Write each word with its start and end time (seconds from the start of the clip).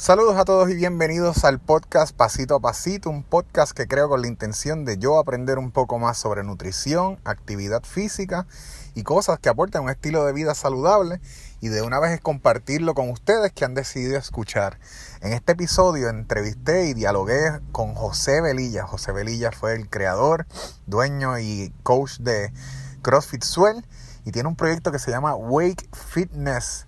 Saludos 0.00 0.36
a 0.36 0.44
todos 0.44 0.70
y 0.70 0.76
bienvenidos 0.76 1.44
al 1.44 1.58
podcast 1.58 2.14
Pasito 2.14 2.54
a 2.54 2.60
Pasito, 2.60 3.10
un 3.10 3.24
podcast 3.24 3.72
que 3.72 3.88
creo 3.88 4.08
con 4.08 4.22
la 4.22 4.28
intención 4.28 4.84
de 4.84 4.96
yo 4.96 5.18
aprender 5.18 5.58
un 5.58 5.72
poco 5.72 5.98
más 5.98 6.16
sobre 6.16 6.44
nutrición, 6.44 7.18
actividad 7.24 7.82
física 7.82 8.46
y 8.94 9.02
cosas 9.02 9.40
que 9.40 9.48
aportan 9.48 9.82
un 9.82 9.90
estilo 9.90 10.24
de 10.24 10.32
vida 10.32 10.54
saludable 10.54 11.20
y 11.60 11.66
de 11.66 11.82
una 11.82 11.98
vez 11.98 12.12
es 12.12 12.20
compartirlo 12.20 12.94
con 12.94 13.10
ustedes 13.10 13.50
que 13.52 13.64
han 13.64 13.74
decidido 13.74 14.16
escuchar. 14.16 14.78
En 15.20 15.32
este 15.32 15.50
episodio 15.50 16.10
entrevisté 16.10 16.86
y 16.86 16.94
dialogué 16.94 17.58
con 17.72 17.96
José 17.96 18.40
Velilla. 18.40 18.86
José 18.86 19.10
Velilla 19.10 19.50
fue 19.50 19.74
el 19.74 19.90
creador, 19.90 20.46
dueño 20.86 21.40
y 21.40 21.74
coach 21.82 22.18
de 22.18 22.52
CrossFit 23.02 23.42
Swell 23.42 23.84
y 24.24 24.30
tiene 24.30 24.48
un 24.48 24.54
proyecto 24.54 24.92
que 24.92 25.00
se 25.00 25.10
llama 25.10 25.34
Wake 25.34 25.88
Fitness 25.92 26.86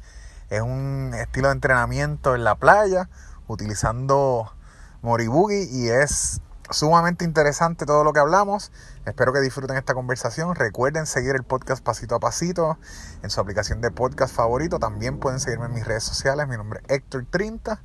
es 0.50 0.60
un 0.60 1.12
estilo 1.14 1.48
de 1.48 1.54
entrenamiento 1.54 2.34
en 2.34 2.44
la 2.44 2.56
playa 2.56 3.08
utilizando 3.46 4.52
Moribugi 5.00 5.68
y 5.70 5.88
es 5.88 6.40
sumamente 6.70 7.24
interesante 7.24 7.86
todo 7.86 8.04
lo 8.04 8.12
que 8.12 8.20
hablamos. 8.20 8.72
Espero 9.06 9.32
que 9.32 9.40
disfruten 9.40 9.76
esta 9.76 9.94
conversación. 9.94 10.54
Recuerden 10.54 11.06
seguir 11.06 11.34
el 11.36 11.44
podcast 11.44 11.82
pasito 11.84 12.16
a 12.16 12.20
pasito 12.20 12.78
en 13.22 13.30
su 13.30 13.40
aplicación 13.40 13.80
de 13.80 13.90
podcast 13.90 14.34
favorito. 14.34 14.78
También 14.78 15.18
pueden 15.18 15.40
seguirme 15.40 15.66
en 15.66 15.74
mis 15.74 15.86
redes 15.86 16.04
sociales. 16.04 16.46
Mi 16.48 16.56
nombre 16.56 16.80
es 16.86 16.96
Héctor 16.96 17.26
30 17.30 17.82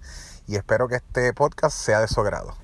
y 0.48 0.56
espero 0.56 0.88
que 0.88 0.96
este 0.96 1.34
podcast 1.34 1.78
sea 1.78 2.02
de 2.02 2.08
su 2.08 2.20
agrado. 2.22 2.56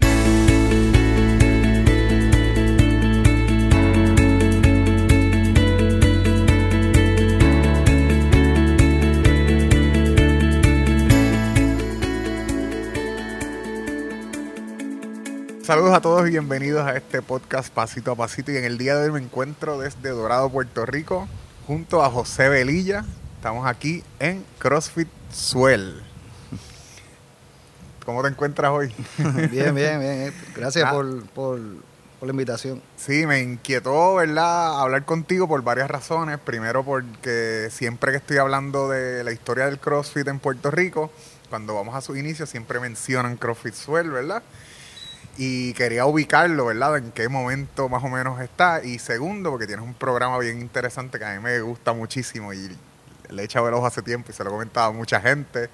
Saludos 15.63 15.93
a 15.93 16.01
todos 16.01 16.27
y 16.27 16.31
bienvenidos 16.31 16.87
a 16.87 16.97
este 16.97 17.21
podcast 17.21 17.71
Pasito 17.71 18.11
a 18.11 18.15
Pasito. 18.15 18.51
Y 18.51 18.57
en 18.57 18.63
el 18.63 18.79
día 18.79 18.95
de 18.95 19.05
hoy 19.05 19.11
me 19.11 19.19
encuentro 19.19 19.79
desde 19.79 20.09
Dorado, 20.09 20.49
Puerto 20.49 20.87
Rico, 20.87 21.27
junto 21.67 22.03
a 22.03 22.09
José 22.09 22.49
Velilla. 22.49 23.05
Estamos 23.35 23.67
aquí 23.67 24.03
en 24.19 24.43
CrossFit 24.57 25.07
Swell. 25.31 26.01
¿Cómo 28.03 28.23
te 28.23 28.29
encuentras 28.29 28.71
hoy? 28.71 28.91
bien, 29.51 29.75
bien, 29.75 29.99
bien. 29.99 30.33
Gracias 30.55 30.83
ah. 30.87 30.93
por, 30.93 31.25
por, 31.27 31.59
por, 32.19 32.27
la 32.27 32.31
invitación. 32.31 32.81
Sí, 32.97 33.27
me 33.27 33.41
inquietó, 33.41 34.15
¿verdad?, 34.15 34.81
hablar 34.81 35.05
contigo 35.05 35.47
por 35.47 35.61
varias 35.61 35.91
razones. 35.91 36.39
Primero 36.39 36.83
porque 36.83 37.69
siempre 37.69 38.11
que 38.11 38.17
estoy 38.17 38.37
hablando 38.37 38.89
de 38.89 39.23
la 39.23 39.31
historia 39.31 39.65
del 39.65 39.77
CrossFit 39.77 40.27
en 40.27 40.39
Puerto 40.39 40.71
Rico, 40.71 41.11
cuando 41.51 41.75
vamos 41.75 41.93
a 41.93 42.01
su 42.01 42.15
inicio 42.15 42.47
siempre 42.47 42.79
mencionan 42.79 43.37
CrossFit 43.37 43.75
Swell, 43.75 44.09
¿verdad? 44.09 44.41
Y 45.37 45.73
quería 45.73 46.05
ubicarlo, 46.05 46.65
¿verdad? 46.65 46.97
En 46.97 47.11
qué 47.11 47.29
momento 47.29 47.89
más 47.89 48.03
o 48.03 48.09
menos 48.09 48.39
está. 48.41 48.83
Y 48.83 48.99
segundo, 48.99 49.49
porque 49.51 49.67
tienes 49.67 49.85
un 49.85 49.93
programa 49.93 50.37
bien 50.39 50.59
interesante 50.59 51.17
que 51.19 51.25
a 51.25 51.33
mí 51.33 51.39
me 51.39 51.61
gusta 51.61 51.93
muchísimo 51.93 52.53
y 52.53 52.75
le 53.29 53.41
he 53.41 53.45
echado 53.45 53.67
el 53.67 53.73
ojo 53.73 53.85
hace 53.85 54.01
tiempo 54.01 54.31
y 54.31 54.33
se 54.33 54.43
lo 54.43 54.49
he 54.49 54.53
comentado 54.53 54.87
a 54.87 54.91
mucha 54.91 55.21
gente 55.21 55.69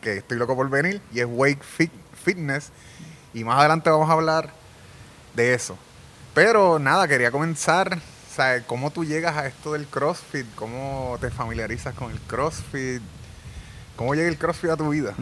que 0.00 0.18
estoy 0.18 0.38
loco 0.38 0.56
por 0.56 0.68
venir 0.70 1.00
y 1.12 1.20
es 1.20 1.26
Wake 1.28 1.62
Fitness. 2.24 2.70
Y 3.34 3.44
más 3.44 3.58
adelante 3.58 3.90
vamos 3.90 4.08
a 4.08 4.14
hablar 4.14 4.50
de 5.34 5.54
eso. 5.54 5.76
Pero 6.34 6.78
nada, 6.78 7.06
quería 7.06 7.30
comenzar, 7.30 7.98
¿sabes? 8.34 8.64
¿Cómo 8.66 8.90
tú 8.90 9.04
llegas 9.04 9.36
a 9.36 9.46
esto 9.46 9.72
del 9.72 9.86
CrossFit? 9.86 10.46
¿Cómo 10.54 11.18
te 11.20 11.30
familiarizas 11.30 11.94
con 11.94 12.10
el 12.10 12.20
CrossFit? 12.20 13.02
¿Cómo 13.96 14.14
llega 14.14 14.28
el 14.28 14.38
CrossFit 14.38 14.70
a 14.70 14.76
tu 14.76 14.88
vida? 14.90 15.14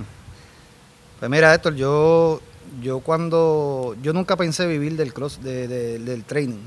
Pues 1.19 1.31
mira, 1.31 1.53
Héctor, 1.55 1.75
yo 1.75 2.41
yo 2.83 3.01
cuando 3.01 3.97
yo 4.03 4.13
nunca 4.13 4.37
pensé 4.37 4.67
vivir 4.67 4.97
del 4.97 5.13
cross 5.13 5.43
del 5.43 6.25
training. 6.25 6.63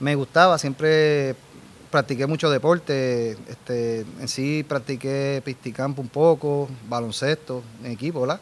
Me 0.00 0.14
gustaba 0.14 0.58
siempre 0.58 1.36
practiqué 1.90 2.26
mucho 2.26 2.50
deporte 2.50 3.36
este 3.48 4.00
en 4.18 4.26
sí 4.26 4.64
practiqué 4.66 5.42
pisticampo 5.44 6.00
un 6.00 6.08
poco 6.08 6.66
baloncesto 6.88 7.62
en 7.84 7.92
equipo 7.92 8.22
¿verdad? 8.22 8.40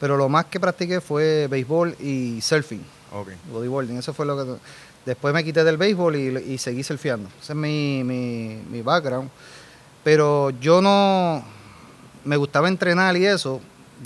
pero 0.00 0.16
lo 0.16 0.28
más 0.30 0.46
que 0.46 0.58
practiqué 0.58 1.00
fue 1.00 1.48
béisbol 1.48 1.96
y 2.00 2.40
surfing. 2.40 2.82
Okay. 3.12 3.36
bodyboarding 3.52 3.98
eso 3.98 4.12
fue 4.12 4.26
lo 4.26 4.36
que 4.36 4.60
después 5.04 5.34
me 5.34 5.42
quité 5.44 5.64
del 5.64 5.76
béisbol 5.76 6.16
y, 6.16 6.58
seguí 6.58 6.82
surfeando. 6.82 7.28
Ese 7.40 7.52
es 7.52 7.58
mi, 7.58 8.02
mi, 8.04 8.60
mi 8.70 8.82
background. 8.82 9.30
Pero 10.04 10.50
yo 10.50 10.80
no 10.80 11.42
me 12.24 12.36
gustaba 12.36 12.68
entrenar 12.68 13.16
y 13.16 13.26
eso 13.26 13.60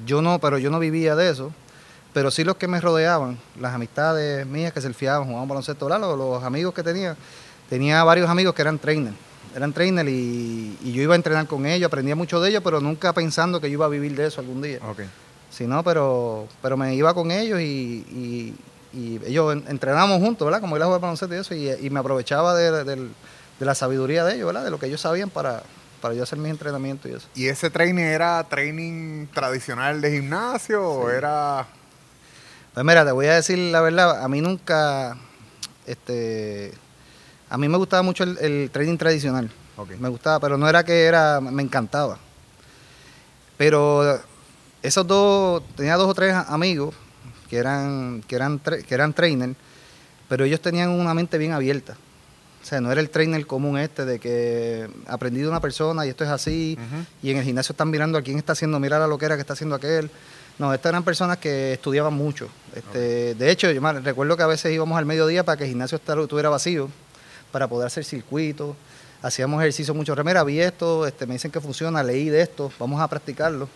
yo 0.07 0.23
no 0.23 0.39
pero 0.39 0.59
yo 0.59 0.71
no 0.71 0.79
vivía 0.79 1.15
de 1.15 1.31
eso 1.31 1.53
pero 2.13 2.31
sí 2.31 2.45
los 2.45 2.57
que 2.57 2.69
me 2.69 2.81
rodeaban, 2.81 3.39
las 3.59 3.75
amistades 3.75 4.47
mías 4.47 4.73
que 4.73 4.81
surfeaban, 4.81 5.27
jugaban 5.27 5.49
baloncesto, 5.49 5.89
los, 5.89 6.19
los 6.19 6.45
amigos 6.45 6.75
que 6.75 6.83
tenía, 6.83 7.17
tenía 7.69 8.05
varios 8.05 8.29
amigos 8.29 8.55
que 8.55 8.63
eran 8.63 8.79
trainers, 8.79 9.17
eran 9.55 9.73
trainers 9.73 10.09
y, 10.09 10.77
yo 10.93 11.03
iba 11.03 11.15
a 11.15 11.17
entrenar 11.17 11.47
con 11.47 11.65
ellos, 11.67 11.87
aprendía 11.87 12.15
mucho 12.15 12.41
de 12.41 12.51
ellos, 12.51 12.63
pero 12.63 12.81
nunca 12.81 13.13
pensando 13.13 13.61
que 13.61 13.69
yo 13.69 13.75
iba 13.75 13.87
a 13.87 13.89
vivir 13.89 14.15
de 14.15 14.27
eso 14.27 14.41
algún 14.41 14.61
día. 14.63 14.79
Okay. 14.91 15.09
Sí, 15.51 15.67
no, 15.67 15.83
pero, 15.83 16.49
pero 16.61 16.77
me 16.77 16.95
iba 16.95 17.13
con 17.15 17.31
ellos 17.31 17.61
y, 17.61 18.55
ellos 18.95 19.57
entrenábamos 19.69 20.19
juntos, 20.19 20.45
¿verdad? 20.45 20.61
Como 20.61 20.77
iba 20.77 20.85
a 20.85 20.89
jugar 20.89 21.01
baloncesto 21.01 21.35
y 21.35 21.39
eso, 21.39 21.55
y, 21.87 21.91
me 21.91 22.01
aprovechaba 22.01 22.55
de, 22.55 23.09
la 23.59 23.75
sabiduría 23.75 24.25
de 24.25 24.35
ellos, 24.35 24.47
¿verdad? 24.47 24.65
De 24.65 24.71
lo 24.71 24.79
que 24.79 24.87
ellos 24.87 25.01
sabían 25.01 25.31
para, 25.31 25.63
para 26.03 26.15
yo 26.15 26.23
hacer 26.23 26.39
mis 26.39 26.51
entrenamientos 26.51 27.11
y 27.11 27.15
eso. 27.15 27.27
¿Y 27.35 27.47
ese 27.47 27.71
training 27.71 28.03
era 28.03 28.45
training 28.45 29.27
tradicional 29.29 30.01
de 30.01 30.11
gimnasio 30.11 30.87
o 30.87 31.11
era 31.11 31.67
pues 32.75 32.87
mira, 32.87 33.05
te 33.05 33.13
voy 33.13 33.27
a 33.27 33.35
decir 33.35 33.59
la 33.59 33.81
verdad, 33.81 34.23
a 34.23 34.29
mí 34.29 34.41
nunca, 34.41 35.17
este, 35.87 36.73
a 37.51 37.59
mí 37.59 37.69
me 37.69 37.77
gustaba 37.77 38.03
mucho 38.03 38.25
el, 38.25 38.71
trading 38.73 38.97
tradicional. 38.97 39.51
Me 39.99 40.09
gustaba, 40.09 40.39
pero 40.39 40.57
no 40.57 40.69
era 40.69 40.85
que 40.85 41.05
era, 41.05 41.41
me 41.41 41.63
encantaba. 41.63 42.19
Pero 43.57 44.21
esos 44.83 45.07
dos, 45.07 45.63
tenía 45.77 45.97
dos 45.97 46.09
o 46.09 46.15
tres 46.15 46.35
amigos 46.35 46.95
que 47.51 47.57
eran, 47.57 48.23
que 48.27 48.37
eran, 48.37 48.59
que 48.59 48.95
eran 48.95 49.13
trainers, 49.13 49.55
pero 50.29 50.45
ellos 50.45 50.61
tenían 50.61 50.91
una 50.91 51.15
mente 51.15 51.37
bien 51.39 51.53
abierta. 51.53 51.97
O 52.63 52.65
sea, 52.65 52.81
no 52.81 52.93
era 52.93 53.01
el 53.01 53.11
trainer 53.11 53.45
común 53.47 53.77
este 53.77 54.05
de 54.05 54.21
que 54.21 54.89
aprendí 55.07 55.41
de 55.41 55.49
una 55.49 55.61
persona 55.61 56.07
y 56.07 56.11
esto 56.11 56.23
es 56.23 56.31
así, 56.31 56.79
y 57.23 57.31
en 57.31 57.39
el 57.39 57.45
gimnasio 57.45 57.73
están 57.73 57.91
mirando 57.91 58.19
a 58.19 58.23
quién 58.23 58.39
está 58.39 58.53
haciendo, 58.53 58.79
mirar 58.79 59.03
a 59.03 59.09
lo 59.09 59.19
que 59.19 59.27
era 59.27 59.35
que 59.35 59.41
está 59.41 59.55
haciendo 59.55 59.75
aquel. 59.75 60.11
No, 60.59 60.73
estas 60.73 60.91
eran 60.91 61.03
personas 61.03 61.39
que 61.39 61.73
estudiaban 61.73 62.15
mucho. 62.15 62.49
Este, 62.75 63.35
De 63.35 63.51
hecho, 63.51 63.71
yo 63.71 63.93
recuerdo 64.01 64.37
que 64.37 64.43
a 64.43 64.47
veces 64.47 64.73
íbamos 64.73 64.97
al 64.97 65.07
mediodía 65.07 65.45
para 65.45 65.57
que 65.57 65.65
el 65.65 65.71
gimnasio 65.71 65.97
estuviera 65.97 66.51
vacío, 66.51 66.89
para 67.51 67.67
poder 67.67 67.87
hacer 67.87 68.05
circuitos. 68.05 68.77
Hacíamos 69.23 69.61
ejercicio 69.61 69.95
mucho. 69.95 70.15
Remera, 70.15 70.45
vi 70.45 70.61
esto, 70.61 71.07
este, 71.07 71.27
me 71.27 71.35
dicen 71.35 71.51
que 71.51 71.61
funciona, 71.61 72.03
leí 72.03 72.29
de 72.29 72.43
esto, 72.43 72.71
vamos 72.79 73.01
a 73.01 73.09
practicarlo. 73.09 73.69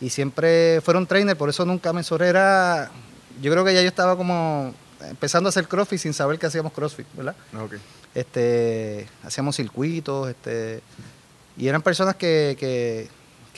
Y 0.00 0.10
siempre 0.10 0.80
fueron 0.82 1.06
trainers, 1.06 1.36
por 1.36 1.48
eso 1.48 1.64
nunca 1.64 1.92
me 1.92 2.02
Era, 2.20 2.90
yo 3.42 3.50
creo 3.50 3.64
que 3.64 3.74
ya 3.74 3.82
yo 3.82 3.88
estaba 3.88 4.16
como 4.16 4.74
empezando 5.00 5.48
a 5.48 5.50
hacer 5.50 5.66
crossfit 5.66 5.98
sin 5.98 6.12
saber 6.12 6.38
que 6.38 6.46
hacíamos 6.46 6.72
crossfit, 6.72 7.06
¿verdad? 7.14 7.34
Este, 8.18 9.08
hacíamos 9.22 9.56
circuitos, 9.56 10.28
este, 10.28 10.82
y 11.56 11.68
eran 11.68 11.82
personas 11.82 12.16
que 12.16 13.08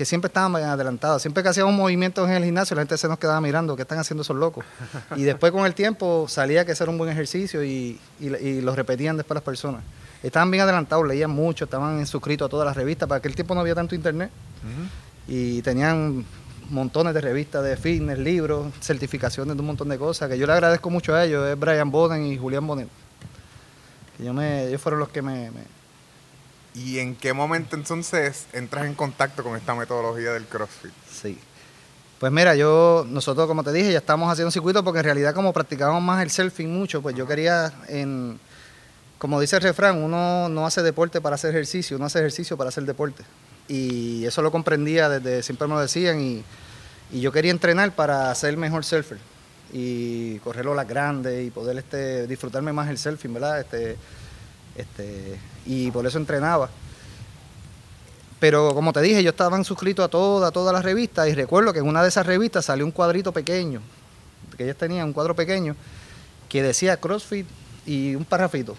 que 0.01 0.07
siempre 0.07 0.29
estaban 0.29 0.57
adelantados. 0.57 1.21
Siempre 1.21 1.43
que 1.43 1.51
hacíamos 1.51 1.75
movimientos 1.75 2.27
en 2.27 2.35
el 2.35 2.43
gimnasio, 2.43 2.75
la 2.75 2.81
gente 2.81 2.97
se 2.97 3.07
nos 3.07 3.19
quedaba 3.19 3.39
mirando, 3.43 3.77
¿qué 3.77 3.83
están 3.83 3.99
haciendo 3.99 4.23
esos 4.23 4.35
locos? 4.35 4.65
Y 5.15 5.25
después 5.25 5.53
con 5.53 5.67
el 5.67 5.75
tiempo 5.75 6.25
salía 6.27 6.65
que 6.65 6.73
ese 6.73 6.85
era 6.85 6.91
un 6.91 6.97
buen 6.97 7.11
ejercicio 7.11 7.63
y, 7.63 8.01
y, 8.19 8.63
lo 8.63 8.75
repetían 8.75 9.19
después 9.19 9.35
las 9.35 9.45
personas. 9.45 9.83
Estaban 10.23 10.51
bien 10.51 10.63
adelantados, 10.63 11.07
leían 11.07 11.31
mucho, 11.31 11.67
estaban 11.67 12.07
suscritos 12.07 12.47
a 12.47 12.49
todas 12.49 12.65
las 12.65 12.79
revistas. 12.79 13.11
Para 13.11 13.19
aquel 13.19 13.35
tiempo 13.35 13.55
no 13.55 13.61
había 13.61 13.75
tanto 13.75 13.95
internet. 13.95 14.31
Y 15.29 15.61
tenían 15.61 16.25
montones 16.71 17.13
de 17.13 17.21
revistas 17.21 17.63
de 17.63 17.77
fitness, 17.77 18.19
libros, 18.19 18.73
certificaciones 18.81 19.55
de 19.55 19.61
un 19.61 19.67
montón 19.67 19.91
de 19.91 19.99
cosas, 19.99 20.31
que 20.31 20.39
yo 20.39 20.47
le 20.47 20.55
agradezco 20.55 20.89
mucho 20.89 21.15
a 21.15 21.27
ellos, 21.27 21.47
es 21.47 21.59
Brian 21.59 21.91
Boden 21.91 22.25
y 22.25 22.39
Julián 22.39 22.67
Bonet. 22.67 22.89
Yo 24.23 24.33
me, 24.33 24.67
ellos 24.67 24.81
fueron 24.81 25.01
los 25.01 25.09
que 25.09 25.23
me 25.23 25.51
¿Y 26.75 26.99
en 26.99 27.17
qué 27.17 27.33
momento 27.33 27.75
entonces 27.75 28.47
entras 28.53 28.87
en 28.87 28.95
contacto 28.95 29.43
con 29.43 29.57
esta 29.57 29.75
metodología 29.75 30.33
del 30.33 30.47
CrossFit? 30.47 30.93
Sí. 31.11 31.39
Pues 32.21 32.31
mira, 32.31 32.55
yo, 32.55 33.05
nosotros 33.09 33.47
como 33.49 33.65
te 33.65 33.73
dije, 33.73 33.93
ya 33.93 33.99
estamos 33.99 34.31
haciendo 34.31 34.49
un 34.49 34.53
circuito 34.53 34.85
porque 34.85 35.01
en 35.01 35.05
realidad 35.05 35.35
como 35.35 35.53
practicábamos 35.53 36.03
más 36.03 36.23
el 36.23 36.31
surfing 36.31 36.69
mucho, 36.73 37.03
pues 37.03 37.17
yo 37.17 37.27
quería, 37.27 37.73
en, 37.89 38.39
como 39.19 39.41
dice 39.41 39.57
el 39.57 39.63
refrán, 39.63 40.03
uno 40.03 40.49
no 40.49 40.67
hace 40.67 40.83
deporte 40.83 41.21
para 41.21 41.35
hacer 41.35 41.51
ejercicio, 41.51 41.97
uno 41.97 42.07
hace 42.07 42.19
ejercicio 42.19 42.57
para 42.57 42.69
hacer 42.69 42.85
deporte. 42.85 43.25
Y 43.67 44.25
eso 44.27 44.43
lo 44.43 44.53
comprendía 44.53 45.09
desde, 45.09 45.43
siempre 45.43 45.67
me 45.67 45.75
lo 45.75 45.81
decían, 45.81 46.21
y, 46.21 46.45
y 47.11 47.21
yo 47.21 47.33
quería 47.33 47.51
entrenar 47.51 47.95
para 47.95 48.33
ser 48.35 48.57
mejor 48.57 48.85
surfer 48.85 49.19
y 49.73 50.39
correr 50.41 50.67
olas 50.67 50.89
grandes 50.89 51.47
y 51.47 51.51
poder 51.51 51.79
este, 51.79 52.27
disfrutarme 52.27 52.73
más 52.73 52.89
el 52.89 52.99
surfing, 52.99 53.35
¿verdad? 53.35 53.61
Este, 53.61 53.97
este, 54.77 55.39
y 55.67 55.91
por 55.91 56.07
eso 56.07 56.19
entrenaba. 56.19 56.69
Pero 58.39 58.75
como 58.75 58.93
te 58.93 59.01
dije, 59.03 59.23
yo 59.23 59.31
estaba 59.31 59.63
suscrito 59.65 60.03
a 60.03 60.09
todas, 60.09 60.53
todas 60.53 60.73
las 60.73 60.85
revistas 60.85 61.29
y 61.29 61.35
recuerdo 61.35 61.73
que 61.73 61.81
en 61.81 61.87
una 61.87 62.03
de 62.03 62.09
esas 62.09 62.27
revistas 62.27 62.65
salió 62.65 62.85
un 62.85 62.91
cuadrito 62.91 63.33
pequeño, 63.33 63.83
que 64.57 64.65
ellos 64.65 64.77
tenían 64.77 65.09
un 65.09 65.13
cuadro 65.13 65.37
pequeño, 65.37 65.77
que 66.49 66.63
decía 66.63 66.97
CrossFit 66.97 67.47
y 67.87 68.15
un 68.15 68.25
parrafito. 68.25 68.77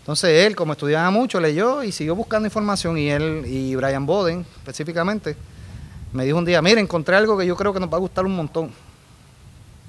Entonces 0.00 0.46
él, 0.46 0.54
como 0.54 0.74
estudiaba 0.74 1.10
mucho, 1.10 1.40
leyó 1.40 1.82
y 1.82 1.90
siguió 1.90 2.14
buscando 2.14 2.46
información 2.46 2.96
y 2.96 3.10
él 3.10 3.44
y 3.46 3.74
Brian 3.74 4.06
Boden 4.06 4.46
específicamente 4.58 5.36
me 6.14 6.24
dijo 6.24 6.38
un 6.38 6.44
día, 6.44 6.62
mire, 6.62 6.80
encontré 6.80 7.16
algo 7.16 7.36
que 7.36 7.44
yo 7.44 7.56
creo 7.56 7.72
que 7.72 7.80
nos 7.80 7.92
va 7.92 7.96
a 7.96 8.00
gustar 8.00 8.24
un 8.24 8.36
montón. 8.36 8.70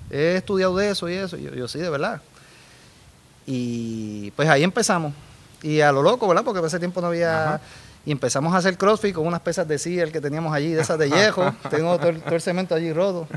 He 0.10 0.36
estudiado 0.36 0.76
de 0.78 0.90
eso 0.90 1.10
y 1.10 1.14
eso. 1.14 1.38
Yo, 1.38 1.54
yo 1.54 1.68
sí, 1.68 1.80
de 1.80 1.90
verdad. 1.90 2.22
Y 3.46 4.32
pues 4.32 4.50
ahí 4.50 4.64
empezamos. 4.64 5.14
Y 5.62 5.82
a 5.82 5.92
lo 5.92 6.02
loco, 6.02 6.28
¿verdad? 6.28 6.44
Porque 6.44 6.60
en 6.60 6.66
ese 6.66 6.80
tiempo 6.80 7.02
no 7.02 7.08
había... 7.08 7.60
Y 8.06 8.12
empezamos 8.12 8.54
a 8.54 8.58
hacer 8.58 8.78
crossfit 8.78 9.16
con 9.16 9.26
unas 9.26 9.40
pesas 9.40 9.68
de 9.68 9.76
el 10.00 10.12
que 10.12 10.22
teníamos 10.22 10.54
allí, 10.54 10.72
de 10.74 10.82
esas 10.82 11.00
de 11.00 11.08
viejo. 11.08 11.52
Tengo 11.72 11.98
todo 11.98 12.10
el, 12.10 12.42
cemento 12.42 12.76
allí 12.76 12.94
roto. 12.94 13.28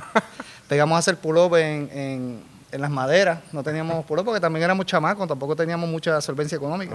Pegamos 0.69 0.97
a 0.97 0.99
hacer 0.99 1.17
pull-up 1.17 1.57
en, 1.57 2.43
las 2.73 2.91
maderas. 2.91 3.41
No 3.53 3.63
teníamos 3.63 4.05
pull-up 4.05 4.27
porque 4.27 4.41
también 4.41 4.65
éramos 4.65 4.85
chamacos, 4.85 5.27
tampoco 5.27 5.57
teníamos 5.57 5.89
mucha 5.89 6.21
solvencia 6.21 6.57
económica. 6.57 6.95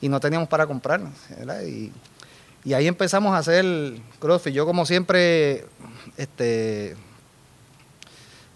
Y 0.00 0.08
no 0.08 0.18
teníamos 0.18 0.48
para 0.48 0.66
comprarnos. 0.66 1.12
Y, 1.64 1.92
y, 2.64 2.74
ahí 2.74 2.88
empezamos 2.88 3.32
a 3.32 3.38
hacer 3.38 3.64
crossfit. 4.18 4.52
Yo 4.52 4.66
como 4.66 4.84
siempre, 4.84 5.66
este 6.16 6.96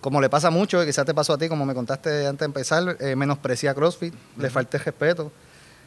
como 0.03 0.21
le 0.21 0.29
pasa 0.29 0.51
mucho, 0.51 0.85
quizás 0.85 1.07
te 1.07 1.15
pasó 1.15 1.33
a 1.33 1.39
ti, 1.39 1.49
como 1.49 1.65
me 1.65 1.75
contaste 1.75 2.27
antes 2.27 2.41
de 2.41 2.45
empezar, 2.47 2.97
eh, 2.99 3.15
menosprecia 3.15 3.71
a 3.71 3.75
CrossFit, 3.75 4.13
le 4.37 4.51
falté 4.51 4.77
respeto. 4.77 5.31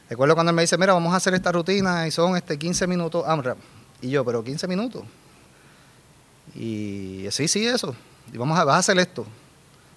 Recuerdo 0.09 0.35
cuando 0.35 0.51
él 0.51 0.55
me 0.55 0.61
dice, 0.61 0.77
mira, 0.77 0.93
vamos 0.93 1.13
a 1.13 1.17
hacer 1.17 1.33
esta 1.33 1.51
rutina 1.51 2.07
y 2.07 2.11
son 2.11 2.37
este 2.37 2.57
15 2.57 2.87
minutos 2.87 3.25
AMRAP. 3.27 3.57
Y 4.01 4.09
yo, 4.09 4.23
pero 4.23 4.41
15 4.41 4.67
minutos. 4.69 5.03
Y 6.55 7.27
sí, 7.29 7.49
sí, 7.49 7.67
eso. 7.67 7.93
Y 8.31 8.37
vamos 8.37 8.57
a, 8.57 8.63
vas 8.63 8.77
a 8.77 8.79
hacer 8.79 8.97
esto. 8.99 9.25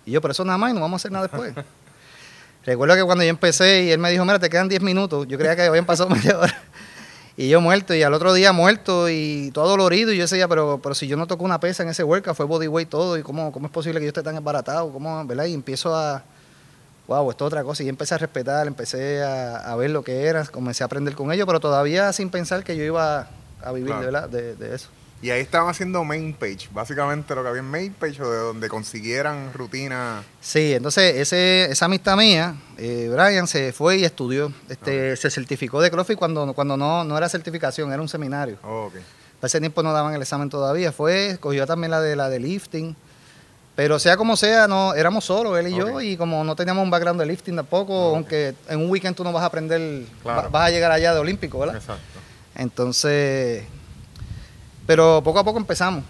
Y 0.04 0.10
yo, 0.10 0.20
pero 0.20 0.32
eso 0.32 0.44
nada 0.44 0.58
más 0.58 0.72
y 0.72 0.74
no 0.74 0.80
vamos 0.80 0.98
a 0.98 1.00
hacer 1.02 1.12
nada 1.12 1.28
después. 1.28 1.54
Recuerdo 2.66 2.96
que 2.96 3.04
cuando 3.04 3.22
yo 3.22 3.30
empecé 3.30 3.84
y 3.84 3.90
él 3.92 4.00
me 4.00 4.10
dijo, 4.10 4.24
mira, 4.24 4.40
te 4.40 4.50
quedan 4.50 4.68
10 4.68 4.82
minutos, 4.82 5.28
yo 5.28 5.38
creía 5.38 5.54
que 5.54 5.62
habían 5.62 5.86
pasado 5.86 6.10
media 6.14 6.38
hora. 6.38 6.62
Y 7.40 7.48
yo 7.48 7.60
muerto, 7.60 7.94
y 7.94 8.02
al 8.02 8.12
otro 8.14 8.34
día 8.34 8.52
muerto 8.52 9.08
y 9.08 9.52
todo 9.52 9.68
dolorido. 9.68 10.12
Y 10.12 10.16
yo 10.16 10.24
decía, 10.24 10.48
pero, 10.48 10.80
pero 10.82 10.92
si 10.96 11.06
yo 11.06 11.16
no 11.16 11.28
toco 11.28 11.44
una 11.44 11.60
pesa 11.60 11.84
en 11.84 11.88
ese 11.88 12.02
workout, 12.02 12.36
fue 12.36 12.46
bodyweight 12.46 12.88
todo, 12.88 13.16
¿y 13.16 13.22
cómo, 13.22 13.52
cómo 13.52 13.66
es 13.66 13.72
posible 13.72 14.00
que 14.00 14.06
yo 14.06 14.08
esté 14.08 14.24
tan 14.24 14.36
embaratado? 14.36 14.92
¿Cómo, 14.92 15.24
¿verdad? 15.24 15.44
Y 15.44 15.54
empiezo 15.54 15.94
a, 15.94 16.24
wow, 17.06 17.30
esto 17.30 17.44
es 17.44 17.46
otra 17.46 17.62
cosa. 17.62 17.84
Y 17.84 17.88
empecé 17.88 18.16
a 18.16 18.18
respetar, 18.18 18.66
empecé 18.66 19.22
a, 19.22 19.72
ver 19.76 19.90
lo 19.90 20.02
que 20.02 20.24
era, 20.24 20.46
comencé 20.46 20.82
a 20.82 20.86
aprender 20.86 21.14
con 21.14 21.30
ello, 21.30 21.46
pero 21.46 21.60
todavía 21.60 22.12
sin 22.12 22.28
pensar 22.28 22.64
que 22.64 22.76
yo 22.76 22.82
iba 22.82 23.28
a 23.62 23.70
vivir 23.70 23.94
de, 23.94 24.56
de, 24.56 24.74
eso. 24.74 24.88
Y 25.20 25.30
ahí 25.30 25.40
estaban 25.40 25.68
haciendo 25.68 26.04
main 26.04 26.32
page, 26.32 26.68
básicamente 26.70 27.34
lo 27.34 27.42
que 27.42 27.48
había 27.48 27.60
en 27.60 27.68
main 27.70 27.92
page 27.92 28.22
o 28.22 28.30
de 28.30 28.38
donde 28.38 28.68
consiguieran 28.68 29.52
rutina. 29.52 30.22
Sí, 30.40 30.74
entonces 30.74 31.16
ese, 31.16 31.64
esa 31.70 31.86
amistad 31.86 32.16
mía, 32.16 32.54
eh, 32.76 33.10
Brian, 33.12 33.48
se 33.48 33.72
fue 33.72 33.96
y 33.98 34.04
estudió. 34.04 34.52
Este, 34.68 35.16
Se 35.16 35.30
certificó 35.30 35.80
de 35.80 35.90
CrossFit 35.90 36.16
cuando, 36.16 36.52
cuando 36.54 36.76
no, 36.76 37.02
no 37.02 37.18
era 37.18 37.28
certificación, 37.28 37.92
era 37.92 38.00
un 38.00 38.08
seminario. 38.08 38.58
Oh, 38.62 38.86
okay. 38.86 39.02
Para 39.40 39.48
ese 39.48 39.58
tiempo 39.58 39.82
no 39.82 39.92
daban 39.92 40.14
el 40.14 40.22
examen 40.22 40.50
todavía. 40.50 40.92
Fue, 40.92 41.36
cogió 41.40 41.66
también 41.66 41.90
la 41.90 42.00
de 42.00 42.14
la 42.14 42.28
de 42.28 42.38
lifting 42.38 42.94
pero 43.78 44.00
sea 44.00 44.16
como 44.16 44.36
sea, 44.36 44.66
no 44.66 44.92
éramos 44.94 45.26
solos, 45.26 45.56
él 45.56 45.68
y 45.68 45.76
yo, 45.76 46.00
y 46.00 46.16
como 46.16 46.42
no 46.42 46.56
teníamos 46.56 46.82
un 46.82 46.90
background 46.90 47.20
de 47.20 47.26
lifting 47.26 47.54
tampoco, 47.54 48.16
aunque 48.16 48.52
en 48.68 48.80
un 48.80 48.90
weekend 48.90 49.14
tú 49.14 49.22
no 49.22 49.32
vas 49.32 49.44
a 49.44 49.46
aprender, 49.46 50.02
vas 50.24 50.52
a 50.52 50.70
llegar 50.70 50.90
allá 50.90 51.14
de 51.14 51.20
olímpico, 51.20 51.60
¿verdad? 51.60 51.76
Exacto. 51.76 52.18
Entonces, 52.56 53.62
pero 54.88 55.20
poco 55.22 55.38
a 55.38 55.44
poco 55.44 55.58
empezamos. 55.58 56.02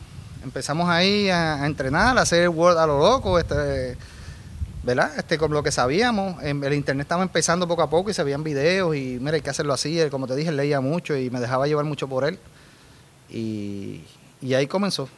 Empezamos 0.44 0.88
ahí 0.88 1.28
a, 1.30 1.66
entrenar, 1.66 2.16
a 2.16 2.20
hacer 2.20 2.48
Word 2.48 2.78
a 2.78 2.86
lo 2.86 3.00
loco, 3.00 3.36
este, 3.36 3.98
¿verdad? 4.84 5.10
Este, 5.18 5.36
con 5.36 5.50
lo 5.50 5.64
que 5.64 5.72
sabíamos. 5.72 6.40
El 6.44 6.72
internet 6.72 7.06
estaba 7.06 7.24
empezando 7.24 7.66
poco 7.66 7.82
a 7.82 7.90
poco 7.90 8.10
y 8.10 8.14
se 8.14 8.22
veían 8.22 8.44
videos 8.44 8.94
y 8.94 9.18
mira, 9.20 9.32
hay 9.32 9.42
que 9.42 9.50
hacerlo 9.50 9.72
así. 9.72 9.98
como 10.12 10.28
te 10.28 10.36
dije, 10.36 10.50
él 10.50 10.56
leía 10.56 10.80
mucho 10.80 11.16
y 11.16 11.28
me 11.28 11.40
dejaba 11.40 11.66
llevar 11.66 11.86
mucho 11.86 12.06
por 12.06 12.22
él. 12.22 12.38
Y, 13.28 14.04
y 14.40 14.54
ahí 14.54 14.68
comenzó, 14.68 15.08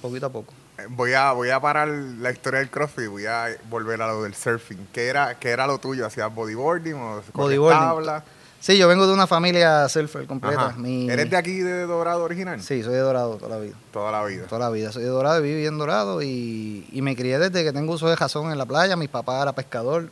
poquito 0.00 0.26
a 0.26 0.30
poco 0.30 0.54
voy 0.90 1.12
a, 1.14 1.32
voy 1.32 1.50
a 1.50 1.58
parar 1.58 1.88
la 1.88 2.30
historia 2.30 2.60
del 2.60 2.70
CrossFit, 2.70 3.08
voy 3.08 3.26
a 3.26 3.48
volver 3.68 4.00
a 4.00 4.06
lo 4.06 4.22
del 4.22 4.36
surfing. 4.36 4.86
¿Qué 4.92 5.08
era, 5.08 5.40
qué 5.40 5.50
era 5.50 5.66
lo 5.66 5.78
tuyo? 5.78 6.06
¿Hacías 6.06 6.32
bodyboarding 6.32 6.94
o 6.94 7.22
bodyboarding. 7.32 7.80
tabla? 7.80 8.24
Sí, 8.60 8.76
yo 8.76 8.88
vengo 8.88 9.06
de 9.06 9.12
una 9.12 9.26
familia 9.26 9.88
surfer 9.88 10.26
completa. 10.26 10.74
¿Eres 10.84 11.30
de 11.30 11.36
aquí 11.36 11.60
de 11.60 11.86
Dorado 11.86 12.24
original? 12.24 12.60
Sí, 12.60 12.82
soy 12.82 12.94
de 12.94 13.00
Dorado 13.00 13.36
toda 13.36 13.56
la 13.56 13.62
vida. 13.62 13.76
Toda 13.92 14.12
la 14.12 14.24
vida. 14.24 14.46
Toda 14.46 14.58
la 14.60 14.70
vida. 14.70 14.92
Soy 14.92 15.04
de 15.04 15.08
Dorado, 15.08 15.40
viví 15.40 15.64
en 15.66 15.78
Dorado 15.78 16.22
y, 16.22 16.86
y 16.90 17.02
me 17.02 17.14
crié 17.14 17.38
desde 17.38 17.62
que 17.64 17.72
tengo 17.72 17.94
uso 17.94 18.08
de 18.08 18.16
jazón 18.16 18.50
en 18.50 18.58
la 18.58 18.66
playa. 18.66 18.96
Mi 18.96 19.08
papá 19.08 19.42
era 19.42 19.52
pescador. 19.52 20.10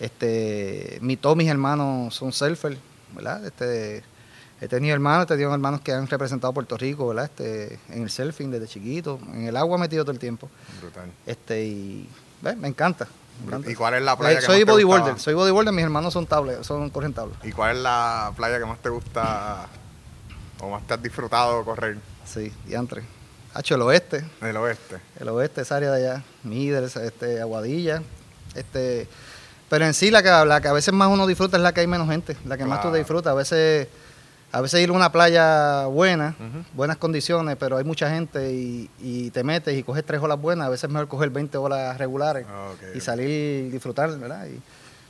Este, 0.00 0.98
mi, 1.00 1.16
todos 1.16 1.36
mis 1.36 1.48
hermanos 1.48 2.14
son 2.14 2.32
surfer, 2.32 2.76
¿verdad? 3.14 3.46
Este, 3.46 4.02
He 4.60 4.68
tenido 4.68 4.94
hermanos, 4.94 5.24
he 5.24 5.28
tenido 5.28 5.52
hermanos 5.52 5.80
que 5.80 5.92
han 5.92 6.06
representado 6.06 6.50
a 6.50 6.54
Puerto 6.54 6.76
Rico, 6.76 7.08
¿verdad? 7.08 7.24
Este, 7.26 7.78
en 7.90 8.02
el 8.02 8.10
surfing 8.10 8.50
desde 8.50 8.66
chiquito, 8.66 9.18
en 9.32 9.46
el 9.46 9.56
agua 9.56 9.76
metido 9.78 10.04
todo 10.04 10.12
el 10.12 10.18
tiempo. 10.18 10.48
Brutal. 10.80 11.10
Este, 11.26 11.64
y 11.64 12.08
me 12.40 12.68
encanta. 12.68 13.06
¿Y 13.66 13.74
cuál 13.74 13.94
es 13.94 14.02
la 14.02 14.16
playa 14.16 14.40
que 14.40 14.46
soy 14.46 14.58
más 14.58 14.66
te 14.66 14.72
bodyboarder, 14.72 15.18
soy 15.18 15.34
bodyboarder, 15.34 15.72
mis 15.72 15.84
hermanos 15.84 16.12
son 16.12 16.26
tablas, 16.26 16.66
son 16.66 16.90
corren. 16.90 17.14
¿Y 17.42 17.52
cuál 17.52 17.76
es 17.76 17.82
la 17.82 18.32
playa 18.36 18.58
que 18.58 18.64
más 18.64 18.78
te 18.78 18.88
gusta 18.88 19.66
o 20.60 20.70
más 20.70 20.86
te 20.86 20.94
has 20.94 21.02
disfrutado 21.02 21.64
correr? 21.64 21.98
Sí, 22.24 22.52
diantre. 22.66 23.02
Hacho, 23.52 23.76
el 23.76 23.82
oeste. 23.82 24.24
El 24.40 24.56
oeste. 24.56 24.98
El 25.20 25.28
oeste, 25.28 25.60
esa 25.60 25.76
área 25.76 25.90
de 25.92 26.08
allá. 26.08 26.24
Miders, 26.42 26.96
este, 26.96 27.40
Aguadilla. 27.40 28.02
Este, 28.54 29.08
pero 29.68 29.84
en 29.84 29.94
sí 29.94 30.10
la 30.10 30.22
que, 30.22 30.28
la 30.28 30.60
que 30.60 30.68
a 30.68 30.72
veces 30.72 30.92
más 30.92 31.08
uno 31.08 31.26
disfruta 31.26 31.56
es 31.56 31.62
la 31.62 31.72
que 31.72 31.80
hay 31.80 31.86
menos 31.86 32.08
gente, 32.08 32.36
la 32.46 32.56
que 32.56 32.64
más 32.64 32.82
tú 32.82 32.92
disfrutas. 32.92 33.30
A 33.30 33.34
veces 33.34 33.88
a 34.54 34.60
veces 34.60 34.80
ir 34.80 34.90
a 34.90 34.92
una 34.92 35.10
playa 35.10 35.86
buena, 35.86 36.36
buenas 36.74 36.96
condiciones, 36.96 37.56
pero 37.56 37.76
hay 37.76 37.82
mucha 37.82 38.08
gente 38.08 38.52
y, 38.52 39.30
te 39.30 39.42
metes 39.42 39.76
y 39.76 39.82
coges 39.82 40.06
tres 40.06 40.20
olas 40.22 40.40
buenas, 40.40 40.68
a 40.68 40.70
veces 40.70 40.84
es 40.84 40.90
mejor 40.90 41.08
coger 41.08 41.30
20 41.30 41.58
olas 41.58 41.98
regulares 41.98 42.46
ah, 42.48 42.70
y 42.94 43.00
salir 43.00 43.28
y 43.28 43.70
disfrutar, 43.70 44.16
¿verdad? 44.16 44.46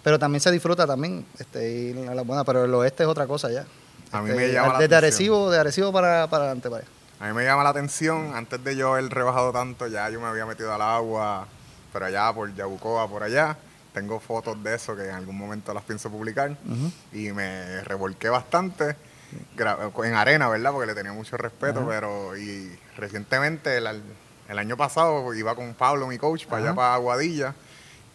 pero 0.02 0.18
también 0.18 0.40
se 0.40 0.50
disfruta 0.50 0.86
también 0.86 1.26
este, 1.38 1.68
ir 1.70 2.08
a 2.08 2.14
las 2.14 2.26
buenas, 2.26 2.46
pero 2.46 2.64
el 2.64 2.72
oeste 2.72 3.02
es 3.02 3.08
otra 3.08 3.26
cosa 3.26 3.50
ya. 3.50 3.66
A 4.12 4.22
mí 4.22 4.30
me 4.30 4.44
este, 4.44 4.54
llama 4.54 4.72
la 4.74 4.78
Desde 4.78 4.96
Arecibo, 4.96 5.50
de 5.50 5.58
Arecibo 5.58 5.92
para, 5.92 6.26
para 6.28 6.44
adelante, 6.44 6.70
para 6.70 6.84
A 7.20 7.28
mí 7.28 7.34
me 7.34 7.44
llama 7.44 7.64
la 7.64 7.70
atención, 7.70 8.34
antes 8.34 8.64
de 8.64 8.76
yo 8.76 8.94
haber 8.94 9.10
rebajado 9.10 9.52
tanto, 9.52 9.88
ya 9.88 10.08
yo 10.08 10.22
me 10.22 10.26
había 10.26 10.46
metido 10.46 10.72
al 10.72 10.80
agua, 10.80 11.46
pero 11.92 12.06
allá 12.06 12.32
por 12.32 12.54
Yabucoa, 12.54 13.08
por 13.08 13.22
allá 13.22 13.58
tengo 13.92 14.20
fotos 14.20 14.62
de 14.64 14.74
eso 14.74 14.96
que 14.96 15.04
en 15.04 15.14
algún 15.14 15.36
momento 15.36 15.74
las 15.74 15.84
pienso 15.84 16.10
publicar 16.10 16.56
y 17.12 17.30
me 17.32 17.82
revolqué 17.82 18.30
bastante 18.30 18.96
en 19.58 20.14
arena, 20.14 20.48
¿verdad? 20.48 20.72
Porque 20.72 20.86
le 20.86 20.94
tenía 20.94 21.12
mucho 21.12 21.36
respeto, 21.36 21.86
pero 21.88 22.36
y 22.36 22.70
recientemente, 22.96 23.76
el, 23.78 24.58
año 24.58 24.76
pasado, 24.76 25.32
iba 25.34 25.54
con 25.54 25.74
Pablo, 25.74 26.06
mi 26.06 26.18
coach, 26.18 26.46
para 26.46 26.62
allá, 26.62 26.74
para 26.74 26.94
Aguadilla. 26.94 27.54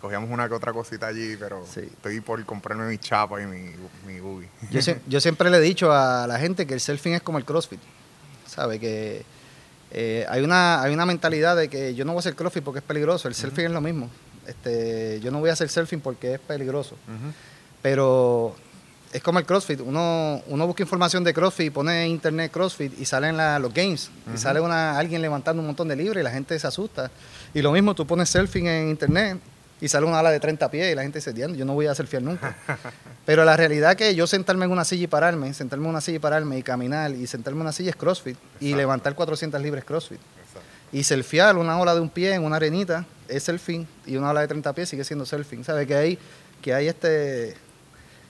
Cogíamos 0.02 0.30
una 0.30 0.48
que 0.48 0.54
otra 0.54 0.72
cosita 0.72 1.08
allí, 1.08 1.36
pero 1.38 1.64
estoy 1.64 2.22
por 2.22 2.44
comprarme 2.46 2.88
mi 2.88 2.98
chapa 2.98 3.42
y 3.42 3.46
mi, 3.46 3.72
mi 4.08 4.48
Yo, 5.08 5.20
siempre 5.20 5.50
le 5.50 5.58
he 5.58 5.62
dicho 5.62 5.92
a 5.92 6.26
la 6.26 6.40
gente 6.40 6.66
que 6.66 6.74
el 6.74 6.80
surfing 6.80 7.16
es 7.16 7.22
como 7.22 7.38
el 7.38 7.44
CrossFit. 7.44 7.82
¿Sabe? 8.48 8.80
Que 8.80 9.26
eh, 9.92 10.26
hay, 10.30 10.42
una, 10.42 10.82
hay 10.82 10.94
una 10.94 11.06
mentalidad 11.06 11.58
de 11.58 11.68
que 11.68 11.96
yo 11.96 12.06
no 12.06 12.14
voy 12.14 12.20
a 12.20 12.22
hacer 12.22 12.36
CrossFit 12.36 12.64
porque 12.64 12.80
es 12.80 12.86
peligroso. 12.86 13.28
El 13.28 13.36
surfing 13.36 13.66
es 13.66 13.72
lo 13.72 13.82
mismo. 13.82 14.10
Este, 14.48 15.20
yo 15.20 15.32
no 15.32 15.40
voy 15.40 15.50
a 15.50 15.54
hacer 15.54 15.68
surfing 15.70 16.00
porque 16.00 16.36
es 16.36 16.40
peligroso. 16.40 16.96
Pero 17.82 18.56
es 19.12 19.24
como 19.24 19.39
el 19.39 19.46
CrossFit. 19.46 19.82
Uno, 19.82 20.42
uno 20.48 20.68
busca 20.68 20.84
información 20.84 21.24
de 21.24 21.34
CrossFit 21.34 21.68
y 21.68 21.70
pone 21.70 22.06
en 22.06 22.12
internet 22.12 22.51
CrossFit 22.51 23.00
y 23.00 23.06
salen 23.06 23.38
los 23.62 23.74
games. 23.74 24.12
Y 24.34 24.38
sale 24.38 24.60
una, 24.60 24.98
alguien 24.98 25.22
levantando 25.22 25.62
un 25.62 25.68
montón 25.68 25.88
de 25.88 25.96
libros 25.96 26.20
y 26.20 26.24
la 26.24 26.32
gente 26.32 26.58
se 26.60 26.68
asusta. 26.68 27.10
Y 27.54 27.62
lo 27.62 27.72
mismo, 27.72 27.96
tú 27.96 28.06
pones 28.06 28.30
surfing 28.30 28.68
en 28.68 28.89
internet 28.89 29.39
y 29.82 29.88
sale 29.88 30.06
una 30.06 30.20
ala 30.20 30.30
de 30.30 30.39
30 30.39 30.70
pies 30.70 30.92
y 30.92 30.96
la 30.96 31.04
gente 31.04 31.22
se 31.22 31.30
entiende, 31.30 31.58
yo 31.58 31.66
no 31.66 31.74
voy 31.74 31.88
a 31.88 31.96
surfear 31.96 32.22
nunca. 32.22 32.56
Pero 33.25 33.46
la 33.46 33.56
realidad 33.56 33.92
es 33.92 33.98
que 33.98 34.16
yo 34.16 34.28
sentarme 34.28 34.66
en 34.66 34.72
una 34.72 34.84
silla 34.84 35.06
y 35.06 35.08
pararme, 35.08 35.54
sentarme 35.54 35.86
en 35.86 35.92
una 35.92 36.01
silla 36.01 36.18
y 36.18 36.20
pararme 36.20 36.58
y 36.58 36.63
caminar 36.63 37.12
y 37.12 37.25
sentarme 37.28 37.60
en 37.60 37.62
una 37.62 37.72
silla 37.72 37.92
es 37.92 37.96
CrossFit. 37.96 38.38
Y 38.60 38.75
levantar 38.75 39.16
400 39.16 39.62
libres 39.62 39.84
CrossFit. 39.86 40.20
Y 40.92 41.04
surfear 41.04 41.56
una 41.58 41.80
ola 41.80 41.94
de 41.94 42.01
un 42.01 42.10
pie 42.10 42.34
en 42.34 42.44
una 42.44 42.56
arenita 42.56 43.06
es 43.28 43.44
surfing 43.44 43.88
y 44.08 44.18
una 44.18 44.32
ola 44.32 44.42
de 44.42 44.48
30 44.48 44.74
pies 44.74 44.89
sigue 44.89 45.04
siendo 45.04 45.25
surfing. 45.25 45.63
¿Sabes? 45.63 45.88
Que 45.88 45.96
hay, 45.96 46.20
que 46.62 46.74
hay 46.74 46.88
este 46.88 47.56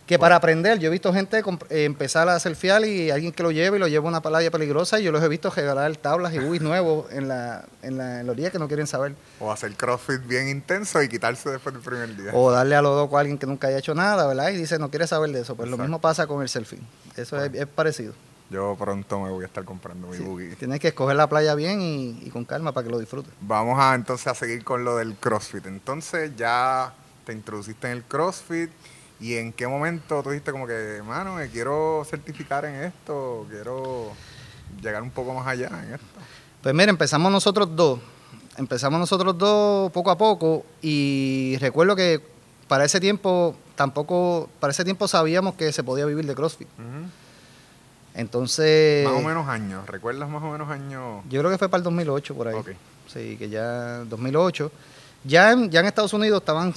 que 0.09 0.17
para 0.17 0.35
aprender, 0.37 0.79
yo 0.79 0.87
he 0.87 0.89
visto 0.89 1.13
gente 1.13 1.37
eh, 1.37 1.83
empezar 1.83 2.27
a 2.29 2.33
hacer 2.33 2.55
fial 2.55 2.83
y 2.83 3.11
alguien 3.11 3.31
que 3.31 3.43
lo 3.43 3.51
lleve 3.51 3.77
y 3.77 3.79
lo 3.79 3.87
lleva 3.87 4.07
a 4.07 4.09
una 4.09 4.21
playa 4.21 4.49
peligrosa 4.49 4.99
y 4.99 5.03
yo 5.03 5.11
los 5.11 5.21
he 5.21 5.27
visto 5.27 5.51
regalar 5.51 5.95
tablas 5.97 6.33
y 6.33 6.39
buis 6.39 6.61
nuevos 6.61 7.05
en 7.11 7.27
la, 7.27 7.63
en, 7.83 7.99
la, 7.99 8.23
orilla 8.27 8.49
que 8.49 8.57
no 8.57 8.67
quieren 8.67 8.87
saber. 8.87 9.13
O 9.39 9.51
hacer 9.51 9.71
crossfit 9.75 10.25
bien 10.25 10.49
intenso 10.49 10.99
y 11.03 11.09
quitarse 11.09 11.51
después 11.51 11.75
del 11.75 11.83
primer 11.83 12.17
día. 12.17 12.31
O 12.33 12.49
darle 12.49 12.75
a 12.75 12.81
los 12.81 12.95
dos 12.95 13.13
a 13.13 13.19
alguien 13.19 13.37
que 13.37 13.45
nunca 13.45 13.67
haya 13.67 13.77
hecho 13.77 13.93
nada, 13.93 14.25
¿verdad? 14.25 14.49
Y 14.49 14.57
dice, 14.57 14.79
no 14.79 14.89
quiere 14.89 15.05
saber 15.05 15.29
de 15.29 15.41
eso. 15.41 15.55
Pues 15.55 15.69
lo 15.69 15.77
mismo 15.77 16.01
pasa 16.01 16.25
con 16.25 16.41
el 16.41 16.49
selfie. 16.49 16.79
Eso 17.15 17.39
es, 17.43 17.67
parecido. 17.67 18.15
Yo 18.49 18.75
pronto 18.79 19.19
me 19.19 19.29
voy 19.29 19.43
a 19.43 19.45
estar 19.45 19.63
comprando 19.63 20.07
mi 20.07 20.17
buggy. 20.17 20.55
Tienes 20.55 20.79
que 20.79 20.87
escoger 20.87 21.17
la 21.17 21.29
playa 21.29 21.53
bien 21.53 21.81
y, 21.83 22.31
con 22.31 22.45
calma 22.45 22.71
para 22.71 22.85
que 22.87 22.91
lo 22.91 22.97
disfrutes. 22.97 23.31
Vamos 23.41 23.77
a 23.79 23.93
entonces 23.93 24.25
a 24.25 24.33
seguir 24.33 24.63
con 24.63 24.83
lo 24.83 24.97
del 24.97 25.13
CrossFit. 25.17 25.67
Entonces 25.67 26.31
ya 26.35 26.95
te 27.27 27.33
introduciste 27.33 27.85
en 27.85 27.97
el 27.97 28.03
CrossFit 28.05 28.71
y 29.19 29.35
en 29.35 29.51
qué 29.51 29.67
momento 29.67 30.23
tú 30.23 30.29
dijiste 30.29 30.51
como 30.51 30.65
que, 30.65 31.01
mano, 31.05 31.35
me 31.35 31.49
quiero 31.49 32.05
certificar 32.09 32.65
en 32.65 32.75
esto, 32.83 33.45
quiero 33.49 34.11
llegar 34.81 35.03
un 35.03 35.11
poco 35.11 35.33
más 35.33 35.45
allá 35.45 35.67
en 35.67 35.93
esto. 35.93 36.05
Pues 36.61 36.73
mira, 36.73 36.89
empezamos 36.89 37.31
nosotros 37.31 37.75
dos. 37.75 37.99
Empezamos 38.57 38.99
nosotros 38.99 39.37
dos 39.37 39.91
poco 39.91 40.11
a 40.11 40.17
poco 40.17 40.65
y 40.81 41.57
recuerdo 41.59 41.95
que 41.95 42.21
para 42.67 42.85
ese 42.85 42.99
tiempo 42.99 43.55
tampoco, 43.75 44.49
para 44.59 44.71
ese 44.71 44.83
tiempo 44.83 45.07
sabíamos 45.07 45.55
que 45.55 45.71
se 45.71 45.83
podía 45.83 46.05
vivir 46.05 46.25
de 46.25 46.35
CrossFit. 46.35 46.67
Entonces... 48.13 49.07
Más 49.07 49.17
o 49.17 49.25
menos 49.25 49.47
años, 49.47 49.87
¿recuerdas 49.87 50.29
más 50.29 50.43
o 50.43 50.51
menos 50.51 50.69
años? 50.69 51.23
Yo 51.29 51.39
creo 51.39 51.51
que 51.51 51.57
fue 51.57 51.69
para 51.69 51.79
el 51.79 51.83
2008 51.83 52.35
por 52.35 52.47
ahí. 52.49 52.57
Sí, 53.07 53.37
que 53.37 53.49
ya 53.49 54.03
2008. 54.05 54.71
Ya 55.23 55.51
en, 55.51 55.69
ya 55.69 55.79
en 55.81 55.85
Estados 55.85 56.13
Unidos 56.13 56.41
estaban 56.41 56.73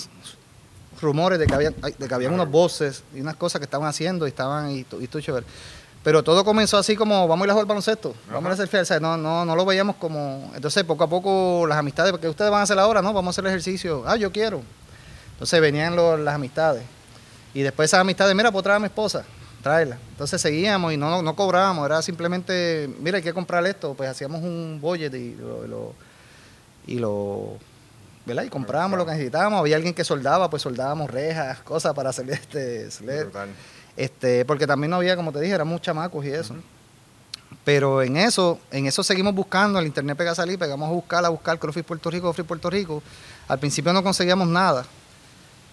rumores 1.03 1.39
de 1.39 1.47
que 1.47 1.55
había, 1.55 1.71
de 1.71 2.09
que 2.09 2.15
habían 2.15 2.33
unos 2.33 2.51
voces 2.51 3.03
y 3.15 3.21
unas 3.21 3.37
cosas 3.37 3.59
que 3.59 3.65
estaban 3.65 3.89
haciendo 3.89 4.27
y 4.27 4.31
estaban 4.31 4.71
y, 4.71 4.87
y, 5.01 5.09
chévere. 5.09 5.45
Pero 6.03 6.25
todo 6.25 6.45
comenzó 6.45 6.79
así 6.79 6.97
como, 6.97 7.29
vamos 7.29 7.45
a 7.45 7.47
ir 7.47 7.51
a 7.51 7.53
jugar 7.53 7.67
baloncesto, 7.67 8.15
vamos 8.33 8.51
a 8.51 8.53
hacer 8.55 8.69
fiel, 8.69 9.03
no, 9.03 9.17
no, 9.17 9.45
no 9.45 9.55
lo 9.55 9.65
veíamos 9.65 9.97
como... 9.97 10.51
Entonces, 10.55 10.83
poco 10.83 11.05
a 11.05 11.09
poco 11.09 11.65
las 11.69 11.79
amistades, 11.79 12.11
porque 12.11 12.29
ustedes 12.29 12.51
van 12.51 12.61
a 12.61 12.63
hacer 12.65 12.79
ahora, 12.79 13.03
¿no? 13.03 13.13
Vamos 13.13 13.29
a 13.29 13.31
hacer 13.31 13.45
el 13.45 13.51
ejercicio. 13.51 14.03
Ah, 14.05 14.17
yo 14.17 14.33
quiero. 14.33 14.63
Entonces 15.35 15.61
venían 15.61 15.95
las 16.25 16.35
amistades. 16.35 16.83
Y 17.55 17.63
después 17.63 17.91
esas 17.91 18.01
amistades, 18.01 18.35
mira, 18.35 18.51
pues 18.51 18.65
traer 18.65 18.77
a 18.77 18.81
mi 18.81 18.87
esposa, 18.87 19.25
tráela. 19.63 19.99
Entonces 20.11 20.41
seguíamos 20.41 20.93
y 20.93 20.97
no, 20.97 21.23
no, 21.23 21.37
cobrábamos, 21.37 21.87
era 21.87 22.03
simplemente, 22.03 22.91
mira, 22.99 23.19
hay 23.19 23.23
que 23.23 23.35
comprar 23.35 23.65
esto. 23.67 23.95
Pues 23.95 24.09
hacíamos 24.11 24.43
un 24.43 24.79
budget 24.81 25.15
y 25.15 25.37
lo, 25.37 25.95
y 26.87 26.99
lo 26.99 27.59
¿verdad? 28.25 28.45
Y 28.45 28.49
comprábamos 28.49 28.99
lo 28.99 29.05
que 29.05 29.13
necesitábamos. 29.13 29.61
Había 29.61 29.77
alguien 29.77 29.95
que 29.95 30.05
soldaba, 30.05 30.49
pues 30.51 30.63
soldábamos 30.63 31.11
rejas, 31.11 31.61
cosas 31.61 31.95
para 31.95 32.11
hacer 32.11 32.29
este 32.31 32.89
Este, 33.97 34.45
porque 34.45 34.67
también 34.67 34.91
no 34.91 34.97
había, 34.97 35.17
como 35.17 35.33
te 35.33 35.41
dije, 35.41 35.55
éramos 35.55 35.81
chamacos 35.83 36.25
y 36.25 36.31
eso. 36.31 36.55
Pero 37.65 38.03
en 38.03 38.17
eso, 38.17 38.59
en 38.71 38.87
eso 38.87 39.03
seguimos 39.03 39.35
buscando, 39.35 39.79
el 39.79 39.87
internet 39.87 40.17
pega 40.17 40.33
a 40.33 40.35
salir, 40.35 40.59
pegamos 40.59 40.89
a 40.89 40.93
buscar, 40.93 41.25
a 41.25 41.29
buscar 41.29 41.59
CrossFit 41.59 41.85
Puerto 41.85 42.11
Rico, 42.11 42.27
CrossFit 42.29 42.47
Puerto 42.47 42.71
Rico. 42.71 43.03
Al 43.47 43.59
principio 43.59 43.93
no 43.93 44.03
conseguíamos 44.03 44.49
nada, 44.49 44.85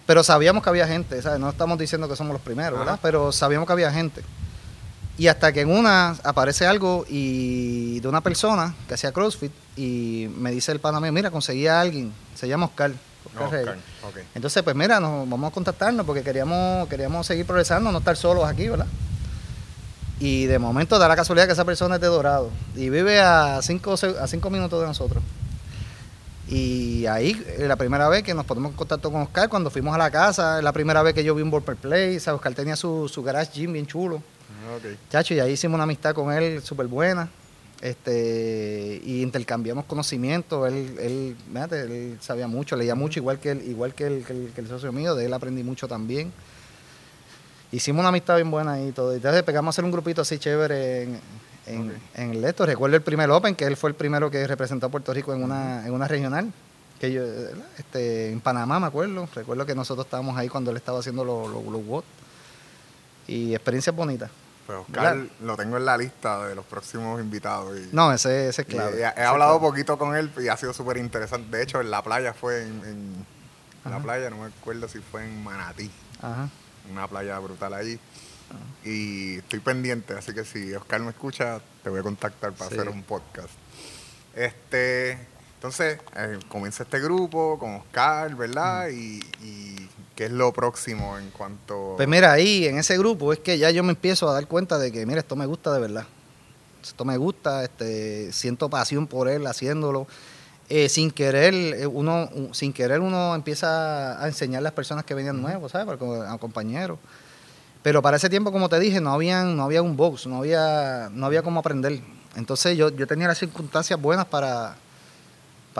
pero 0.06 0.22
sabíamos 0.22 0.62
que 0.62 0.68
había 0.68 0.86
gente, 0.86 1.20
¿sabes? 1.22 1.40
No 1.40 1.50
estamos 1.50 1.78
diciendo 1.78 2.08
que 2.08 2.16
somos 2.16 2.32
los 2.32 2.42
primeros, 2.42 2.78
¿verdad? 2.78 2.98
Pero 3.02 3.32
sabíamos 3.32 3.66
que 3.66 3.72
había 3.72 3.90
gente. 3.90 4.22
Y 5.20 5.28
hasta 5.28 5.52
que 5.52 5.60
en 5.60 5.70
una 5.70 6.16
aparece 6.24 6.66
algo 6.66 7.04
y 7.06 8.00
de 8.00 8.08
una 8.08 8.22
persona 8.22 8.74
que 8.88 8.94
hacía 8.94 9.12
CrossFit 9.12 9.52
y 9.76 10.30
me 10.38 10.50
dice 10.50 10.72
el 10.72 10.80
pana 10.80 10.98
mío, 10.98 11.12
mira, 11.12 11.30
conseguí 11.30 11.66
a 11.66 11.78
alguien, 11.78 12.10
se 12.34 12.48
llama 12.48 12.64
Oscar. 12.64 12.92
Oscar, 13.38 13.76
Entonces, 14.34 14.62
pues 14.62 14.74
mira, 14.74 14.98
nos 14.98 15.28
vamos 15.28 15.50
a 15.50 15.52
contactarnos 15.52 16.06
porque 16.06 16.22
queríamos, 16.22 16.88
queríamos 16.88 17.26
seguir 17.26 17.44
progresando, 17.44 17.92
no 17.92 17.98
estar 17.98 18.16
solos 18.16 18.46
aquí, 18.46 18.70
¿verdad? 18.70 18.86
Y 20.20 20.46
de 20.46 20.58
momento 20.58 20.98
da 20.98 21.06
la 21.06 21.16
casualidad 21.16 21.44
que 21.44 21.52
esa 21.52 21.66
persona 21.66 21.96
es 21.96 22.00
de 22.00 22.06
Dorado 22.06 22.48
y 22.74 22.88
vive 22.88 23.20
a 23.20 23.60
cinco, 23.60 23.92
a 23.92 24.26
cinco 24.26 24.48
minutos 24.48 24.80
de 24.80 24.86
nosotros. 24.86 25.22
Y 26.48 27.04
ahí, 27.04 27.44
eh, 27.58 27.66
la 27.68 27.76
primera 27.76 28.08
vez 28.08 28.22
que 28.22 28.32
nos 28.32 28.46
ponemos 28.46 28.70
en 28.70 28.76
contacto 28.78 29.12
con 29.12 29.20
Oscar, 29.20 29.50
cuando 29.50 29.68
fuimos 29.68 29.94
a 29.94 29.98
la 29.98 30.10
casa, 30.10 30.62
la 30.62 30.72
primera 30.72 31.02
vez 31.02 31.12
que 31.12 31.24
yo 31.24 31.34
vi 31.34 31.42
un 31.42 31.50
Ball 31.50 31.62
Play, 31.62 32.16
o 32.16 32.34
Oscar 32.34 32.54
tenía 32.54 32.74
su, 32.74 33.06
su 33.06 33.22
garage 33.22 33.50
gym 33.52 33.74
bien 33.74 33.86
chulo. 33.86 34.22
Chacho, 35.10 35.34
y 35.34 35.40
ahí 35.40 35.52
hicimos 35.52 35.74
una 35.76 35.84
amistad 35.84 36.14
con 36.14 36.32
él 36.32 36.62
súper 36.62 36.86
buena. 36.86 37.28
Este, 37.80 39.00
y 39.04 39.22
intercambiamos 39.22 39.86
conocimiento. 39.86 40.66
Él, 40.66 40.96
él, 41.00 41.36
él 41.72 42.18
sabía 42.20 42.46
mucho, 42.46 42.76
leía 42.76 42.94
mucho, 42.94 43.20
igual 43.20 43.38
que, 43.38 43.52
el, 43.52 43.62
igual 43.68 43.94
que 43.94 44.06
el, 44.06 44.24
que, 44.24 44.60
el, 44.60 44.68
socio 44.68 44.92
mío. 44.92 45.14
De 45.14 45.24
él 45.24 45.32
aprendí 45.32 45.62
mucho 45.62 45.88
también. 45.88 46.32
Hicimos 47.72 48.00
una 48.00 48.10
amistad 48.10 48.36
bien 48.36 48.50
buena 48.50 48.80
y 48.82 48.92
todo. 48.92 49.14
Entonces 49.14 49.42
pegamos 49.44 49.68
a 49.68 49.72
hacer 49.74 49.84
un 49.84 49.92
grupito 49.92 50.20
así 50.22 50.38
chévere 50.38 51.04
en, 51.04 51.20
en, 52.14 52.30
el 52.30 52.44
esto. 52.44 52.66
Recuerdo 52.66 52.96
el 52.96 53.02
primer 53.02 53.30
Open, 53.30 53.54
que 53.54 53.64
él 53.64 53.76
fue 53.76 53.90
el 53.90 53.96
primero 53.96 54.30
que 54.30 54.46
representó 54.46 54.86
a 54.86 54.88
Puerto 54.90 55.14
Rico 55.14 55.32
en 55.32 55.42
una, 55.42 55.86
en 55.86 55.92
una 55.92 56.06
regional. 56.06 56.52
Que 57.00 57.10
yo, 57.12 57.22
este, 57.78 58.30
en 58.30 58.40
Panamá 58.40 58.78
me 58.78 58.86
acuerdo. 58.86 59.26
Recuerdo 59.34 59.64
que 59.64 59.74
nosotros 59.74 60.06
estábamos 60.06 60.36
ahí 60.36 60.48
cuando 60.48 60.70
él 60.70 60.76
estaba 60.76 60.98
haciendo 60.98 61.24
los, 61.24 61.48
los, 61.48 61.64
los 61.64 62.04
Y 63.26 63.54
experiencias 63.54 63.96
bonitas. 63.96 64.30
Pues 64.70 64.82
Oscar 64.88 65.16
lo 65.40 65.56
tengo 65.56 65.78
en 65.78 65.84
la 65.84 65.96
lista 65.96 66.46
de 66.46 66.54
los 66.54 66.64
próximos 66.64 67.20
invitados. 67.20 67.76
Y, 67.76 67.88
no, 67.92 68.12
ese, 68.12 68.48
ese 68.48 68.62
es 68.62 68.68
clave. 68.68 69.00
he, 69.00 69.22
hablado 69.22 69.58
poquito 69.58 69.98
con 69.98 70.14
él 70.14 70.30
y 70.38 70.46
ha 70.46 70.56
sido 70.56 70.72
súper 70.72 70.96
interesante. 70.96 71.56
De 71.56 71.62
hecho, 71.62 71.80
en 71.80 71.90
la 71.90 72.02
playa 72.02 72.32
fue 72.32 72.62
en, 72.62 73.26
la 73.84 73.98
playa, 73.98 74.30
no 74.30 74.36
me 74.36 74.46
acuerdo 74.46 74.86
si 74.86 75.00
fue 75.00 75.24
en 75.24 75.42
Manatí. 75.42 75.90
Ajá. 76.22 76.48
Una 76.88 77.08
playa 77.08 77.36
brutal 77.40 77.74
ahí. 77.74 77.98
Y 78.84 79.38
estoy 79.38 79.58
pendiente, 79.58 80.14
así 80.14 80.32
que 80.32 80.44
si 80.44 80.72
Oscar 80.72 81.00
me 81.00 81.10
escucha, 81.10 81.60
te 81.82 81.90
voy 81.90 81.98
a 81.98 82.02
contactar 82.04 82.52
para 82.52 82.70
hacer 82.70 82.88
un 82.88 83.02
podcast. 83.02 83.50
Este, 84.36 85.18
entonces, 85.60 85.98
eh, 86.16 86.38
comienza 86.48 86.84
este 86.84 87.00
grupo 87.00 87.58
con 87.58 87.74
Oscar, 87.74 88.34
¿verdad? 88.34 88.88
y 88.88 89.20
¿Qué 90.20 90.26
es 90.26 90.32
lo 90.32 90.52
próximo 90.52 91.16
en 91.16 91.30
cuanto...? 91.30 91.94
Pues 91.96 92.06
mira, 92.06 92.30
ahí 92.30 92.66
en 92.66 92.76
ese 92.76 92.98
grupo 92.98 93.32
es 93.32 93.38
que 93.38 93.56
ya 93.56 93.70
yo 93.70 93.82
me 93.82 93.92
empiezo 93.92 94.28
a 94.28 94.34
dar 94.34 94.46
cuenta 94.46 94.78
de 94.78 94.92
que, 94.92 95.06
mira, 95.06 95.20
esto 95.20 95.34
me 95.34 95.46
gusta 95.46 95.72
de 95.72 95.80
verdad. 95.80 96.04
Esto 96.82 97.06
me 97.06 97.16
gusta, 97.16 97.64
este, 97.64 98.30
siento 98.30 98.68
pasión 98.68 99.06
por 99.06 99.30
él 99.30 99.46
haciéndolo. 99.46 100.06
Eh, 100.68 100.90
sin 100.90 101.10
querer, 101.10 101.54
eh, 101.54 101.86
uno, 101.86 102.28
sin 102.52 102.74
querer 102.74 103.00
uno 103.00 103.34
empieza 103.34 104.22
a 104.22 104.26
enseñar 104.28 104.58
a 104.58 104.64
las 104.64 104.72
personas 104.74 105.06
que 105.06 105.14
venían 105.14 105.40
nuevos, 105.40 105.72
¿sabes? 105.72 105.98
A 106.28 106.36
compañeros. 106.36 106.98
Pero 107.82 108.02
para 108.02 108.18
ese 108.18 108.28
tiempo, 108.28 108.52
como 108.52 108.68
te 108.68 108.78
dije, 108.78 109.00
no 109.00 109.14
había, 109.14 109.44
no 109.44 109.62
había 109.62 109.80
un 109.80 109.96
box, 109.96 110.26
no 110.26 110.36
había, 110.36 111.08
no 111.14 111.24
había 111.24 111.42
cómo 111.42 111.60
aprender. 111.60 111.98
Entonces 112.36 112.76
yo, 112.76 112.90
yo 112.90 113.06
tenía 113.06 113.26
las 113.26 113.38
circunstancias 113.38 113.98
buenas 113.98 114.26
para, 114.26 114.76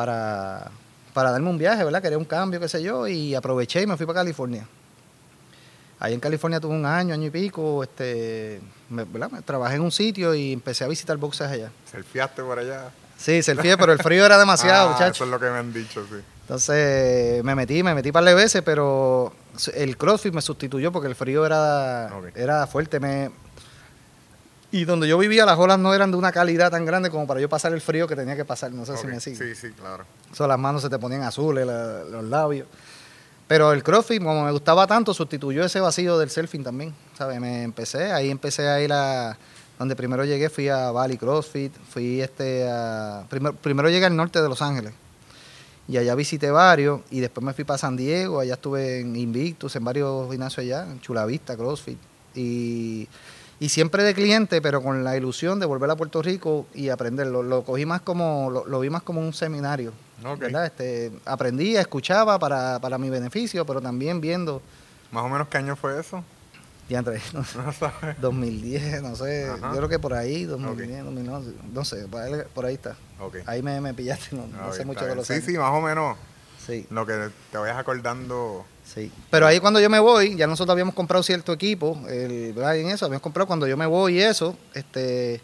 para, 0.00 0.71
para 1.12 1.30
darme 1.30 1.50
un 1.50 1.59
viaje, 1.59 1.85
¿verdad? 1.85 2.00
Quería 2.00 2.16
un 2.16 2.25
cambio, 2.25 2.59
qué 2.59 2.69
sé 2.69 2.83
yo, 2.83 3.07
y 3.07 3.35
aproveché 3.35 3.83
y 3.83 3.87
me 3.87 3.99
fui 3.99 4.07
para 4.07 4.21
California. 4.21 4.66
Ahí 5.99 6.14
en 6.14 6.21
California 6.21 6.59
tuve 6.59 6.75
un 6.75 6.87
año, 6.87 7.12
año 7.12 7.26
y 7.26 7.30
pico, 7.30 7.83
este, 7.83 8.62
¿verdad? 8.88 9.30
trabajé 9.45 9.76
en 9.76 9.83
un 9.83 9.92
sitio 9.92 10.35
y 10.35 10.54
empecé 10.54 10.85
a 10.85 10.88
visitar 10.88 11.19
boxes 11.19 11.49
allá. 11.49 11.71
¿Selfiaste 11.90 12.42
por 12.42 12.59
allá? 12.59 12.90
Sí, 13.19 13.42
selfie, 13.42 13.76
pero 13.76 13.92
el 13.92 13.99
frío 13.99 14.25
era 14.25 14.38
demasiado, 14.45 14.97
ah, 14.99 15.09
Eso 15.09 15.25
es 15.25 15.30
lo 15.30 15.38
que 15.38 15.50
me 15.50 15.59
han 15.59 15.71
dicho, 15.71 16.02
sí. 16.09 16.16
Entonces 16.40 17.45
me 17.45 17.54
metí, 17.54 17.83
me 17.83 17.95
metí 17.95 18.11
par 18.11 18.25
de 18.25 18.33
veces, 18.33 18.62
pero 18.62 19.35
el 19.75 19.99
CrossFit 19.99 20.33
me 20.33 20.40
sustituyó 20.40 20.90
porque 20.90 21.09
el 21.09 21.14
frío 21.14 21.45
era, 21.45 22.11
era 22.35 22.66
fuerte. 22.66 22.99
Me, 22.99 23.30
y 24.72 24.84
donde 24.84 25.08
yo 25.08 25.18
vivía, 25.18 25.44
las 25.44 25.58
olas 25.58 25.78
no 25.78 25.92
eran 25.92 26.10
de 26.12 26.16
una 26.16 26.30
calidad 26.30 26.70
tan 26.70 26.84
grande 26.84 27.10
como 27.10 27.26
para 27.26 27.40
yo 27.40 27.48
pasar 27.48 27.72
el 27.72 27.80
frío 27.80 28.06
que 28.06 28.14
tenía 28.14 28.36
que 28.36 28.44
pasar. 28.44 28.70
No 28.70 28.86
sé 28.86 28.96
si 28.96 29.06
me 29.06 29.20
sigue. 29.20 29.36
Sí, 29.36 29.54
sí, 29.54 29.72
claro. 29.72 30.04
So, 30.32 30.46
las 30.46 30.58
manos 30.58 30.82
se 30.82 30.88
te 30.88 30.98
ponían 30.98 31.22
azules, 31.22 31.66
los 31.66 32.24
labios. 32.24 32.68
Pero 33.48 33.72
el 33.72 33.82
CrossFit, 33.82 34.22
como 34.22 34.44
me 34.44 34.52
gustaba 34.52 34.86
tanto, 34.86 35.12
sustituyó 35.12 35.64
ese 35.64 35.80
vacío 35.80 36.16
del 36.18 36.30
surfing 36.30 36.62
también. 36.62 36.94
¿Sabes? 37.18 37.40
Me 37.40 37.64
empecé, 37.64 38.12
ahí 38.12 38.30
empecé 38.30 38.68
a 38.68 38.80
ir 38.80 38.92
a. 38.92 39.36
Donde 39.76 39.96
primero 39.96 40.24
llegué, 40.24 40.48
fui 40.50 40.68
a 40.68 40.92
Valley 40.92 41.16
CrossFit, 41.16 41.72
fui 41.90 42.20
este 42.20 42.68
a. 42.70 43.24
Primero, 43.28 43.56
primero 43.56 43.90
llegué 43.90 44.06
al 44.06 44.14
norte 44.14 44.40
de 44.40 44.48
Los 44.48 44.62
Ángeles. 44.62 44.92
Y 45.88 45.96
allá 45.96 46.14
visité 46.14 46.52
varios. 46.52 47.00
Y 47.10 47.18
después 47.18 47.44
me 47.44 47.52
fui 47.52 47.64
para 47.64 47.78
San 47.78 47.96
Diego, 47.96 48.38
allá 48.38 48.54
estuve 48.54 49.00
en 49.00 49.16
Invictus, 49.16 49.74
en 49.74 49.82
varios 49.82 50.30
gimnasios 50.30 50.64
allá, 50.64 50.84
en 50.84 51.00
Chulavista, 51.00 51.56
CrossFit. 51.56 51.98
Y 52.36 53.08
y 53.61 53.69
siempre 53.69 54.02
de 54.02 54.14
cliente, 54.14 54.62
pero 54.62 54.83
con 54.83 55.05
la 55.05 55.19
ilusión 55.19 55.61
de 55.61 55.67
volver 55.67 55.90
a 55.90 55.97
Puerto 55.97 56.23
Rico 56.23 56.67
y 56.75 56.88
aprenderlo. 56.88 57.43
Lo 57.43 57.62
cogí 57.62 57.85
más 57.85 58.00
como, 58.00 58.50
lo, 58.67 58.81
vi 58.81 58.88
más 58.88 59.02
como 59.02 59.21
un 59.21 59.35
seminario. 59.35 59.93
¿verdad? 60.38 60.64
Este, 60.64 61.12
aprendía, 61.26 61.83
escuchaba 61.83 62.38
para, 62.38 62.79
para 62.81 62.97
mi 62.97 63.11
beneficio, 63.11 63.67
pero 63.67 63.83
también 63.83 64.21
viendo. 64.21 64.62
¿Más 65.12 65.25
o 65.25 65.29
menos 65.29 65.49
qué 65.49 65.59
año 65.59 65.76
fue 65.76 66.00
eso? 66.00 66.25
Ya 66.88 67.02
no, 67.02 67.12
no 67.12 67.45
2010, 68.21 69.02
no 69.02 69.14
sé, 69.14 69.47
yo 69.47 69.76
creo 69.76 69.88
que 69.88 70.00
por 70.00 70.12
ahí, 70.12 70.45
2010, 70.45 71.05
2011, 71.05 71.52
no 71.73 71.85
sé, 71.85 72.07
por 72.52 72.64
ahí 72.64 72.75
está. 72.75 72.97
Ahí 73.47 73.62
me, 73.62 73.81
me 73.81 73.95
pillaste, 73.95 74.35
no, 74.35 74.73
sé 74.73 74.85
mucho 74.85 75.05
de 75.05 75.14
los 75.14 75.26
Sí, 75.26 75.40
sí, 75.40 75.57
más 75.57 75.71
o 75.71 75.81
menos. 75.81 76.17
Sí. 76.67 76.87
Lo 76.90 77.07
que 77.07 77.31
te 77.52 77.59
vayas 77.59 77.79
acordando 77.79 78.64
Sí. 78.92 79.11
Pero 79.30 79.47
ahí 79.47 79.61
cuando 79.61 79.78
yo 79.78 79.88
me 79.88 80.00
voy, 80.00 80.37
ya 80.37 80.47
nosotros 80.47 80.73
habíamos 80.73 80.94
comprado 80.94 81.23
cierto 81.23 81.52
equipo, 81.52 81.97
el, 82.09 82.54
en 82.59 82.90
eso, 82.90 83.06
habíamos 83.06 83.23
comprado 83.23 83.47
cuando 83.47 83.66
yo 83.66 83.76
me 83.76 83.87
voy 83.87 84.16
y 84.16 84.20
eso, 84.20 84.56
este 84.75 85.40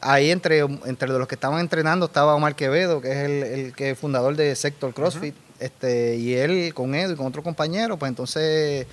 ahí 0.00 0.30
entre, 0.30 0.60
entre 0.60 1.08
los 1.08 1.26
que 1.26 1.34
estaban 1.34 1.58
entrenando 1.58 2.06
estaba 2.06 2.34
Omar 2.34 2.54
Quevedo, 2.54 3.00
que 3.00 3.10
es 3.10 3.16
el, 3.16 3.42
el 3.42 3.72
que 3.72 3.90
es 3.90 3.98
fundador 3.98 4.36
de 4.36 4.54
Sector 4.54 4.94
CrossFit, 4.94 5.34
este, 5.58 6.16
y 6.16 6.34
él 6.34 6.72
con 6.74 6.94
Edo 6.94 7.14
y 7.14 7.16
con 7.16 7.26
otro 7.26 7.42
compañero, 7.42 7.96
pues 7.96 8.10
entonces 8.10 8.86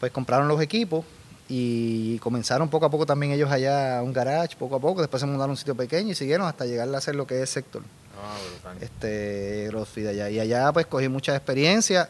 pues 0.00 0.10
compraron 0.10 0.48
los 0.48 0.60
equipos 0.60 1.04
Y 1.48 2.18
comenzaron 2.18 2.68
poco 2.68 2.86
a 2.86 2.90
poco 2.90 3.04
también 3.04 3.32
ellos 3.32 3.50
allá 3.50 4.00
un 4.02 4.12
garage, 4.12 4.56
poco 4.56 4.76
a 4.76 4.80
poco. 4.80 5.00
Después 5.00 5.20
se 5.20 5.26
mudaron 5.26 5.50
a 5.50 5.52
un 5.52 5.56
sitio 5.56 5.74
pequeño 5.74 6.12
y 6.12 6.14
siguieron 6.14 6.46
hasta 6.46 6.64
llegar 6.64 6.92
a 6.92 6.96
hacer 6.96 7.14
lo 7.14 7.26
que 7.26 7.42
es 7.42 7.50
sector. 7.50 7.82
Ah. 8.16 8.72
Este, 8.80 9.66
CrossFit 9.68 10.06
allá. 10.06 10.30
Y 10.30 10.40
allá 10.40 10.72
pues 10.72 10.86
cogí 10.86 11.08
mucha 11.08 11.36
experiencia. 11.36 12.08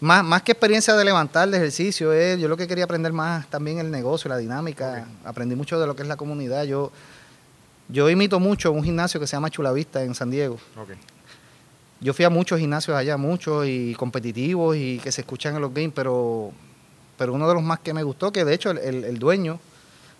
Más, 0.00 0.24
más 0.24 0.42
que 0.42 0.52
experiencia 0.52 0.94
de 0.94 1.04
levantar, 1.04 1.48
de 1.50 1.56
ejercicio, 1.56 2.12
es, 2.12 2.38
yo 2.38 2.46
lo 2.46 2.56
que 2.56 2.68
quería 2.68 2.84
aprender 2.84 3.12
más 3.12 3.48
también 3.50 3.78
el 3.78 3.90
negocio, 3.90 4.28
la 4.28 4.36
dinámica. 4.36 5.08
Aprendí 5.24 5.56
mucho 5.56 5.78
de 5.80 5.86
lo 5.86 5.96
que 5.96 6.02
es 6.02 6.08
la 6.08 6.16
comunidad. 6.16 6.64
Yo, 6.64 6.92
yo 7.88 8.08
imito 8.08 8.38
mucho 8.38 8.70
un 8.70 8.84
gimnasio 8.84 9.18
que 9.18 9.26
se 9.26 9.36
llama 9.36 9.50
Chulavista 9.50 10.04
en 10.04 10.14
San 10.14 10.30
Diego. 10.30 10.58
Yo 12.00 12.14
fui 12.14 12.24
a 12.24 12.30
muchos 12.30 12.60
gimnasios 12.60 12.96
allá, 12.96 13.16
muchos 13.16 13.66
y 13.66 13.92
competitivos 13.96 14.76
y 14.76 15.00
que 15.02 15.10
se 15.10 15.22
escuchan 15.22 15.56
en 15.56 15.62
los 15.62 15.74
games, 15.74 15.92
pero, 15.92 16.52
pero 17.16 17.32
uno 17.32 17.48
de 17.48 17.54
los 17.54 17.62
más 17.62 17.80
que 17.80 17.92
me 17.92 18.04
gustó, 18.04 18.30
que 18.30 18.44
de 18.44 18.54
hecho 18.54 18.70
el, 18.70 19.18
dueño, 19.18 19.58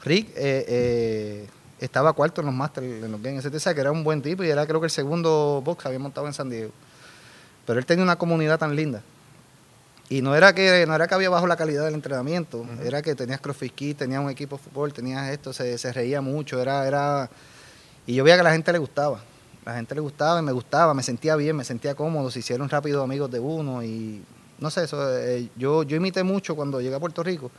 Rick, 0.02 0.30
eh, 0.30 0.64
eh, 0.66 1.48
estaba 1.78 2.12
cuarto 2.14 2.40
en 2.40 2.46
los 2.46 2.54
Masters 2.54 3.04
en 3.04 3.12
los 3.12 3.22
games. 3.22 3.44
Ese 3.44 3.74
que 3.76 3.80
era 3.80 3.92
un 3.92 4.02
buen 4.02 4.22
tipo 4.22 4.42
y 4.42 4.48
era 4.48 4.66
creo 4.66 4.80
que 4.80 4.86
el 4.86 4.90
segundo 4.90 5.62
box 5.64 5.82
que 5.82 5.88
había 5.88 6.00
montado 6.00 6.26
en 6.26 6.34
San 6.34 6.50
Diego. 6.50 6.72
Pero 7.64 7.78
él 7.78 7.86
tenía 7.86 8.02
una 8.02 8.16
comunidad 8.16 8.58
tan 8.58 8.74
linda. 8.74 9.02
Y 10.10 10.22
no 10.22 10.34
era 10.34 10.54
que 10.54 10.86
no 10.86 10.94
era 10.94 11.06
que 11.06 11.14
había 11.14 11.28
bajo 11.28 11.46
la 11.46 11.56
calidad 11.56 11.84
del 11.84 11.94
entrenamiento, 11.94 12.64
era 12.82 13.02
que 13.02 13.14
tenías 13.14 13.40
CrossFit 13.40 13.74
Kit, 13.74 13.98
tenías 13.98 14.22
un 14.22 14.30
equipo 14.30 14.56
de 14.56 14.62
fútbol, 14.62 14.92
tenías 14.92 15.28
esto, 15.28 15.52
se, 15.52 15.76
se 15.76 15.92
reía 15.92 16.22
mucho, 16.22 16.60
era, 16.60 16.86
era 16.86 17.28
y 18.06 18.14
yo 18.14 18.24
veía 18.24 18.36
que 18.36 18.40
a 18.40 18.44
la 18.44 18.52
gente 18.52 18.72
le 18.72 18.78
gustaba. 18.78 19.20
La 19.66 19.74
gente 19.74 19.94
le 19.94 20.00
gustaba 20.00 20.40
y 20.40 20.42
me 20.42 20.52
gustaba, 20.52 20.94
me 20.94 21.02
sentía 21.02 21.36
bien, 21.36 21.54
me 21.54 21.64
sentía 21.64 21.94
cómodo, 21.94 22.30
se 22.30 22.38
hicieron 22.38 22.70
rápido 22.70 23.02
amigos 23.02 23.30
de 23.30 23.38
uno 23.38 23.82
y 23.84 24.22
no 24.58 24.70
sé, 24.70 24.84
eso, 24.84 25.18
eh, 25.18 25.50
yo, 25.56 25.82
yo 25.82 25.96
imité 25.96 26.22
mucho 26.22 26.56
cuando 26.56 26.80
llegué 26.80 26.94
a 26.94 27.00
Puerto 27.00 27.22
Rico. 27.22 27.50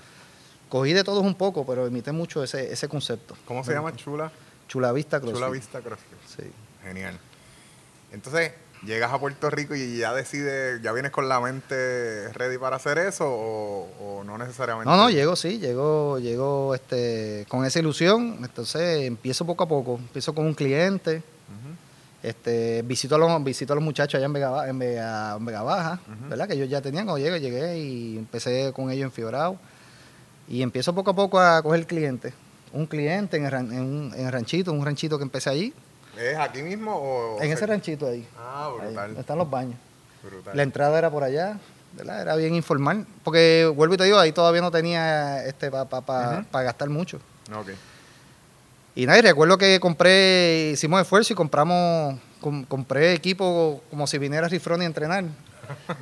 Cogí 0.69 0.91
de 0.93 1.03
todos 1.03 1.23
un 1.23 1.35
poco, 1.35 1.65
pero 1.67 1.87
imité 1.87 2.11
mucho 2.11 2.43
ese, 2.43 2.73
ese 2.73 2.87
concepto. 2.87 3.35
¿Cómo 3.45 3.63
se 3.63 3.73
llama 3.73 3.95
Chula? 3.95 4.31
Chula 4.67 4.91
Vista 4.91 5.19
CrossFit. 5.19 5.37
Chula 5.37 5.49
Vista 5.49 5.81
CrossFit. 5.81 6.17
Sí. 6.25 6.51
Genial. 6.83 7.19
Entonces, 8.11 8.53
llegas 8.83 9.11
a 9.11 9.19
Puerto 9.19 9.49
Rico 9.49 9.75
y 9.75 9.97
ya 9.97 10.13
decides, 10.13 10.81
ya 10.81 10.91
vienes 10.91 11.11
con 11.11 11.27
la 11.27 11.39
mente 11.39 12.31
ready 12.33 12.57
para 12.57 12.77
hacer 12.77 12.97
eso 12.97 13.25
o, 13.27 14.23
no 14.25 14.37
necesariamente. 14.37 14.89
No, 14.89 14.97
no, 14.97 15.09
llego 15.09 15.35
sí, 15.35 15.59
llego, 15.59 16.19
llego 16.19 16.75
este, 16.75 17.45
con 17.49 17.65
esa 17.65 17.79
ilusión, 17.79 18.37
entonces 18.41 19.05
empiezo 19.05 19.45
poco 19.45 19.63
a 19.63 19.67
poco, 19.67 19.97
empiezo 19.97 20.33
con 20.33 20.45
un 20.45 20.53
cliente, 20.53 21.23
este, 22.21 22.81
visito 22.81 23.15
a 23.15 23.17
los, 23.17 23.43
visito 23.43 23.73
a 23.73 23.75
los 23.75 23.83
muchachos 23.83 24.15
allá 24.15 24.25
en 24.25 24.33
Vega, 24.33 24.67
en 24.67 24.77
Vega, 24.77 25.61
Baja, 25.63 25.99
¿verdad? 26.29 26.47
Que 26.47 26.55
ellos 26.55 26.69
ya 26.69 26.81
tenían, 26.81 27.05
cuando 27.05 27.23
llegué, 27.23 27.39
llegué 27.39 27.79
y 27.79 28.17
empecé 28.17 28.71
con 28.73 28.91
ellos 28.91 29.05
en 29.05 29.11
Fiorao 29.11 29.57
y 30.47 30.61
empiezo 30.61 30.93
poco 30.93 31.11
a 31.11 31.15
poco 31.15 31.39
a 31.39 31.61
coger 31.61 31.85
clientes. 31.87 32.33
Un 32.71 32.85
cliente 32.85 33.37
en 33.37 33.45
el, 33.45 33.53
en, 33.53 34.13
en 34.15 34.25
el 34.25 34.31
ranchito, 34.31 34.71
un 34.71 34.85
ranchito 34.85 35.17
que 35.17 35.23
empecé 35.23 35.49
allí, 35.49 35.73
¿Es 36.19 36.37
aquí 36.37 36.61
mismo 36.61 36.93
o...? 36.95 37.41
En 37.41 37.51
ese 37.51 37.65
ranchito 37.65 38.07
ahí. 38.07 38.27
Ah, 38.37 38.71
brutal. 38.77 39.15
están 39.17 39.37
los 39.37 39.49
baños. 39.49 39.75
Brutal. 40.21 40.55
La 40.57 40.63
entrada 40.63 40.97
era 40.97 41.09
por 41.09 41.23
allá, 41.23 41.57
¿verdad? 41.93 42.21
Era 42.21 42.35
bien 42.35 42.53
informal. 42.55 43.07
Porque, 43.23 43.71
vuelvo 43.73 43.93
y 43.93 43.97
te 43.97 44.03
digo, 44.03 44.19
ahí 44.19 44.33
todavía 44.33 44.61
no 44.61 44.69
tenía 44.69 45.45
este 45.45 45.71
para 45.71 46.45
gastar 46.51 46.89
mucho. 46.89 47.21
Ok. 47.55 47.69
Y 48.95 49.05
nada, 49.05 49.21
recuerdo 49.21 49.57
que 49.57 49.79
compré, 49.79 50.71
hicimos 50.71 51.01
esfuerzo 51.01 51.31
y 51.31 51.35
compramos, 51.35 52.19
compré 52.67 53.13
equipo 53.13 53.81
como 53.89 54.05
si 54.07 54.17
viniera 54.17 54.49
Rifroni 54.49 54.83
a 54.83 54.87
entrenar. 54.87 55.23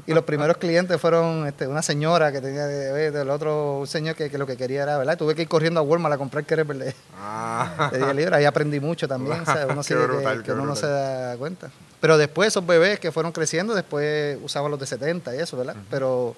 Y 0.05 0.13
los 0.13 0.23
primeros 0.23 0.57
clientes 0.57 0.99
fueron 0.99 1.47
este, 1.47 1.67
una 1.67 1.81
señora 1.81 2.31
que 2.31 2.41
tenía 2.41 2.65
del 2.65 3.29
otro 3.29 3.79
un 3.79 3.87
señor 3.87 4.15
que, 4.15 4.29
lo 4.37 4.45
que 4.45 4.57
quería 4.57 4.83
era, 4.83 4.97
¿verdad? 4.97 5.17
Tuve 5.17 5.35
que 5.35 5.43
ir 5.43 5.47
corriendo 5.47 5.79
a 5.79 5.83
Walmart 5.83 6.15
a 6.15 6.17
comprar 6.17 6.45
que 6.45 6.55
¿verdad? 6.55 6.93
Ah. 7.17 7.89
De 7.91 8.29
Ahí 8.33 8.45
aprendí 8.45 8.79
mucho 8.79 9.07
también, 9.07 9.43
Uno 9.69 9.83
que, 10.43 10.51
uno 10.51 10.65
no 10.65 10.75
se 10.75 10.87
da 10.87 11.37
cuenta. 11.37 11.69
Pero 11.99 12.17
después 12.17 12.47
esos 12.47 12.65
bebés 12.65 12.99
que 12.99 13.11
fueron 13.11 13.31
creciendo, 13.31 13.73
después 13.73 14.37
usaban 14.43 14.71
los 14.71 14.79
de 14.79 14.87
70 14.87 15.35
y 15.35 15.39
eso, 15.39 15.57
¿verdad? 15.57 15.75
Pero 15.89 16.35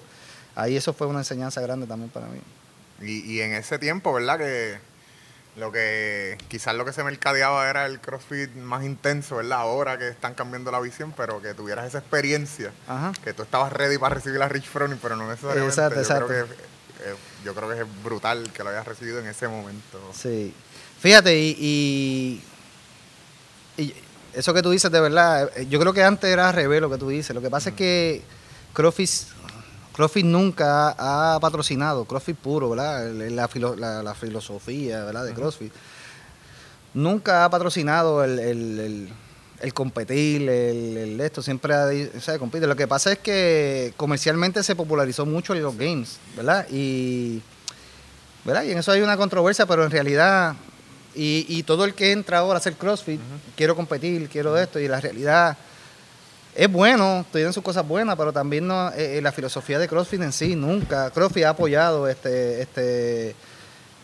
ahí 0.54 0.76
eso 0.76 0.92
fue 0.92 1.06
una 1.06 1.20
enseñanza 1.20 1.60
grande 1.60 1.86
también 1.86 2.10
para 2.10 2.26
mí. 2.26 2.40
Y, 3.02 3.32
y 3.32 3.40
en 3.40 3.54
ese 3.54 3.78
tiempo, 3.78 4.12
¿verdad? 4.12 4.38
Que 4.38 4.89
lo 5.56 5.72
que 5.72 6.38
quizás 6.48 6.74
lo 6.74 6.84
que 6.84 6.92
se 6.92 7.02
mercadeaba 7.02 7.68
era 7.68 7.86
el 7.86 8.00
CrossFit 8.00 8.54
más 8.54 8.84
intenso, 8.84 9.36
¿verdad? 9.36 9.60
Ahora 9.60 9.98
que 9.98 10.08
están 10.08 10.34
cambiando 10.34 10.70
la 10.70 10.80
visión, 10.80 11.12
pero 11.16 11.42
que 11.42 11.54
tuvieras 11.54 11.86
esa 11.86 11.98
experiencia, 11.98 12.72
que 13.24 13.32
tú 13.32 13.42
estabas 13.42 13.72
ready 13.72 13.98
para 13.98 14.14
recibir 14.14 14.40
a 14.42 14.48
Rich 14.48 14.66
Froning, 14.66 14.98
pero 15.02 15.16
no 15.16 15.28
necesariamente. 15.28 15.68
Exacto, 15.68 15.94
yo, 15.96 16.00
exacto. 16.00 16.26
Creo 16.26 16.46
que, 16.46 16.52
eh, 16.52 17.14
yo 17.44 17.54
creo 17.54 17.68
que 17.68 17.80
es 17.80 18.04
brutal 18.04 18.50
que 18.52 18.62
lo 18.62 18.70
hayas 18.70 18.86
recibido 18.86 19.18
en 19.18 19.26
ese 19.26 19.48
momento. 19.48 19.98
Sí. 20.14 20.54
Fíjate, 21.00 21.38
y, 21.38 22.42
y, 23.76 23.94
eso 24.34 24.54
que 24.54 24.62
tú 24.62 24.70
dices 24.70 24.90
de 24.90 25.00
verdad, 25.00 25.50
eh, 25.56 25.66
yo 25.68 25.80
creo 25.80 25.92
que 25.92 26.04
antes 26.04 26.30
era 26.30 26.52
revés 26.52 26.80
lo 26.80 26.90
que 26.90 26.98
tú 26.98 27.08
dices. 27.08 27.34
Lo 27.34 27.40
que 27.42 27.50
pasa 27.50 27.70
es 27.70 27.76
que 27.76 28.22
CrossFit 28.72 29.10
CrossFit 29.92 30.24
nunca 30.24 30.94
ha, 30.98 31.38
patrocinado, 31.40 32.04
CrossFit 32.04 32.36
puro, 32.36 32.70
¿verdad? 32.70 33.10
La, 33.12 34.14
filosofía, 34.14 35.04
¿verdad? 35.04 35.24
De 35.24 35.34
CrossFit. 35.34 35.72
Nunca 36.94 37.44
ha 37.44 37.50
patrocinado 37.50 38.24
el, 38.24 39.08
competir, 39.74 40.48
el, 40.48 41.20
esto, 41.20 41.42
siempre 41.42 41.74
ha, 41.74 41.86
o 42.16 42.20
sea, 42.20 42.38
compite. 42.38 42.66
Lo 42.66 42.76
que 42.76 42.86
pasa 42.86 43.12
es 43.12 43.18
que 43.18 43.92
comercialmente 43.96 44.62
se 44.62 44.76
popularizó 44.76 45.26
mucho 45.26 45.54
los 45.54 45.76
games, 45.76 46.18
¿verdad? 46.36 46.66
Y, 46.70 47.42
¿verdad? 48.44 48.64
y 48.64 48.72
en 48.72 48.78
eso 48.78 48.92
hay 48.92 49.02
una 49.02 49.16
controversia, 49.16 49.66
pero 49.66 49.84
en 49.84 49.90
realidad, 49.90 50.54
y, 51.14 51.62
todo 51.64 51.84
el 51.84 51.94
que 51.94 52.12
entra 52.12 52.38
ahora 52.38 52.54
a 52.54 52.58
hacer 52.58 52.74
CrossFit, 52.74 53.20
quiero 53.56 53.76
competir, 53.76 54.28
quiero 54.28 54.56
esto, 54.56 54.78
y 54.78 54.88
la 54.88 55.00
realidad 55.00 55.56
es 56.54 56.70
bueno, 56.70 57.24
tienen 57.32 57.52
sus 57.52 57.62
cosas 57.62 57.86
buenas, 57.86 58.16
pero 58.16 58.32
también 58.32 58.66
no, 58.66 58.90
eh, 58.90 59.18
eh, 59.18 59.22
la 59.22 59.32
filosofía 59.32 59.78
de 59.78 59.88
CrossFit 59.88 60.20
en 60.22 60.32
sí, 60.32 60.56
nunca. 60.56 61.10
CrossFit 61.10 61.44
ha 61.44 61.50
apoyado 61.50 62.08
este, 62.08 62.62
este, 62.62 63.34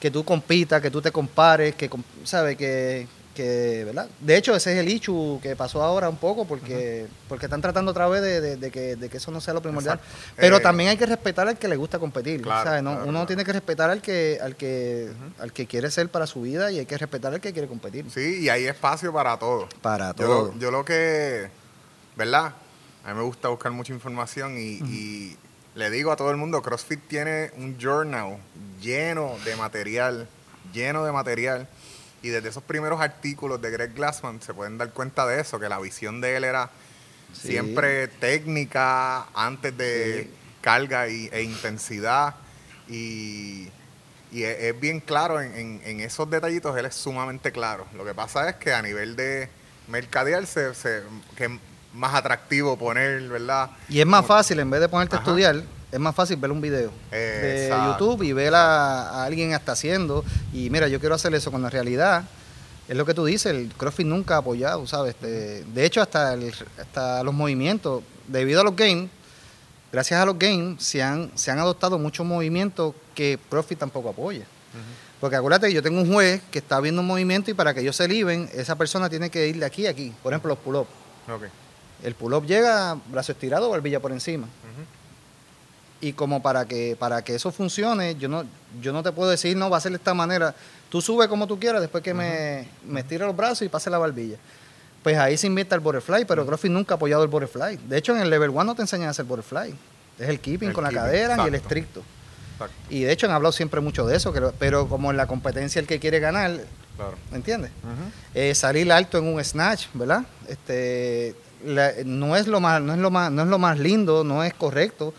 que 0.00 0.11
tú 0.11 0.24
compitas, 0.24 0.80
que 0.80 0.90
tú 0.90 1.02
te 1.02 1.11
compares, 1.11 1.74
que, 1.74 1.90
¿sabes? 2.24 2.56
Que, 2.56 3.09
que, 3.35 3.82
¿verdad? 3.85 4.09
De 4.20 4.37
hecho, 4.37 4.54
ese 4.54 4.72
es 4.72 4.78
el 4.78 4.88
ichu 4.88 5.40
que 5.42 5.56
pasó 5.56 5.82
ahora 5.82 6.09
un 6.09 6.16
poco, 6.16 6.46
porque, 6.46 7.06
porque 7.28 7.46
están 7.46 7.61
tratando 7.61 7.90
otra 7.90 8.09
vez 8.09 8.22
de, 8.22 8.70
que, 8.70 8.96
eso 9.12 9.30
no 9.30 9.40
sea 9.40 9.52
lo 9.52 9.61
primordial. 9.61 10.00
Pero 10.37 10.56
eh, 10.56 10.61
también 10.61 10.90
hay 10.90 10.96
que 10.96 11.04
respetar 11.04 11.48
al 11.48 11.59
que 11.59 11.68
le 11.68 11.76
gusta 11.76 11.98
competir. 11.98 12.46
uno 13.04 13.26
tiene 13.26 13.44
que 13.44 13.52
respetar 13.52 13.90
al 13.90 14.00
que, 14.00 14.38
al 14.40 14.54
que, 14.54 15.11
al 15.40 15.52
que 15.52 15.66
quiere 15.66 15.90
ser 15.90 16.09
para 16.09 16.26
su 16.26 16.42
vida 16.42 16.70
y 16.70 16.78
hay 16.78 16.87
que 16.87 16.96
respetar 16.96 17.35
al 17.35 17.40
que 17.40 17.52
quiere 17.52 17.68
competir. 17.68 18.06
Sí, 18.09 18.44
y 18.44 18.48
hay 18.48 18.66
espacio 18.66 19.12
para 19.12 19.37
todo. 19.37 19.68
Para 19.82 20.14
todo. 20.14 20.54
yo 20.59 20.70
lo 20.70 20.85
que 20.85 21.65
¿verdad? 22.16 22.55
A 23.05 23.11
mí 23.11 23.14
me 23.14 23.22
gusta 23.22 23.48
buscar 23.48 23.70
mucha 23.70 23.92
información 23.92 24.57
y, 24.59 25.37
le 25.76 25.90
digo 25.90 26.11
a 26.11 26.16
todo 26.16 26.31
el 26.31 26.38
mundo, 26.38 26.62
CrossFit 26.62 27.07
tiene 27.07 27.50
un 27.59 27.79
journal 27.79 28.38
lleno 28.81 29.37
de 29.44 29.55
material, 29.57 30.26
lleno 30.72 31.05
de 31.05 31.12
material. 31.12 31.68
Y 32.22 32.31
desde 32.31 32.48
esos 32.48 32.62
primeros 32.62 33.00
artículos 33.00 33.61
de 33.61 33.70
Greg 33.70 33.94
Glassman 33.94 34.40
se 34.40 34.55
pueden 34.55 34.79
dar 34.79 34.90
cuenta 34.92 35.26
de 35.26 35.38
eso, 35.38 35.61
que 35.61 35.68
la 35.68 35.79
visión 35.79 36.22
de 36.22 36.37
él 36.37 36.44
era 36.44 36.70
siempre 37.35 38.09
técnica 38.09 39.26
antes 39.35 39.76
de 39.76 40.31
carga 40.62 41.09
y, 41.09 41.29
e 41.31 41.42
intensidad. 41.42 42.35
Y, 42.88 43.68
es, 44.33 44.81
bien 44.81 45.00
claro 45.00 45.40
en, 45.40 46.00
esos 46.00 46.29
detallitos, 46.29 46.76
él 46.76 46.87
es 46.87 46.94
sumamente 46.94 47.52
claro. 47.52 47.87
Lo 47.94 48.05
que 48.05 48.14
pasa 48.14 48.48
es 48.48 48.57
que 48.57 48.72
a 48.72 48.81
nivel 48.81 49.14
de 49.14 49.50
mercadear, 49.88 50.46
se, 50.46 50.74
se 50.74 51.02
que 51.37 51.59
más 51.96 52.14
atractivo 52.14 52.76
poner, 52.76 53.22
¿verdad? 53.28 53.70
Y 53.88 54.00
es 54.00 54.06
más 54.06 54.24
fácil, 54.24 54.61
en 54.61 54.70
vez 54.70 54.80
de 54.80 54.88
ponerte 54.88 55.16
a 55.16 55.18
estudiar, 55.18 55.62
es 55.90 56.00
más 56.00 56.14
fácil 56.14 56.37
ver 56.37 56.50
un 56.50 56.61
video 56.61 56.90
de 57.11 57.74
YouTube 57.87 58.22
y 58.22 58.32
ver 58.32 58.54
a, 58.54 59.24
alguien 59.24 59.54
hasta 59.54 59.72
haciendo. 59.72 60.24
Y 60.52 60.70
mira, 60.70 60.88
yo 60.88 61.00
quiero 61.00 61.14
hacer 61.14 61.35
eso 61.35 61.50
con 61.50 61.62
la 61.62 61.70
realidad. 61.70 62.24
Es 62.88 62.96
lo 62.96 63.04
que 63.04 63.14
tú 63.14 63.24
dices, 63.24 63.52
el 63.52 63.72
CrossFit 63.76 64.06
nunca 64.06 64.35
ha 64.35 64.38
apoyado, 64.38 64.87
¿sabes? 64.87 65.16
De 65.20 65.85
hecho, 65.85 66.00
hasta, 66.00 66.37
hasta 66.80 67.22
los 67.24 67.35
movimientos, 67.35 68.02
debido 68.28 68.61
a 68.61 68.64
los 68.64 68.76
games, 68.76 69.11
gracias 69.90 70.20
a 70.20 70.26
los 70.26 70.38
games, 70.38 70.85
se 70.85 71.02
han, 71.02 71.32
se 71.35 71.50
han 71.50 71.59
adoptado 71.59 71.98
muchos 71.98 72.24
movimientos 72.24 72.94
que 73.14 73.38
CrossFit 73.48 73.78
tampoco 73.78 74.11
apoya. 74.11 74.44
Porque 75.18 75.37
acuérdate, 75.37 75.72
yo 75.72 75.82
tengo 75.82 76.02
un 76.02 76.12
juez 76.12 76.42
que 76.50 76.59
está 76.59 76.78
viendo 76.78 77.00
un 77.00 77.06
movimiento 77.06 77.50
y 77.50 77.54
para 77.54 77.72
que 77.72 77.80
ellos 77.80 77.96
se 77.96 78.06
liben, 78.06 78.50
esa 78.52 78.76
persona 78.76 79.09
tiene 79.09 79.30
que 79.30 79.48
ir 79.48 79.59
de 79.59 79.64
aquí 79.64 79.87
a 79.87 79.90
aquí. 79.90 80.12
Por 80.22 80.32
ejemplo, 80.32 80.50
los 80.50 80.59
pull-ups. 80.59 80.90
Okay. 81.26 81.48
El 82.02 82.14
pull-up 82.14 82.46
llega 82.46 82.96
brazo 83.09 83.32
estirado, 83.32 83.70
barbilla 83.70 84.00
por 84.00 84.12
encima. 84.12 84.46
Y 86.00 86.12
como 86.12 86.42
para 86.42 86.66
que, 86.66 86.94
para 86.98 87.22
que 87.22 87.35
eso 87.35 87.50
funcione, 87.50 88.16
yo 88.16 88.28
no, 88.28 88.44
yo 88.82 88.92
no 88.92 89.02
te 89.02 89.12
puedo 89.12 89.30
decir, 89.30 89.56
no, 89.56 89.70
va 89.70 89.78
a 89.78 89.80
ser 89.80 89.92
de 89.92 89.96
esta 89.96 90.12
manera. 90.12 90.54
Tú 90.90 91.00
subes 91.00 91.26
como 91.26 91.46
tú 91.46 91.59
quieras 91.59 91.80
después 91.80 92.04
que 92.04 92.12
me, 92.12 92.68
me 92.87 93.00
estire 93.00 93.24
los 93.24 93.35
brazos 93.35 93.62
y 93.62 93.68
pase 93.68 93.88
la 93.88 93.98
barbilla. 93.98 94.37
Pues 95.02 95.16
ahí 95.16 95.37
se 95.37 95.46
inventa 95.46 95.74
el 95.74 95.80
butterfly, 95.80 96.24
pero 96.26 96.44
CrossFit 96.44 96.70
nunca 96.70 96.94
ha 96.94 96.96
apoyado 96.96 97.22
el 97.22 97.28
butterfly. 97.28 97.78
De 97.88 97.96
hecho, 97.96 98.14
en 98.14 98.20
el 98.20 98.28
level 98.28 98.50
1 98.50 98.64
no 98.64 98.74
te 98.74 98.82
enseñan 98.82 99.09
a 99.09 99.11
hacer 99.11 99.24
butterfly. 99.24 99.74
Es 100.18 100.28
el 100.28 100.40
keeping 100.40 100.72
con 100.72 100.85
la 100.85 100.90
cadera 100.90 101.37
y 101.44 101.48
el 101.48 101.54
estricto. 101.54 102.02
Y 102.88 103.02
de 103.02 103.12
hecho 103.12 103.26
han 103.26 103.32
hablado 103.32 103.52
siempre 103.52 103.80
mucho 103.80 104.06
de 104.06 104.16
eso, 104.16 104.32
pero 104.59 104.88
como 104.88 105.11
en 105.11 105.16
la 105.16 105.26
competencia 105.26 105.78
el 105.80 105.87
que 105.87 106.00
quiere 106.00 106.20
ganar, 106.20 106.61
claro. 106.96 107.16
¿me 107.30 107.37
entiendes? 107.37 107.70
Eh, 108.35 108.54
salir 108.54 108.90
alto 108.90 109.18
en 109.18 109.26
un 109.26 109.44
snatch, 109.44 109.87
¿verdad? 109.92 110.24
Este, 110.48 111.35
no 112.04 112.36
es 112.36 112.46
lo 112.46 112.60
más, 112.60 112.80
no 112.82 112.92
es 112.92 112.98
lo 112.98 113.10
más, 113.10 113.30
no 113.30 113.42
es 113.42 113.48
lo 113.48 113.58
más 113.58 113.78
lindo, 113.78 114.24
no 114.24 114.42
es 114.44 114.54
correcto, 114.54 115.14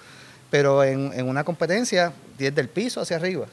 pero 0.49 0.83
en, 0.83 1.11
en 1.13 1.27
una 1.27 1.43
competencia 1.43 2.13
desde 2.37 2.61
el 2.61 2.69
piso 2.69 3.01
hacia 3.01 3.17
arriba, 3.17 3.47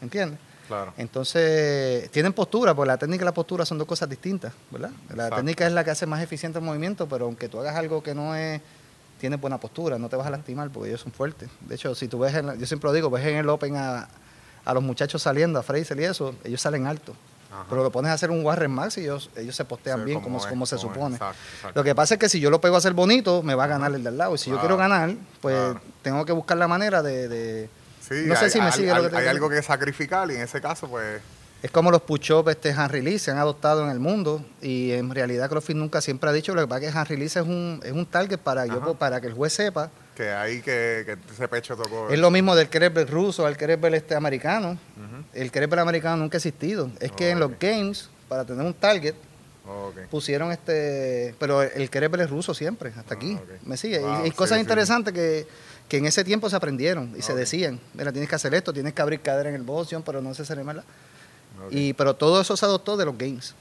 ¿entiendes? 0.00 0.38
Claro. 0.68 0.94
Entonces, 0.96 2.10
tienen 2.10 2.32
postura, 2.32 2.74
porque 2.74 2.88
la 2.88 2.96
técnica 2.96 3.24
y 3.24 3.26
la 3.26 3.34
postura 3.34 3.66
son 3.66 3.78
dos 3.78 3.86
cosas 3.86 4.08
distintas, 4.08 4.52
¿verdad? 4.70 4.90
La 5.14 5.30
técnica 5.30 5.66
es 5.66 5.72
la 5.72 5.84
que 5.84 5.90
hace 5.90 6.06
más 6.06 6.22
eficiente 6.22 6.58
el 6.58 6.64
movimiento, 6.64 7.08
pero 7.08 7.26
aunque 7.26 7.48
tú 7.48 7.60
hagas 7.60 7.76
algo 7.76 8.02
que 8.02 8.14
no 8.14 8.34
es 8.34 8.60
tiene 9.22 9.36
buena 9.36 9.56
postura, 9.56 10.00
no 10.00 10.08
te 10.08 10.16
vas 10.16 10.26
a 10.26 10.30
lastimar 10.30 10.68
porque 10.70 10.88
ellos 10.88 11.00
son 11.00 11.12
fuertes. 11.12 11.48
De 11.60 11.76
hecho, 11.76 11.94
si 11.94 12.08
tú 12.08 12.18
ves, 12.18 12.34
yo 12.58 12.66
siempre 12.66 12.88
lo 12.88 12.92
digo, 12.92 13.08
ves 13.08 13.24
en 13.24 13.36
el 13.36 13.48
Open 13.48 13.76
a, 13.76 14.08
los 14.74 14.82
muchachos 14.82 15.22
saliendo, 15.22 15.60
a 15.60 15.62
Fraser 15.62 16.00
y 16.00 16.04
eso, 16.04 16.34
ellos 16.42 16.60
salen 16.60 16.88
altos. 16.88 17.14
Pero 17.68 17.82
lo 17.82 17.90
pones 17.90 18.10
a 18.10 18.14
hacer 18.14 18.30
un 18.30 18.44
Warren 18.44 18.70
Max 18.70 18.98
y 18.98 19.02
ellos, 19.02 19.30
ellos 19.36 19.54
se 19.54 19.64
postean 19.64 20.04
bien 20.04 20.20
como, 20.20 20.38
como, 20.46 20.66
se 20.66 20.78
supone. 20.78 21.18
Lo 21.74 21.84
que 21.84 21.94
pasa 21.94 22.14
es 22.14 22.20
que 22.20 22.28
si 22.28 22.40
yo 22.40 22.50
lo 22.50 22.60
pego 22.60 22.76
a 22.76 22.78
hacer 22.78 22.92
bonito, 22.92 23.42
me 23.42 23.54
va 23.54 23.64
a 23.64 23.68
ganar 23.68 23.92
el 23.94 24.02
del 24.02 24.16
lado. 24.16 24.34
Y 24.34 24.38
si 24.38 24.50
yo 24.50 24.58
quiero 24.58 24.76
ganar, 24.76 25.14
pues 25.40 25.76
tengo 26.02 26.24
que 26.24 26.32
buscar 26.32 26.56
la 26.56 26.68
manera 26.68 27.02
de... 27.02 27.68
no 28.10 28.36
sé 28.36 28.50
si 28.50 28.60
me 28.60 28.72
sigue 28.72 28.94
lo 28.94 29.08
que 29.08 29.16
Hay 29.16 29.26
algo 29.26 29.48
que 29.48 29.62
sacrificar 29.62 30.30
y 30.30 30.36
en 30.36 30.42
ese 30.42 30.60
caso, 30.60 30.88
pues 30.88 31.20
es 31.62 31.70
como 31.70 31.92
los 31.92 32.02
push-ups 32.02 32.50
este, 32.50 32.70
Henry 32.70 33.02
Lee 33.02 33.20
se 33.20 33.30
han 33.30 33.38
adoptado 33.38 33.84
en 33.84 33.90
el 33.90 34.00
mundo 34.00 34.44
y 34.60 34.90
en 34.92 35.14
realidad 35.14 35.48
CrossFit 35.48 35.76
nunca 35.76 36.00
siempre 36.00 36.28
ha 36.28 36.32
dicho 36.32 36.56
lo 36.56 36.62
que 36.62 36.66
pasa 36.66 36.86
es 36.86 36.92
que 36.92 36.98
Henry 36.98 37.16
Lee 37.18 37.26
es 37.26 37.36
un, 37.36 37.80
es 37.84 37.92
un 37.92 38.04
target 38.04 38.38
para, 38.38 38.66
yo, 38.66 38.94
para 38.94 39.20
que 39.20 39.28
el 39.28 39.34
juez 39.34 39.52
sepa 39.52 39.88
que 40.22 40.32
ahí 40.32 40.62
que, 40.62 41.18
ese 41.32 41.48
pecho 41.48 41.76
tocó. 41.76 42.08
Es 42.10 42.18
lo 42.18 42.30
mismo 42.30 42.54
del 42.54 42.68
kettlebell 42.68 43.08
ruso 43.08 43.46
al 43.46 43.56
kettlebell 43.56 43.94
este 43.94 44.14
americano. 44.14 44.78
El 45.34 45.50
kettlebell 45.50 45.80
americano 45.80 46.16
nunca 46.16 46.36
ha 46.36 46.38
existido. 46.38 46.90
Es 47.00 47.12
que 47.12 47.30
en 47.30 47.40
los 47.40 47.58
games, 47.58 48.08
para 48.28 48.44
tener 48.44 48.64
un 48.64 48.74
target, 48.74 49.14
pusieron 50.10 50.52
este... 50.52 51.34
Pero 51.38 51.62
el 51.62 51.90
kettlebell 51.90 52.20
es 52.20 52.30
ruso 52.30 52.54
siempre, 52.54 52.92
hasta 52.96 53.14
aquí. 53.14 53.38
Ah, 53.38 53.58
¿Me 53.64 53.76
sigue? 53.76 54.00
y 54.00 54.04
hay 54.04 54.30
cosas 54.30 54.60
interesantes 54.60 55.12
que, 55.12 55.46
que, 55.88 55.98
en 55.98 56.06
ese 56.06 56.24
tiempo 56.24 56.48
se 56.48 56.56
aprendieron 56.56 57.14
y 57.16 57.22
se 57.22 57.34
decían. 57.34 57.80
Mira, 57.94 58.12
tienes 58.12 58.28
que 58.28 58.36
hacer 58.36 58.54
esto, 58.54 58.72
tienes 58.72 58.92
que 58.92 59.02
abrir 59.02 59.20
cadera 59.20 59.48
en 59.48 59.54
el 59.54 59.62
boxeo, 59.62 60.02
pero 60.04 60.20
no 60.20 60.34
se 60.34 60.54
¿verdad? 60.54 60.84
Y, 61.70 61.92
pero 61.92 62.14
todo 62.14 62.40
eso 62.40 62.56
se 62.56 62.64
adoptó 62.64 62.96
de 62.96 63.04
los 63.04 63.16
games, 63.16 63.54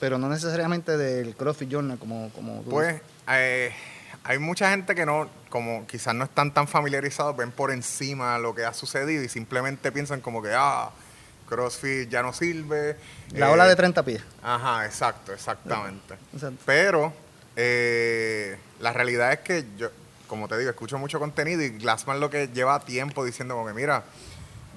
pero 0.00 0.16
no 0.16 0.28
necesariamente 0.28 0.96
del 0.96 1.34
CrossFit 1.34 1.68
Journal 1.68 1.98
como, 1.98 2.30
como 2.30 2.62
Pues 2.62 3.00
eh, 3.28 3.72
hay 4.24 4.38
mucha 4.38 4.70
gente 4.70 4.94
que 4.94 5.04
no, 5.04 5.28
como 5.48 5.86
quizás 5.86 6.14
no 6.14 6.24
están 6.24 6.52
tan 6.54 6.68
familiarizados, 6.68 7.36
ven 7.36 7.50
por 7.50 7.70
encima 7.70 8.38
lo 8.38 8.54
que 8.54 8.64
ha 8.64 8.72
sucedido 8.72 9.22
y 9.22 9.28
simplemente 9.28 9.90
piensan 9.92 10.20
como 10.20 10.42
que, 10.42 10.50
ah, 10.54 10.90
CrossFit 11.48 12.08
ya 12.08 12.22
no 12.22 12.32
sirve. 12.32 12.96
La 13.32 13.50
ola 13.50 13.66
de 13.66 13.76
30 13.76 14.02
pies. 14.04 14.22
Ajá, 14.42 14.86
exacto, 14.86 15.32
exactamente. 15.32 16.16
Pero 16.64 17.12
eh, 17.56 18.56
la 18.80 18.92
realidad 18.92 19.32
es 19.32 19.40
que 19.40 19.66
yo, 19.76 19.90
como 20.26 20.48
te 20.48 20.56
digo, 20.56 20.70
escucho 20.70 20.98
mucho 20.98 21.18
contenido 21.18 21.62
y 21.62 21.70
Glassman 21.70 22.20
lo 22.20 22.30
que 22.30 22.48
lleva 22.48 22.80
tiempo 22.80 23.24
diciendo 23.24 23.54
como 23.54 23.66
que, 23.66 23.74
mira, 23.74 24.04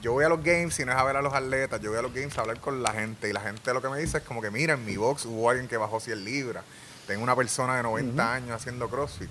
yo 0.02 0.12
voy 0.12 0.26
a 0.26 0.30
los 0.30 0.44
games 0.44 0.78
y 0.80 0.86
no 0.86 0.92
es 0.92 0.98
a 0.98 1.04
ver 1.04 1.16
a 1.16 1.22
los 1.22 1.34
atletas, 1.34 1.80
yo 1.82 1.92
voy 1.92 2.00
a 2.00 2.02
los 2.02 2.14
games 2.14 2.38
a 2.38 2.42
hablar 2.42 2.60
con 2.60 2.84
la 2.84 2.92
gente 2.92 3.30
y 3.30 3.34
la 3.34 3.42
gente 3.42 3.74
lo 3.74 3.82
que 3.82 3.90
me 3.90 3.98
dice 3.98 4.18
es 4.18 4.24
como 4.24 4.42
que 4.42 4.52
mira, 4.52 4.74
en 4.74 4.86
mi 4.86 4.98
box 4.98 5.26
hubo 5.26 5.50
alguien 5.50 5.68
que 5.68 5.78
bajó 5.78 6.00
100 6.00 6.26
libras, 6.26 6.64
tengo 7.08 7.24
una 7.24 7.36
persona 7.36 7.78
de 7.78 7.84
90 7.84 8.34
años 8.34 8.52
haciendo 8.52 8.90
CrossFit. 8.90 9.30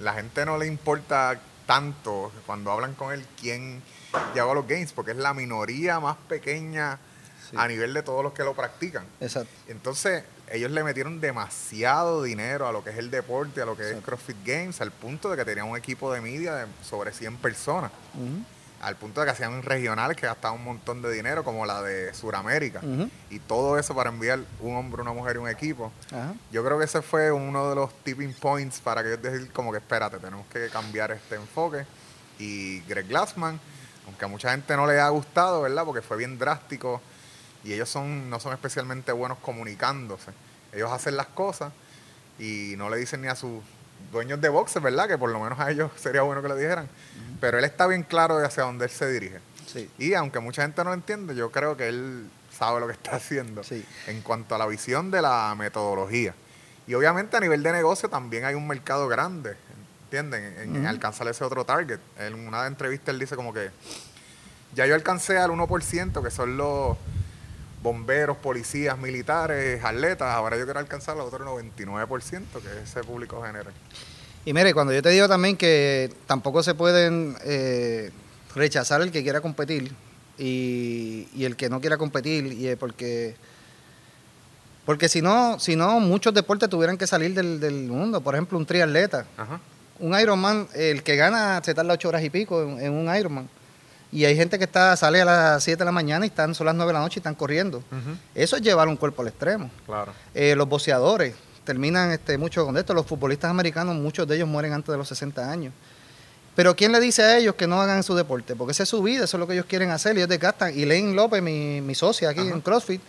La 0.00 0.14
gente 0.14 0.44
no 0.44 0.58
le 0.58 0.66
importa 0.66 1.40
tanto 1.66 2.32
cuando 2.46 2.70
hablan 2.70 2.94
con 2.94 3.12
él 3.12 3.24
quién 3.40 3.82
llegó 4.34 4.52
a 4.52 4.54
los 4.54 4.66
games, 4.66 4.92
porque 4.92 5.12
es 5.12 5.16
la 5.16 5.34
minoría 5.34 6.00
más 6.00 6.16
pequeña 6.28 6.98
a 7.56 7.68
nivel 7.68 7.94
de 7.94 8.02
todos 8.02 8.22
los 8.22 8.32
que 8.32 8.44
lo 8.44 8.54
practican. 8.54 9.04
Exacto. 9.20 9.52
Entonces, 9.68 10.24
ellos 10.50 10.70
le 10.70 10.84
metieron 10.84 11.20
demasiado 11.20 12.22
dinero 12.22 12.66
a 12.68 12.72
lo 12.72 12.84
que 12.84 12.90
es 12.90 12.98
el 12.98 13.10
deporte, 13.10 13.62
a 13.62 13.66
lo 13.66 13.76
que 13.76 13.90
es 13.90 13.96
CrossFit 14.02 14.36
Games, 14.44 14.80
al 14.80 14.92
punto 14.92 15.30
de 15.30 15.36
que 15.36 15.44
tenían 15.44 15.68
un 15.68 15.76
equipo 15.76 16.12
de 16.12 16.20
media 16.20 16.54
de 16.54 16.66
sobre 16.82 17.12
100 17.12 17.36
personas 17.38 17.90
al 18.80 18.96
punto 18.96 19.20
de 19.20 19.26
que 19.26 19.32
hacían 19.32 19.62
regionales 19.62 20.16
que 20.16 20.26
gastaban 20.26 20.58
un 20.58 20.64
montón 20.64 21.02
de 21.02 21.10
dinero, 21.12 21.42
como 21.44 21.64
la 21.66 21.82
de 21.82 22.12
Sudamérica. 22.14 22.80
Y 23.30 23.38
todo 23.40 23.78
eso 23.78 23.94
para 23.94 24.10
enviar 24.10 24.40
un 24.60 24.76
hombre, 24.76 25.02
una 25.02 25.12
mujer 25.12 25.36
y 25.36 25.38
un 25.38 25.48
equipo. 25.48 25.92
Yo 26.52 26.64
creo 26.64 26.78
que 26.78 26.84
ese 26.84 27.02
fue 27.02 27.32
uno 27.32 27.68
de 27.68 27.74
los 27.74 27.92
tipping 28.04 28.34
points 28.34 28.80
para 28.80 29.02
que 29.02 29.08
ellos 29.08 29.22
decir 29.22 29.50
como 29.52 29.72
que 29.72 29.78
espérate, 29.78 30.18
tenemos 30.18 30.46
que 30.48 30.68
cambiar 30.68 31.10
este 31.12 31.36
enfoque. 31.36 31.86
Y 32.38 32.80
Greg 32.82 33.08
Glassman, 33.08 33.58
aunque 34.06 34.24
a 34.24 34.28
mucha 34.28 34.50
gente 34.50 34.76
no 34.76 34.86
le 34.86 35.00
ha 35.00 35.08
gustado, 35.08 35.62
¿verdad? 35.62 35.84
Porque 35.84 36.02
fue 36.02 36.16
bien 36.16 36.38
drástico 36.38 37.00
y 37.64 37.72
ellos 37.72 37.88
son 37.88 38.30
no 38.30 38.38
son 38.38 38.52
especialmente 38.52 39.10
buenos 39.12 39.38
comunicándose. 39.38 40.32
Ellos 40.72 40.92
hacen 40.92 41.16
las 41.16 41.26
cosas 41.28 41.72
y 42.38 42.74
no 42.76 42.90
le 42.90 42.98
dicen 42.98 43.22
ni 43.22 43.28
a 43.28 43.34
sus 43.34 43.62
dueños 44.12 44.40
de 44.40 44.48
boxes, 44.48 44.82
¿verdad? 44.82 45.08
Que 45.08 45.18
por 45.18 45.30
lo 45.30 45.40
menos 45.40 45.58
a 45.58 45.70
ellos 45.70 45.90
sería 45.96 46.22
bueno 46.22 46.42
que 46.42 46.48
le 46.48 46.56
dijeran. 46.56 46.88
Pero 47.40 47.58
él 47.58 47.64
está 47.64 47.86
bien 47.86 48.02
claro 48.02 48.38
de 48.38 48.46
hacia 48.46 48.62
dónde 48.62 48.86
él 48.86 48.90
se 48.90 49.10
dirige. 49.10 49.40
Y 49.98 50.14
aunque 50.14 50.40
mucha 50.40 50.62
gente 50.62 50.82
no 50.84 50.90
lo 50.90 50.94
entiende, 50.94 51.34
yo 51.34 51.50
creo 51.50 51.76
que 51.76 51.88
él 51.88 52.30
sabe 52.50 52.80
lo 52.80 52.86
que 52.86 52.94
está 52.94 53.16
haciendo 53.16 53.62
en 54.06 54.22
cuanto 54.22 54.54
a 54.54 54.58
la 54.58 54.66
visión 54.66 55.10
de 55.10 55.22
la 55.22 55.54
metodología. 55.56 56.34
Y 56.86 56.94
obviamente 56.94 57.36
a 57.36 57.40
nivel 57.40 57.62
de 57.62 57.72
negocio 57.72 58.08
también 58.08 58.44
hay 58.44 58.54
un 58.54 58.66
mercado 58.66 59.08
grande, 59.08 59.56
¿entienden? 60.04 60.76
En, 60.76 60.86
alcanzar 60.86 61.26
ese 61.28 61.44
otro 61.44 61.64
target. 61.64 61.98
En 62.18 62.34
una 62.34 62.66
entrevista 62.66 63.10
él 63.10 63.18
dice 63.18 63.34
como 63.34 63.52
que 63.52 63.70
ya 64.74 64.86
yo 64.86 64.94
alcancé 64.94 65.36
al 65.38 65.50
1%, 65.50 66.22
que 66.22 66.30
son 66.30 66.56
los 66.56 66.96
bomberos, 67.86 68.36
policías, 68.38 68.98
militares, 68.98 69.84
atletas, 69.84 70.34
ahora 70.34 70.58
yo 70.58 70.64
quiero 70.64 70.80
alcanzar 70.80 71.14
al 71.14 71.20
otro 71.20 71.44
99% 71.46 72.42
que 72.60 72.82
ese 72.82 73.04
público 73.04 73.40
genera. 73.40 73.70
Y 74.44 74.52
mire, 74.52 74.74
cuando 74.74 74.92
yo 74.92 75.00
te 75.02 75.10
digo 75.10 75.28
también 75.28 75.56
que 75.56 76.12
tampoco 76.26 76.64
se 76.64 76.74
pueden 76.74 77.36
eh, 77.44 78.10
rechazar 78.56 79.02
el 79.02 79.12
que 79.12 79.22
quiera 79.22 79.40
competir 79.40 79.92
y, 80.36 81.28
el 81.38 81.54
que 81.54 81.70
no 81.70 81.80
quiera 81.80 81.96
competir, 81.96 82.46
y 82.52 82.74
porque 82.74 83.36
porque 84.84 85.08
si 85.08 85.22
no, 85.22 85.60
si 85.60 85.76
no, 85.76 86.00
muchos 86.00 86.34
deportes 86.34 86.68
tuvieran 86.68 86.98
que 86.98 87.06
salir 87.06 87.34
del, 87.34 87.86
mundo. 87.86 88.20
Por 88.20 88.34
ejemplo, 88.34 88.58
un 88.58 88.66
triatleta. 88.66 89.26
Un 90.00 90.18
Ironman, 90.18 90.68
el 90.74 91.04
que 91.04 91.14
gana 91.14 91.60
se 91.64 91.72
tarda 91.72 91.94
ocho 91.94 92.08
horas 92.08 92.22
y 92.24 92.30
pico 92.30 92.62
en, 92.62 92.92
un 92.92 93.14
Ironman. 93.14 93.48
Y 94.16 94.24
hay 94.24 94.34
gente 94.34 94.56
que 94.56 94.64
está 94.64 94.96
sale 94.96 95.20
a 95.20 95.26
las 95.26 95.62
7 95.62 95.78
de 95.78 95.84
la 95.84 95.92
mañana 95.92 96.24
y 96.24 96.28
están 96.28 96.54
son 96.54 96.64
las 96.64 96.74
9 96.74 96.88
de 96.88 96.92
la 96.94 97.00
noche 97.00 97.18
y 97.18 97.20
están 97.20 97.34
corriendo. 97.34 97.82
Eso 98.34 98.56
es 98.56 98.62
llevar 98.62 98.88
un 98.88 98.96
cuerpo 98.96 99.20
al 99.20 99.28
extremo. 99.28 99.70
Claro. 99.84 100.10
Eh, 100.34 100.54
los 100.56 100.66
boceadores, 100.66 101.34
terminan 101.64 102.10
este, 102.12 102.38
mucho 102.38 102.64
con 102.64 102.78
esto. 102.78 102.94
Los 102.94 103.04
futbolistas 103.04 103.50
americanos, 103.50 103.94
muchos 103.94 104.26
de 104.26 104.36
ellos 104.36 104.48
mueren 104.48 104.72
antes 104.72 104.90
de 104.90 104.96
los 104.96 105.06
60 105.08 105.50
años. 105.50 105.74
Pero 106.54 106.74
¿quién 106.74 106.92
le 106.92 107.00
dice 107.00 107.24
a 107.24 107.36
ellos 107.36 107.56
que 107.56 107.66
no 107.66 107.78
hagan 107.82 108.02
su 108.02 108.14
deporte? 108.14 108.56
Porque 108.56 108.72
esa 108.72 108.84
es 108.84 108.88
su 108.88 109.02
vida, 109.02 109.24
eso 109.24 109.36
es 109.36 109.38
lo 109.38 109.46
que 109.46 109.52
ellos 109.52 109.66
quieren 109.66 109.90
hacer 109.90 110.14
y 110.14 110.20
ellos 110.20 110.30
desgastan. 110.30 110.72
Y 110.74 110.86
Lane 110.86 111.12
López, 111.12 111.42
mi, 111.42 111.82
mi 111.82 111.94
socia 111.94 112.30
aquí 112.30 112.40
en 112.40 112.62
CrossFit, 112.62 113.02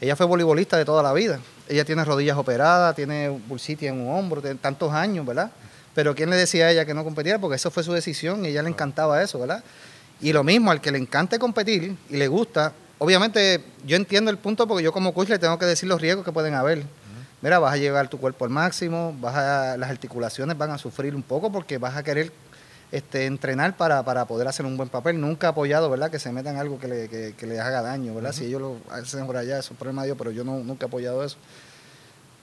ella 0.00 0.14
fue 0.14 0.26
voleibolista 0.26 0.76
de 0.76 0.84
toda 0.84 1.02
la 1.02 1.12
vida. 1.12 1.40
Ella 1.68 1.84
tiene 1.84 2.04
rodillas 2.04 2.36
operadas, 2.36 2.94
tiene 2.94 3.30
bursitis 3.30 3.88
en 3.88 4.00
un 4.00 4.16
hombro, 4.16 4.40
tiene 4.40 4.60
tantos 4.60 4.92
años, 4.92 5.26
¿verdad? 5.26 5.50
Pero 5.92 6.14
¿quién 6.14 6.30
le 6.30 6.36
decía 6.36 6.66
a 6.66 6.70
ella 6.70 6.84
que 6.84 6.94
no 6.94 7.02
competiera? 7.02 7.40
Porque 7.40 7.56
eso 7.56 7.72
fue 7.72 7.82
su 7.82 7.92
decisión 7.92 8.44
y 8.44 8.46
a 8.46 8.50
ella 8.50 8.62
le 8.62 8.68
encantaba 8.68 9.20
eso, 9.24 9.40
¿verdad? 9.40 9.64
Y 10.22 10.32
lo 10.32 10.42
mismo, 10.42 10.70
al 10.70 10.80
que 10.80 10.90
le 10.90 10.98
encante 10.98 11.38
competir 11.38 11.96
y 12.08 12.16
le 12.16 12.28
gusta, 12.28 12.72
obviamente 12.98 13.62
yo 13.84 13.96
entiendo 13.96 14.30
el 14.30 14.38
punto 14.38 14.66
porque 14.66 14.82
yo 14.82 14.92
como 14.92 15.12
coach 15.12 15.28
le 15.28 15.38
tengo 15.38 15.58
que 15.58 15.66
decir 15.66 15.88
los 15.88 16.00
riesgos 16.00 16.24
que 16.24 16.32
pueden 16.32 16.54
haber 16.54 16.84
mira, 17.42 17.58
vas 17.58 17.74
a 17.74 17.76
llevar 17.76 18.08
tu 18.08 18.18
cuerpo 18.18 18.44
al 18.44 18.50
máximo, 18.50 19.14
vas 19.20 19.36
a, 19.36 19.76
las 19.76 19.90
articulaciones 19.90 20.56
van 20.56 20.70
a 20.70 20.78
sufrir 20.78 21.14
un 21.14 21.22
poco 21.22 21.52
porque 21.52 21.76
vas 21.76 21.96
a 21.96 22.02
querer 22.02 22.32
este, 22.92 23.26
entrenar 23.26 23.76
para, 23.76 24.02
poder 24.26 24.48
hacer 24.48 24.64
un 24.64 24.76
buen 24.76 24.88
papel. 24.88 25.20
Nunca 25.20 25.48
apoyado, 25.48 25.90
¿verdad? 25.90 26.10
Que 26.10 26.18
se 26.18 26.32
metan 26.32 26.56
algo 26.56 26.78
que 26.78 26.88
le, 26.88 27.34
que, 27.34 27.46
le 27.46 27.60
haga 27.60 27.82
daño, 27.82 28.14
¿verdad? 28.14 28.32
Si 28.32 28.46
ellos 28.46 28.60
lo 28.60 28.76
hacen 28.90 29.26
por 29.26 29.36
allá, 29.36 29.58
eso 29.58 29.74
es 29.74 29.78
problema 29.78 30.02
de 30.02 30.08
ellos, 30.08 30.18
pero 30.18 30.30
yo 30.30 30.44
no, 30.44 30.58
nunca 30.60 30.86
he 30.86 30.88
apoyado 30.88 31.24
eso. 31.24 31.36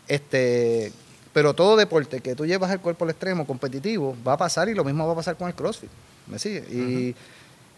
Este, 0.08 0.92
pero 1.34 1.54
todo 1.54 1.78
deporte 1.78 2.20
que 2.20 2.36
tú 2.36 2.46
llevas 2.46 2.72
el 2.72 2.80
cuerpo 2.80 3.06
al 3.06 3.12
extremo 3.12 3.46
competitivo 3.46 4.18
va 4.28 4.34
a 4.34 4.38
pasar 4.38 4.68
y 4.70 4.74
lo 4.74 4.84
mismo 4.84 5.06
va 5.06 5.14
a 5.14 5.16
pasar 5.16 5.38
con 5.38 5.48
el 5.48 5.56
CrossFit. 5.56 5.90
¿Me 6.28 6.38
sigue? 6.38 6.60
Y 6.60 7.16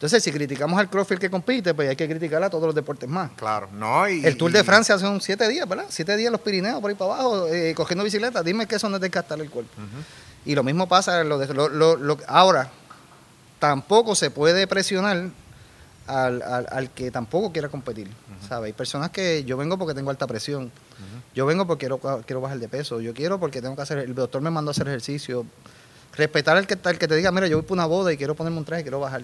entonces, 0.01 0.23
si 0.23 0.31
criticamos 0.31 0.79
al 0.79 0.89
CrossFit 0.89 1.19
que 1.19 1.29
compite, 1.29 1.75
pues 1.75 1.87
hay 1.87 1.95
que 1.95 2.09
criticar 2.09 2.41
a 2.41 2.49
todos 2.49 2.63
los 2.63 2.73
deportes 2.73 3.07
más. 3.07 3.29
Claro, 3.35 3.69
no. 3.71 4.09
Y, 4.09 4.25
el 4.25 4.35
Tour 4.35 4.51
de 4.51 4.63
Francia 4.63 4.97
son 4.97 5.21
siete 5.21 5.47
días, 5.47 5.69
¿verdad? 5.69 5.85
Siete 5.89 6.17
días 6.17 6.31
los 6.31 6.41
Pirineos 6.41 6.81
por 6.81 6.89
ahí 6.89 6.95
para 6.95 7.13
abajo, 7.13 7.47
eh, 7.49 7.75
cogiendo 7.75 8.03
bicicleta. 8.03 8.41
Dime 8.41 8.65
que 8.65 8.77
eso 8.77 8.89
no 8.89 8.95
es 8.95 9.01
desgastar 9.03 9.39
el 9.39 9.51
cuerpo. 9.51 9.71
Y 10.43 10.55
lo 10.55 10.63
mismo 10.63 10.87
pasa 10.87 11.21
en 11.21 11.29
lo 11.29 11.37
de. 11.37 11.53
Lo, 11.53 12.17
ahora, 12.25 12.71
tampoco 13.59 14.15
se 14.15 14.31
puede 14.31 14.65
presionar 14.65 15.29
al, 16.07 16.89
que 16.95 17.11
tampoco 17.11 17.51
quiera 17.51 17.69
competir. 17.69 18.09
¿sabes? 18.49 18.69
Hay 18.69 18.73
personas 18.73 19.11
que 19.11 19.43
yo 19.43 19.55
vengo 19.55 19.77
porque 19.77 19.93
tengo 19.93 20.09
alta 20.09 20.25
presión. 20.25 20.71
Yo 21.35 21.45
vengo 21.45 21.67
porque 21.67 21.85
quiero, 21.85 21.99
quiero 22.25 22.41
bajar 22.41 22.57
de 22.57 22.67
peso. 22.67 23.01
Yo 23.01 23.13
quiero 23.13 23.39
porque 23.39 23.61
tengo 23.61 23.75
que 23.75 23.83
hacer. 23.83 23.99
El 23.99 24.15
doctor 24.15 24.41
me 24.41 24.49
mandó 24.49 24.71
a 24.71 24.73
hacer 24.73 24.87
ejercicio. 24.87 25.45
Respetar 26.13 26.57
al 26.57 26.65
que, 26.65 26.75
al 26.83 26.97
que 26.97 27.07
te 27.07 27.15
diga, 27.15 27.31
mira, 27.31 27.45
yo 27.45 27.57
voy 27.57 27.65
para 27.65 27.73
una 27.73 27.85
boda 27.85 28.11
y 28.11 28.17
quiero 28.17 28.33
ponerme 28.33 28.57
un 28.57 28.65
traje 28.65 28.81
y 28.81 28.83
quiero 28.85 28.99
bajar 28.99 29.21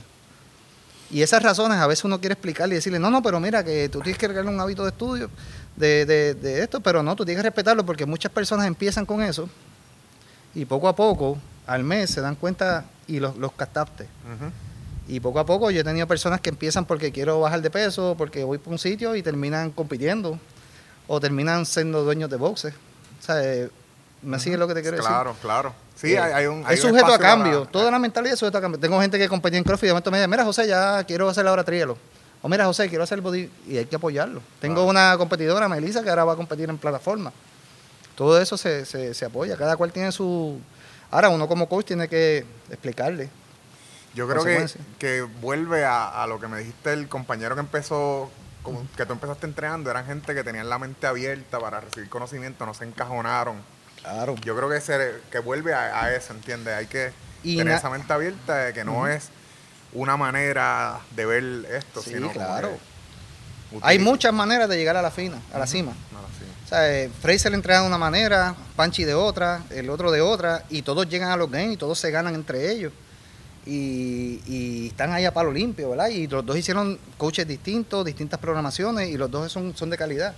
Y 1.09 1.21
esas 1.21 1.41
razones 1.41 1.77
a 1.77 1.87
veces 1.87 2.03
uno 2.05 2.19
quiere 2.19 2.33
explicarle 2.33 2.75
y 2.75 2.77
decirle, 2.77 2.99
no, 2.99 3.09
no, 3.09 3.21
pero 3.21 3.39
mira, 3.39 3.63
que 3.63 3.87
tú 3.89 4.01
tienes 4.01 4.17
que 4.17 4.27
crear 4.27 4.45
un 4.45 4.59
hábito 4.59 4.83
de 4.83 4.89
estudio 4.89 5.29
de, 5.77 6.05
de, 6.05 6.33
de, 6.33 6.63
esto, 6.63 6.81
pero 6.81 7.01
no, 7.01 7.15
tú 7.15 7.23
tienes 7.23 7.41
que 7.41 7.49
respetarlo 7.49 7.85
porque 7.85 8.05
muchas 8.05 8.31
personas 8.31 8.67
empiezan 8.67 9.05
con 9.05 9.21
eso 9.21 9.47
y 10.53 10.65
poco 10.65 10.87
a 10.87 10.95
poco, 10.95 11.37
al 11.67 11.83
mes, 11.83 12.09
se 12.09 12.19
dan 12.19 12.35
cuenta 12.35 12.85
y 13.07 13.19
los, 13.19 13.37
los 13.37 13.51
captaste. 13.53 14.07
Y 15.07 15.19
poco 15.19 15.39
a 15.39 15.45
poco 15.45 15.71
yo 15.71 15.81
he 15.81 15.83
tenido 15.83 16.07
personas 16.07 16.41
que 16.41 16.49
empiezan 16.49 16.85
porque 16.85 17.11
quiero 17.11 17.39
bajar 17.39 17.61
de 17.61 17.69
peso, 17.69 18.15
porque 18.17 18.43
voy 18.43 18.57
por 18.57 18.73
un 18.73 18.79
sitio 18.79 19.15
y 19.15 19.23
terminan 19.23 19.71
compitiendo 19.71 20.39
o 21.07 21.19
terminan 21.19 21.65
siendo 21.65 22.03
dueños 22.03 22.29
de 22.29 22.37
boxes. 22.37 22.73
O 22.73 23.23
sea, 23.23 23.43
eh, 23.43 23.69
¿me 24.21 24.39
sigue 24.39 24.57
lo 24.57 24.67
que 24.67 24.73
te 24.73 24.81
quiero 24.81 24.97
decir? 24.97 25.09
Claro, 25.09 25.35
claro. 25.41 25.73
Sí, 25.95 26.13
eh, 26.13 26.19
hay, 26.19 26.45
un. 26.45 26.65
es 26.69 26.79
sujeto 26.79 27.13
a 27.13 27.19
cambio. 27.19 27.65
Toda 27.65 27.91
la 27.91 27.99
mentalidad 27.99 28.33
es 28.33 28.39
sujeto 28.39 28.57
a 28.57 28.61
cambio. 28.61 28.79
Tengo 28.79 28.99
gente 29.01 29.17
que 29.17 29.27
competía 29.27 29.57
en 29.57 29.63
CrossFit 29.63 29.85
y 29.85 29.87
de 29.87 29.93
momento 29.93 30.11
me 30.11 30.17
dice, 30.17 30.27
mira, 30.27 30.43
José, 30.43 30.67
ya 30.67 31.03
quiero 31.03 31.29
hacer 31.29 31.47
ahora 31.47 31.63
trielo. 31.63 31.97
O 32.41 32.49
mira, 32.49 32.65
José, 32.65 32.87
quiero 32.87 33.03
hacer 33.03 33.21
body. 33.21 33.49
Y 33.67 33.77
hay 33.77 33.85
que 33.85 33.95
apoyarlo. 33.95 34.41
Tengo 34.59 34.85
una 34.85 35.15
competidora, 35.17 35.67
Melissa, 35.67 36.03
que 36.03 36.09
ahora 36.09 36.25
va 36.25 36.33
a 36.33 36.35
competir 36.35 36.69
en 36.69 36.77
plataforma. 36.77 37.31
Todo 38.15 38.39
eso 38.39 38.57
se, 38.57 38.85
se, 38.85 39.13
se 39.13 39.25
apoya. 39.25 39.57
Cada 39.57 39.75
cual 39.75 39.91
tiene 39.91 40.11
su. 40.11 40.59
Ahora, 41.09 41.29
uno 41.29 41.47
como 41.47 41.67
coach 41.67 41.87
tiene 41.87 42.07
que 42.07 42.45
explicarle 42.69 43.29
yo 44.17 44.27
creo 44.27 44.43
que, 44.43 44.67
que 44.97 45.21
vuelve 45.21 45.85
a, 45.85 46.25
lo 46.27 46.39
que 46.39 46.47
me 46.47 46.57
dijiste 46.57 46.91
el 46.91 47.07
compañero 47.07 47.53
que 47.53 47.61
empezó, 47.61 48.31
que 48.95 49.05
tú 49.05 49.13
empezaste 49.13 49.45
entrenando, 49.45 49.91
eran 49.91 50.07
gente 50.07 50.33
que 50.33 50.43
tenían 50.43 50.67
la 50.69 50.79
mente 50.79 51.05
abierta 51.05 51.59
para 51.59 51.81
recibir 51.81 52.09
conocimiento, 52.09 52.65
no 52.65 52.73
se 52.73 52.85
encajonaron. 52.85 53.57
Claro. 54.09 54.35
Yo 54.43 54.55
creo 54.55 54.69
que, 54.69 54.81
se, 54.81 55.15
que 55.31 55.39
vuelve 55.39 55.73
a, 55.73 56.13
eso, 56.15 56.33
¿entiendes? 56.33 56.73
Hay 56.73 56.87
que 56.87 57.11
tener 57.43 57.69
esa 57.69 57.89
mente 57.89 58.11
abierta 58.11 58.55
de 58.55 58.73
que 58.73 58.83
no 58.83 59.07
es 59.07 59.29
una 59.93 60.17
manera 60.17 60.99
de 61.15 61.25
ver 61.25 61.43
esto, 61.71 62.01
sí, 62.01 62.11
sino 62.11 62.31
claro. 62.31 62.77
Hay 63.81 63.99
muchas 63.99 64.33
maneras 64.33 64.69
de 64.69 64.77
llegar 64.77 64.95
a 64.95 65.01
la 65.01 65.11
fina, 65.11 65.41
a 65.53 65.59
la 65.59 65.67
cima. 65.67 65.91
O 66.65 66.69
sea, 66.69 66.93
eh, 66.93 67.09
Fraser 67.21 67.53
entrena 67.53 67.81
de 67.81 67.87
una 67.87 67.97
manera, 67.97 68.55
Panchi 68.75 69.03
de 69.03 69.13
otra, 69.13 69.63
el 69.69 69.89
otro 69.89 70.11
de 70.11 70.21
otra, 70.21 70.65
y 70.69 70.81
todos 70.81 71.07
llegan 71.07 71.31
a 71.31 71.37
los 71.37 71.49
games 71.49 71.73
y 71.73 71.77
todos 71.77 71.97
se 71.97 72.11
ganan 72.11 72.35
entre 72.35 72.71
ellos 72.71 72.91
y, 73.67 74.87
están 74.87 75.11
ahí 75.11 75.25
a 75.25 75.33
palo 75.33 75.51
limpio, 75.51 75.91
¿verdad? 75.91 76.09
Y 76.09 76.27
los 76.27 76.45
dos 76.45 76.57
hicieron 76.57 76.97
coaches 77.17 77.47
distintos, 77.47 78.05
distintas 78.05 78.39
programaciones 78.39 79.09
y 79.09 79.17
los 79.17 79.29
dos 79.29 79.51
son, 79.51 79.75
son 79.75 79.89
de 79.89 79.97
calidad. 79.97 80.33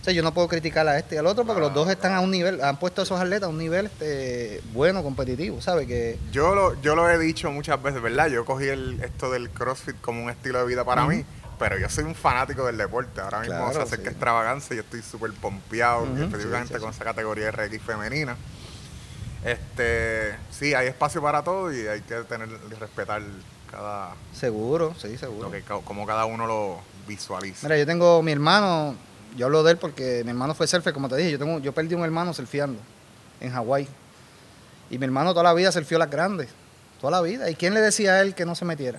O 0.00 0.04
sea, 0.04 0.14
yo 0.14 0.22
no 0.22 0.32
puedo 0.32 0.48
criticar 0.48 0.86
a 0.88 0.98
este 0.98 1.16
y 1.16 1.18
al 1.18 1.26
otro 1.26 1.44
porque 1.44 1.60
los 1.60 1.74
dos 1.74 1.90
están 1.90 2.12
a 2.12 2.20
un 2.20 2.30
nivel, 2.30 2.62
han 2.62 2.78
puesto 2.78 3.02
a 3.02 3.04
esos 3.04 3.20
atletas 3.20 3.48
a 3.48 3.48
un 3.48 3.58
nivel 3.58 3.86
este, 3.86 4.62
bueno, 4.72 5.02
competitivo, 5.02 5.60
¿sabes? 5.60 5.86
Que... 5.86 6.18
Yo, 6.32 6.54
lo, 6.54 6.80
yo 6.80 6.94
lo 6.94 7.10
he 7.10 7.18
dicho 7.18 7.50
muchas 7.50 7.82
veces, 7.82 8.00
¿verdad? 8.00 8.28
Yo 8.28 8.44
cogí 8.44 8.66
el, 8.68 9.02
esto 9.02 9.30
del 9.30 9.50
CrossFit 9.50 10.00
como 10.00 10.22
un 10.22 10.30
estilo 10.30 10.60
de 10.60 10.66
vida 10.66 10.84
para 10.84 11.06
mí, 11.06 11.24
pero 11.58 11.78
yo 11.78 11.88
soy 11.88 12.04
un 12.04 12.14
fanático 12.14 12.64
del 12.64 12.76
deporte. 12.76 13.20
Ahora 13.20 13.40
mismo 13.40 13.56
claro, 13.56 13.72
se 13.72 13.80
acerca 13.80 14.04
que 14.04 14.10
extravagancia 14.10 14.74
y 14.74 14.76
yo 14.76 14.82
estoy 14.82 15.02
súper 15.02 15.32
pompeado, 15.32 16.06
específicamente 16.16 16.78
con 16.78 16.90
esa 16.90 17.04
categoría 17.04 17.50
RX 17.50 17.82
femenina. 17.82 18.36
Este, 19.44 20.34
sí, 20.50 20.74
hay 20.74 20.88
espacio 20.88 21.22
para 21.22 21.42
todo 21.42 21.72
y 21.72 21.86
hay 21.86 22.00
que 22.00 22.14
tener 22.22 22.48
y 22.48 22.74
respetar 22.74 23.22
cada 23.70 24.14
seguro, 24.32 24.94
sí, 24.98 25.16
seguro. 25.16 25.50
como 25.84 26.06
cada 26.06 26.24
uno 26.24 26.46
lo 26.46 26.78
visualiza. 27.06 27.66
Mira, 27.66 27.78
yo 27.78 27.86
tengo 27.86 28.22
mi 28.22 28.32
hermano, 28.32 28.94
yo 29.36 29.46
hablo 29.46 29.62
de 29.62 29.72
él 29.72 29.78
porque 29.78 30.22
mi 30.24 30.30
hermano 30.30 30.54
fue 30.54 30.66
surfer, 30.66 30.92
como 30.92 31.08
te 31.08 31.16
dije, 31.16 31.30
yo 31.30 31.38
tengo 31.38 31.58
yo 31.60 31.72
perdí 31.72 31.94
un 31.94 32.04
hermano 32.04 32.34
surfeando 32.34 32.80
en 33.40 33.52
Hawái. 33.52 33.86
Y 34.90 34.98
mi 34.98 35.04
hermano 35.04 35.32
toda 35.32 35.44
la 35.44 35.54
vida 35.54 35.70
surfeó 35.70 35.98
las 35.98 36.10
grandes, 36.10 36.48
toda 37.00 37.10
la 37.10 37.20
vida. 37.20 37.50
¿Y 37.50 37.54
quién 37.54 37.74
le 37.74 37.80
decía 37.80 38.14
a 38.14 38.20
él 38.22 38.34
que 38.34 38.46
no 38.46 38.54
se 38.54 38.64
metiera? 38.64 38.98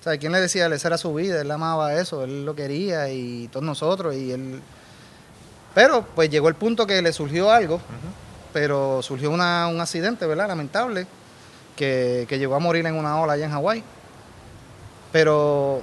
O 0.00 0.02
sea, 0.04 0.18
¿quién 0.18 0.32
le 0.32 0.40
decía 0.40 0.64
a 0.64 0.66
él? 0.66 0.72
Esa 0.74 0.88
era 0.88 0.98
su 0.98 1.14
vida, 1.14 1.40
él 1.40 1.50
amaba 1.50 1.94
eso, 1.94 2.24
él 2.24 2.44
lo 2.44 2.54
quería 2.54 3.08
y 3.08 3.48
todos 3.48 3.64
nosotros 3.64 4.14
y 4.14 4.32
él... 4.32 4.60
Pero 5.74 6.06
pues 6.14 6.28
llegó 6.28 6.48
el 6.48 6.54
punto 6.54 6.86
que 6.86 7.00
le 7.00 7.12
surgió 7.12 7.50
algo 7.50 7.80
pero 8.54 9.02
surgió 9.02 9.32
un 9.32 9.40
accidente, 9.40 10.24
¿verdad? 10.26 10.46
Lamentable, 10.46 11.08
que, 11.74 12.24
que, 12.28 12.38
llegó 12.38 12.54
a 12.54 12.60
morir 12.60 12.86
en 12.86 12.94
una 12.94 13.20
ola 13.20 13.32
allá 13.32 13.46
en 13.46 13.50
Hawái. 13.50 13.82
Pero 15.10 15.82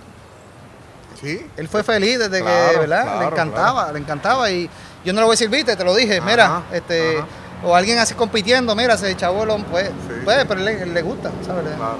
¿Sí? 1.20 1.46
él 1.58 1.68
fue 1.68 1.84
feliz 1.84 2.18
desde 2.18 2.38
que, 2.38 2.80
¿verdad? 2.80 3.20
le 3.20 3.26
encantaba, 3.26 3.92
le 3.92 4.00
encantaba. 4.00 4.50
Y 4.50 4.70
yo 5.04 5.12
no 5.12 5.20
lo 5.20 5.28
voy 5.28 5.34
a 5.34 5.36
decir, 5.36 5.50
viste, 5.50 5.76
te 5.76 5.84
lo 5.84 5.94
dije, 5.94 6.22
mira, 6.22 6.64
este, 6.72 7.22
o 7.62 7.76
alguien 7.76 8.00
así 8.00 8.14
compitiendo, 8.14 8.74
mira, 8.74 8.96
se 8.96 9.12
echó 9.12 9.44
el 9.44 9.64
pues, 9.66 9.92
pues, 10.24 10.46
pero 10.46 10.62
le, 10.62 10.86
le 10.86 11.02
gusta, 11.02 11.30
¿sabes? 11.46 11.76
Claro. 11.76 11.98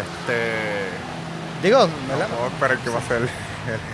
Este. 0.00 0.86
Digo, 1.62 1.86
¿verdad? 2.08 2.28
A 2.42 2.46
esperar 2.46 2.78
que 2.78 2.88
va 2.88 3.00
a 3.00 3.02
ser 3.02 3.18
el 3.18 3.28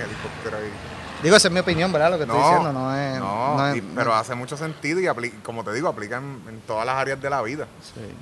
helicóptero 0.04 0.58
ahí. 0.58 0.91
Digo, 1.22 1.36
esa 1.36 1.48
es 1.48 1.54
mi 1.54 1.60
opinión, 1.60 1.92
¿verdad? 1.92 2.10
Lo 2.10 2.16
que 2.16 2.24
estoy 2.24 2.38
diciendo 2.38 2.72
no 2.72 2.96
es. 2.96 3.18
No, 3.18 3.94
pero 3.94 4.14
hace 4.14 4.34
mucho 4.34 4.56
sentido 4.56 5.00
y, 5.00 5.30
como 5.42 5.64
te 5.64 5.72
digo, 5.72 5.88
aplica 5.88 6.16
en, 6.18 6.60
todas 6.66 6.84
las 6.84 6.96
áreas 6.96 7.20
de 7.20 7.30
la 7.30 7.42
vida. 7.42 7.66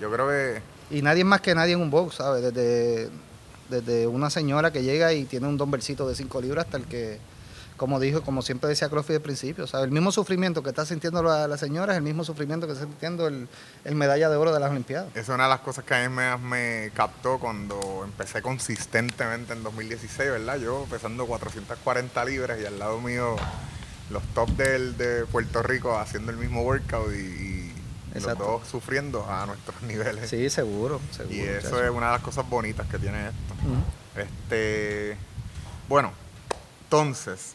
Yo 0.00 0.10
creo 0.10 0.28
que. 0.28 0.62
Y 0.90 1.02
nadie 1.02 1.24
más 1.24 1.40
que 1.40 1.54
nadie 1.54 1.74
en 1.74 1.80
un 1.80 1.90
box, 1.90 2.16
¿sabes? 2.16 2.42
Desde, 2.42 3.10
desde 3.68 4.06
una 4.06 4.28
señora 4.28 4.72
que 4.72 4.82
llega 4.82 5.12
y 5.12 5.24
tiene 5.24 5.46
un 5.46 5.56
dombercito 5.56 6.08
de 6.08 6.14
5 6.14 6.40
libras 6.40 6.66
hasta 6.66 6.76
el 6.78 6.84
que 6.86 7.20
como 7.80 7.98
dijo, 7.98 8.20
como 8.20 8.42
siempre 8.42 8.68
decía 8.68 8.90
Crosby 8.90 9.14
al 9.14 9.22
principio, 9.22 9.64
o 9.64 9.78
el 9.78 9.90
mismo 9.90 10.12
sufrimiento 10.12 10.62
que 10.62 10.68
está 10.68 10.84
sintiendo 10.84 11.22
la, 11.22 11.48
la 11.48 11.56
señora 11.56 11.94
es 11.94 11.96
el 11.96 12.02
mismo 12.02 12.24
sufrimiento 12.24 12.66
que 12.66 12.74
está 12.74 12.84
sintiendo 12.84 13.26
el, 13.26 13.48
medalla 13.94 14.28
de 14.28 14.36
oro 14.36 14.52
de 14.52 14.60
las 14.60 14.70
Olimpiadas. 14.70 15.16
Es 15.16 15.30
una 15.30 15.44
de 15.44 15.48
las 15.48 15.60
cosas 15.60 15.86
que 15.86 15.94
a 15.94 16.06
mí 16.06 16.14
me, 16.14 16.36
me 16.36 16.90
captó 16.92 17.38
cuando 17.38 18.02
empecé 18.04 18.42
consistentemente 18.42 19.54
en 19.54 19.62
2016, 19.62 20.30
¿verdad? 20.30 20.58
Yo 20.58 20.86
pesando 20.90 21.24
440 21.24 22.22
libras 22.26 22.60
y 22.60 22.66
al 22.66 22.78
lado 22.78 23.00
mío 23.00 23.36
los 24.10 24.22
top 24.34 24.50
del, 24.50 24.98
de 24.98 25.24
Puerto 25.24 25.62
Rico 25.62 25.96
haciendo 25.96 26.32
el 26.32 26.36
mismo 26.36 26.60
workout 26.60 27.10
y, 27.14 27.72
los 28.12 28.36
dos 28.36 28.68
sufriendo 28.68 29.24
a 29.26 29.46
nuestros 29.46 29.80
niveles. 29.88 30.28
Sí, 30.28 30.50
seguro, 30.50 31.00
seguro. 31.12 31.34
Y 31.34 31.40
eso 31.40 31.82
es 31.82 31.90
una 31.90 32.08
de 32.08 32.12
las 32.12 32.22
cosas 32.22 32.46
bonitas 32.46 32.86
que 32.88 32.98
tiene 32.98 33.28
esto. 33.28 33.54
Este, 34.16 35.16
bueno, 35.88 36.12
entonces, 36.84 37.54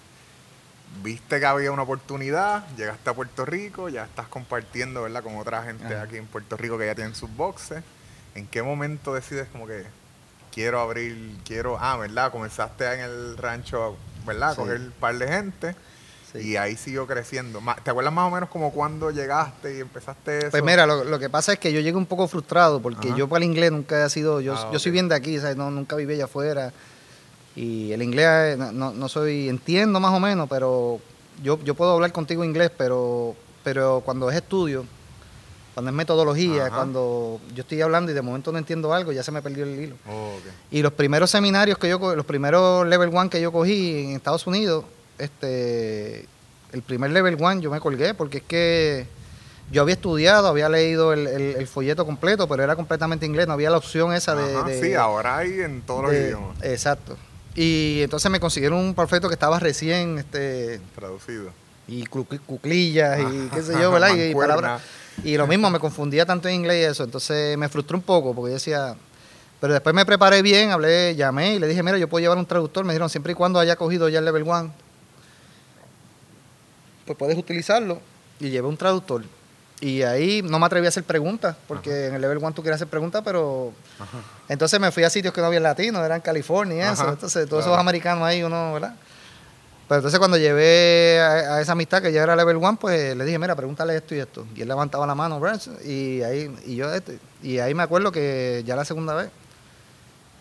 viste 1.03 1.39
que 1.39 1.45
había 1.45 1.71
una 1.71 1.83
oportunidad, 1.83 2.67
llegaste 2.75 3.09
a 3.09 3.13
Puerto 3.13 3.45
Rico, 3.45 3.89
ya 3.89 4.05
estás 4.05 4.27
compartiendo, 4.27 5.03
¿verdad? 5.03 5.23
Con 5.23 5.37
otra 5.37 5.63
gente 5.63 5.95
aquí 5.95 6.17
en 6.17 6.25
Puerto 6.27 6.57
Rico 6.57 6.77
que 6.77 6.85
ya 6.85 6.95
tienen 6.95 7.15
sus 7.15 7.33
boxes. 7.35 7.83
¿En 8.33 8.47
qué 8.47 8.61
momento 8.61 9.13
decides 9.13 9.47
como 9.49 9.67
que 9.67 9.85
quiero 10.51 10.79
abrir, 10.79 11.37
quiero, 11.45 11.77
ah, 11.79 11.97
¿verdad? 11.97 12.31
Comenzaste 12.31 12.85
en 12.93 12.99
el 13.01 13.37
rancho, 13.37 13.97
¿verdad? 14.25 14.51
A 14.51 14.55
coger 14.55 14.79
un 14.79 14.91
par 14.91 15.17
de 15.17 15.27
gente. 15.27 15.75
Y 16.33 16.57
ahí 16.57 16.75
siguió 16.75 17.07
creciendo. 17.07 17.61
¿Te 17.83 17.91
acuerdas 17.91 18.13
más 18.13 18.27
o 18.27 18.31
menos 18.33 18.49
como 18.49 18.71
cuando 18.71 19.09
llegaste 19.09 19.77
y 19.77 19.79
empezaste 19.79 20.39
eso? 20.39 20.51
Pues 20.51 20.63
mira, 20.63 20.85
lo, 20.85 21.17
que 21.19 21.29
pasa 21.29 21.53
es 21.53 21.59
que 21.59 21.71
yo 21.71 21.79
llegué 21.79 21.95
un 21.95 22.05
poco 22.05 22.27
frustrado 22.27 22.81
porque 22.81 23.13
yo 23.15 23.29
para 23.29 23.45
el 23.45 23.51
inglés 23.51 23.71
nunca 23.71 24.05
he 24.05 24.09
sido, 24.09 24.41
yo, 24.41 24.53
ah, 24.55 24.69
yo 24.73 24.79
soy 24.79 24.91
bien 24.91 25.07
de 25.07 25.15
aquí, 25.15 25.39
¿sabes? 25.39 25.55
No, 25.55 25.71
nunca 25.71 25.95
viví 25.95 26.15
allá 26.15 26.25
afuera. 26.25 26.73
Y 27.55 27.91
el 27.93 28.01
inglés, 28.01 28.57
no, 28.57 28.93
no 28.93 29.09
soy, 29.09 29.47
entiendo 29.47 29.99
más 29.99 30.13
o 30.13 30.19
menos, 30.19 30.47
pero 30.49 30.99
yo, 31.41 31.59
yo 31.63 31.75
puedo 31.75 31.91
hablar 31.91 32.11
contigo 32.11 32.43
inglés, 32.43 32.71
pero, 32.77 33.35
pero 33.63 34.01
cuando 34.03 34.29
es 34.29 34.35
estudio, 34.35 34.85
cuando 35.73 35.89
es 35.89 35.95
metodología, 35.95 36.69
cuando 36.69 37.39
yo 37.53 37.61
estoy 37.61 37.81
hablando 37.81 38.11
y 38.11 38.13
de 38.13 38.21
momento 38.21 38.51
no 38.51 38.57
entiendo 38.57 38.93
algo, 38.93 39.11
ya 39.11 39.23
se 39.23 39.31
me 39.31 39.41
perdió 39.41 39.65
el 39.65 39.79
hilo. 39.79 39.95
Oh, 40.09 40.31
y 40.71 40.81
los 40.81 40.93
primeros 40.93 41.29
seminarios 41.29 41.77
que 41.77 41.89
yo 41.89 42.15
los 42.15 42.25
primeros 42.25 42.87
level 42.87 43.09
one 43.13 43.29
que 43.29 43.41
yo 43.41 43.51
cogí 43.51 44.05
en 44.05 44.11
Estados 44.11 44.47
Unidos, 44.47 44.85
este 45.17 46.27
el 46.71 46.81
primer 46.81 47.11
level 47.11 47.37
one 47.41 47.61
yo 47.61 47.71
me 47.71 47.79
colgué 47.81 48.13
porque 48.13 48.37
es 48.37 48.43
que 48.43 49.07
yo 49.71 49.81
había 49.81 49.95
estudiado, 49.95 50.47
había 50.47 50.69
leído 50.69 51.11
el, 51.11 51.67
folleto 51.67 52.05
completo, 52.05 52.47
pero 52.47 52.63
era 52.63 52.75
completamente 52.75 53.25
inglés, 53.25 53.47
no 53.47 53.53
había 53.53 53.69
la 53.69 53.77
opción 53.77 54.13
esa 54.13 54.35
de, 54.35 54.81
Sí, 54.81 54.93
ahora 54.93 55.37
hay 55.37 55.59
en 55.59 55.81
todos 55.81 56.03
los 56.03 56.13
idiomas. 56.13 56.63
Exacto. 56.63 57.17
Y 57.55 58.01
entonces 58.01 58.29
me 58.29 58.39
consiguieron 58.39 58.79
un 58.79 58.93
perfecto 58.93 59.29
que 59.29 59.33
estaba 59.33 59.59
recién 59.59 60.17
este 60.17 60.81
traducido. 60.93 61.51
Y 61.87 62.05
cuclillas 62.05 63.19
y 63.19 63.47
qué 63.49 63.61
sé 63.61 63.73
yo, 63.79 63.91
¿verdad? 63.91 64.13
y, 64.15 64.33
palabras. 64.33 64.81
Y 65.23 65.37
lo 65.37 65.47
mismo, 65.47 65.69
me 65.69 65.79
confundía 65.79 66.25
tanto 66.25 66.49
en 66.49 66.55
inglés 66.55 66.81
y 66.81 66.91
eso. 66.91 67.03
Entonces 67.05 67.57
me 67.57 67.69
frustró 67.69 67.97
un 67.97 68.03
poco 68.03 68.35
porque 68.35 68.51
yo 68.51 68.55
decía. 68.55 68.95
Pero 69.61 69.73
después 69.73 69.95
me 69.95 70.05
preparé 70.05 70.41
bien, 70.41 70.71
hablé, 70.71 71.15
llamé 71.15 71.55
y 71.55 71.59
le 71.59 71.67
dije, 71.67 71.81
mira, 71.81 71.97
yo 71.97 72.09
puedo 72.09 72.21
llevar 72.21 72.37
un 72.37 72.45
traductor. 72.45 72.83
Me 72.83 72.91
dijeron, 72.91 73.09
siempre 73.09 73.31
y 73.31 73.35
cuando 73.35 73.57
haya 73.59 73.77
cogido 73.77 74.09
ya 74.09 74.19
el 74.19 74.25
level 74.25 74.43
1, 74.43 74.73
pues 77.05 77.17
puedes 77.17 77.37
utilizarlo. 77.37 78.01
Y 78.39 78.49
llevé 78.49 78.67
un 78.67 78.75
traductor. 78.75 79.23
Y 79.81 80.03
ahí 80.03 80.41
no 80.41 80.57
me 80.57 80.65
atreví 80.65 80.85
a 80.85 80.89
hacer 80.89 81.03
preguntas, 81.03 81.55
porque 81.67 82.07
en 82.07 82.15
el 82.15 82.21
level 82.21 82.37
1 82.37 82.51
tú 82.53 82.61
quieres 82.61 82.77
hacer 82.77 82.87
preguntas, 82.87 83.21
pero... 83.25 83.73
Entonces 84.47 84.79
me 84.79 84.91
fui 84.91 85.03
a 85.03 85.09
sitios 85.09 85.33
que 85.33 85.41
no 85.41 85.47
había 85.47 85.59
latinos, 85.59 86.03
eran 86.05 86.21
California 86.21 86.77
y 86.77 86.93
eso. 86.93 87.09
Entonces 87.09 87.47
todos 87.49 87.65
esos 87.65 87.77
americanos 87.77 88.23
ahí, 88.23 88.41
uno, 88.41 88.73
¿verdad? 88.73 88.95
Pero 89.87 89.97
entonces 89.99 90.17
cuando 90.17 90.37
llevé 90.37 91.19
a, 91.21 91.61
esa 91.61 91.73
amistad 91.73 92.01
que 92.01 92.11
ya 92.11 92.23
era 92.23 92.35
level 92.35 92.55
1, 92.55 92.77
pues 92.79 93.15
le 93.15 93.23
dije, 93.25 93.37
mira, 93.37 93.55
pregúntale 93.55 93.95
esto 93.95 94.15
y 94.15 94.19
esto. 94.19 94.45
Y 94.55 94.61
él 94.61 94.67
levantaba 94.67 95.05
la 95.05 95.13
mano, 95.13 95.39
y 95.83 96.21
ahí, 96.23 96.55
y 96.65 96.75
yo, 96.75 96.91
este, 96.93 97.19
y 97.43 97.59
ahí 97.59 97.75
me 97.75 97.83
acuerdo 97.83 98.11
que 98.11 98.63
ya 98.65 98.75
la 98.75 98.85
segunda 98.85 99.13
vez, 99.13 99.29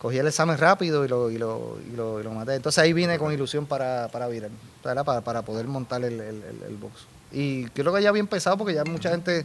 cogí 0.05 0.19
el 0.19 0.27
examen 0.27 0.57
rápido 0.57 1.05
y 1.05 1.09
lo, 1.09 1.31
y 1.31 1.39
lo, 1.39 1.79
y 1.91 1.97
lo, 1.97 2.21
y 2.21 2.23
lo 2.23 2.31
maté. 2.31 2.55
Entonces 2.55 2.83
ahí 2.83 2.93
vine 2.93 3.19
con 3.19 3.33
ilusión 3.33 3.67
para, 3.67 4.09
para 4.09 4.29
virar, 4.29 4.51
para, 4.83 5.03
para, 5.03 5.43
poder 5.43 5.67
montar 5.67 6.05
el, 6.05 6.21
el, 6.21 6.43
el, 6.67 6.77
box. 6.77 7.07
Y 7.35 7.67
creo 7.71 7.93
que 7.93 8.03
ya 8.03 8.09
había 8.09 8.21
empezado 8.21 8.57
porque 8.57 8.75
ya 8.75 8.85
mucha 8.85 9.11
gente, 9.11 9.45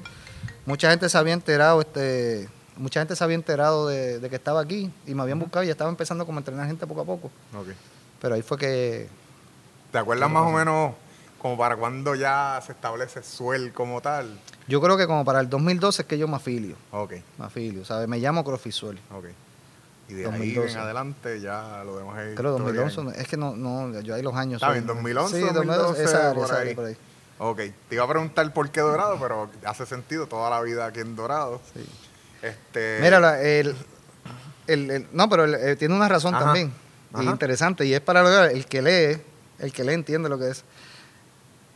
mucha 0.66 0.90
gente 0.92 1.10
se 1.10 1.18
había 1.18 1.34
enterado, 1.34 1.82
este, 1.82 2.48
mucha 2.78 3.02
gente 3.02 3.16
se 3.16 3.24
había 3.24 3.36
enterado 3.36 3.88
de, 3.88 4.26
que 4.30 4.36
estaba 4.36 4.62
aquí 4.62 4.92
y 5.06 5.16
me 5.16 5.24
habían 5.24 5.40
buscado 5.40 5.64
y 5.64 5.68
ya 5.68 5.72
estaba 5.72 5.90
empezando 5.90 6.26
como 6.26 6.38
a 6.38 6.42
entrenar 6.42 6.68
gente 6.68 6.86
poco 6.88 7.02
a 7.02 7.06
poco. 7.06 7.32
Pero 8.22 8.36
ahí 8.36 8.42
fue 8.42 8.58
que... 8.58 9.08
¿Te 9.92 9.98
acuerdas 9.98 10.30
más 10.30 10.44
o 10.44 10.52
menos 10.52 10.94
como 11.40 11.58
para 11.58 11.76
cuando 11.78 12.14
ya 12.14 12.62
se 12.64 12.74
establece 12.74 13.24
Suel 13.24 13.74
como 13.74 14.02
tal? 14.02 14.40
Yo 14.68 14.82
creo 14.82 14.98
que 14.98 15.08
como 15.08 15.26
para 15.26 15.40
el 15.40 15.50
2012 15.50 16.04
es 16.04 16.08
que 16.08 16.18
yo 16.18 16.28
me 16.28 16.36
afilio. 16.36 16.76
Ok. 16.92 17.14
Me 17.40 17.46
afilio, 17.46 17.84
¿sabes? 17.86 18.08
Me 18.08 18.20
llamo 18.20 18.44
Crofi 18.44 18.72
Suel. 18.72 19.00
Ok. 19.12 19.26
Y 20.10 20.14
de 20.14 20.24
2012. 20.24 20.68
ahí 20.68 20.74
en 20.74 20.80
adelante 20.80 21.42
ya 21.42 21.84
lo 21.86 21.96
vemos 21.96 22.16
ahí. 22.16 22.36
Creo 22.36 22.52
2011, 22.58 23.22
es 23.22 23.28
que 23.28 23.38
no, 23.38 23.56
no, 23.56 24.00
yo 24.02 24.16
ahí 24.16 24.22
los 24.22 24.36
años. 24.36 24.62
¿Está 24.62 24.74
bien? 24.74 24.86
2011, 24.86 25.40
sí, 25.40 25.54
2012, 25.54 26.04
esa 26.04 26.34
por, 26.34 26.52
ahí. 26.52 26.76
por 26.76 26.86
ahí. 26.86 26.98
Ok, 27.40 27.58
te 27.88 27.96
iba 27.96 28.04
a 28.04 28.08
preguntar 28.08 28.54
por 28.54 28.70
qué 28.70 28.82
Dorado, 28.82 29.18
pero 29.20 29.50
hace 29.66 29.86
sentido 29.86 30.28
toda 30.28 30.50
la 30.50 30.62
vida 30.62 30.86
aquí 30.86 31.00
en 31.00 31.16
Dorado. 31.16 31.60
Sí. 31.74 31.86
Este... 32.42 33.00
Mira, 33.02 33.42
el, 33.42 33.76
el, 34.68 35.08
no, 35.12 35.28
pero 35.30 35.46
eh, 35.46 35.76
tiene 35.76 35.96
una 35.96 36.08
razón 36.08 36.34
también, 36.34 36.72
interesante, 37.22 37.86
y 37.86 37.94
es 37.94 38.02
para 38.02 38.52
el 38.52 38.66
que 38.66 38.82
lee, 38.82 39.22
el 39.60 39.74
que 39.74 39.84
lee 39.84 39.94
entiende 39.94 40.30
lo 40.30 40.38
que 40.38 40.50
es. 40.50 40.64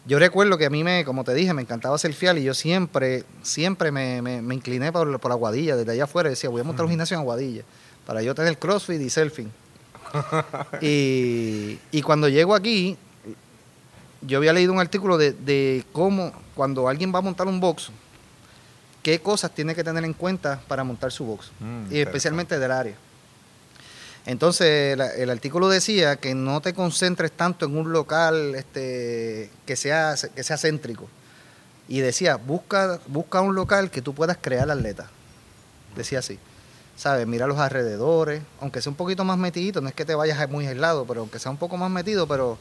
Yo 0.05 0.19
recuerdo 0.19 0.57
que 0.57 0.65
a 0.65 0.69
mí, 0.69 0.83
me, 0.83 1.05
como 1.05 1.23
te 1.23 1.33
dije, 1.33 1.53
me 1.53 1.61
encantaba 1.61 1.97
fiel 1.97 2.37
y 2.37 2.43
yo 2.43 2.53
siempre, 2.53 3.23
siempre 3.41 3.89
me, 3.89 4.21
me, 4.21 4.53
incliné 4.53 4.91
por, 4.91 5.17
por 5.19 5.31
Aguadilla, 5.31 5.77
desde 5.77 5.93
allá 5.93 6.03
afuera, 6.03 6.29
decía, 6.29 6.49
voy 6.49 6.59
a 6.59 6.65
montar 6.65 6.83
un 6.83 6.91
gimnasio 6.91 7.15
en 7.15 7.21
Aguadilla 7.21 7.63
para 8.05 8.21
yo 8.21 8.35
tener 8.35 8.57
CrossFit 8.57 9.01
y 9.01 9.09
selfie. 9.09 9.47
y, 10.81 12.01
cuando 12.01 12.29
llego 12.29 12.53
aquí, 12.53 12.97
yo 14.25 14.37
había 14.37 14.53
leído 14.53 14.73
un 14.73 14.79
artículo 14.79 15.17
de, 15.17 15.85
cómo 15.91 16.31
cuando 16.55 16.87
alguien 16.87 17.13
va 17.13 17.19
a 17.19 17.21
montar 17.21 17.47
un 17.47 17.59
box, 17.59 17.89
qué 19.01 19.19
cosas 19.19 19.51
tiene 19.53 19.75
que 19.75 19.83
tener 19.83 20.03
en 20.03 20.13
cuenta 20.13 20.61
para 20.67 20.83
montar 20.83 21.11
su 21.11 21.25
box, 21.25 21.51
mm, 21.59 21.91
y 21.91 21.99
especialmente 21.99 22.59
del 22.59 22.71
área. 22.71 22.95
Entonces, 24.25 24.97
el, 25.17 25.29
artículo 25.29 25.67
decía 25.67 26.15
que 26.15 26.33
no 26.33 26.61
te 26.61 26.73
concentres 26.73 27.31
tanto 27.33 27.65
en 27.65 27.75
un 27.75 27.91
local 27.91 28.55
este, 28.55 29.49
que, 29.65 29.75
sea, 29.75 30.15
que 30.33 30.43
sea 30.43 30.57
céntrico. 30.57 31.09
Y 31.89 31.99
decía, 31.99 32.37
busca, 32.37 33.01
busca 33.07 33.41
un 33.41 33.53
local 33.53 33.91
que 33.91 34.01
tú 34.01 34.15
puedas 34.15 34.37
crear 34.39 34.71
atleta. 34.71 35.09
Decía 35.97 36.19
así. 36.19 36.39
¿sabes? 36.95 37.27
Mira 37.27 37.47
los 37.47 37.57
alrededores, 37.57 38.41
aunque 38.61 38.81
sea 38.81 38.91
un 38.91 38.95
poquito 38.95 39.23
más 39.23 39.37
metidito, 39.37 39.81
no 39.81 39.89
es 39.89 39.95
que 39.95 40.05
te 40.05 40.15
vayas 40.15 40.49
muy 40.49 40.67
aislado, 40.67 41.05
pero 41.05 41.21
aunque 41.21 41.39
sea 41.39 41.51
un 41.51 41.57
poco 41.57 41.77
más 41.77 41.91
metido, 41.91 42.27
pero... 42.27 42.57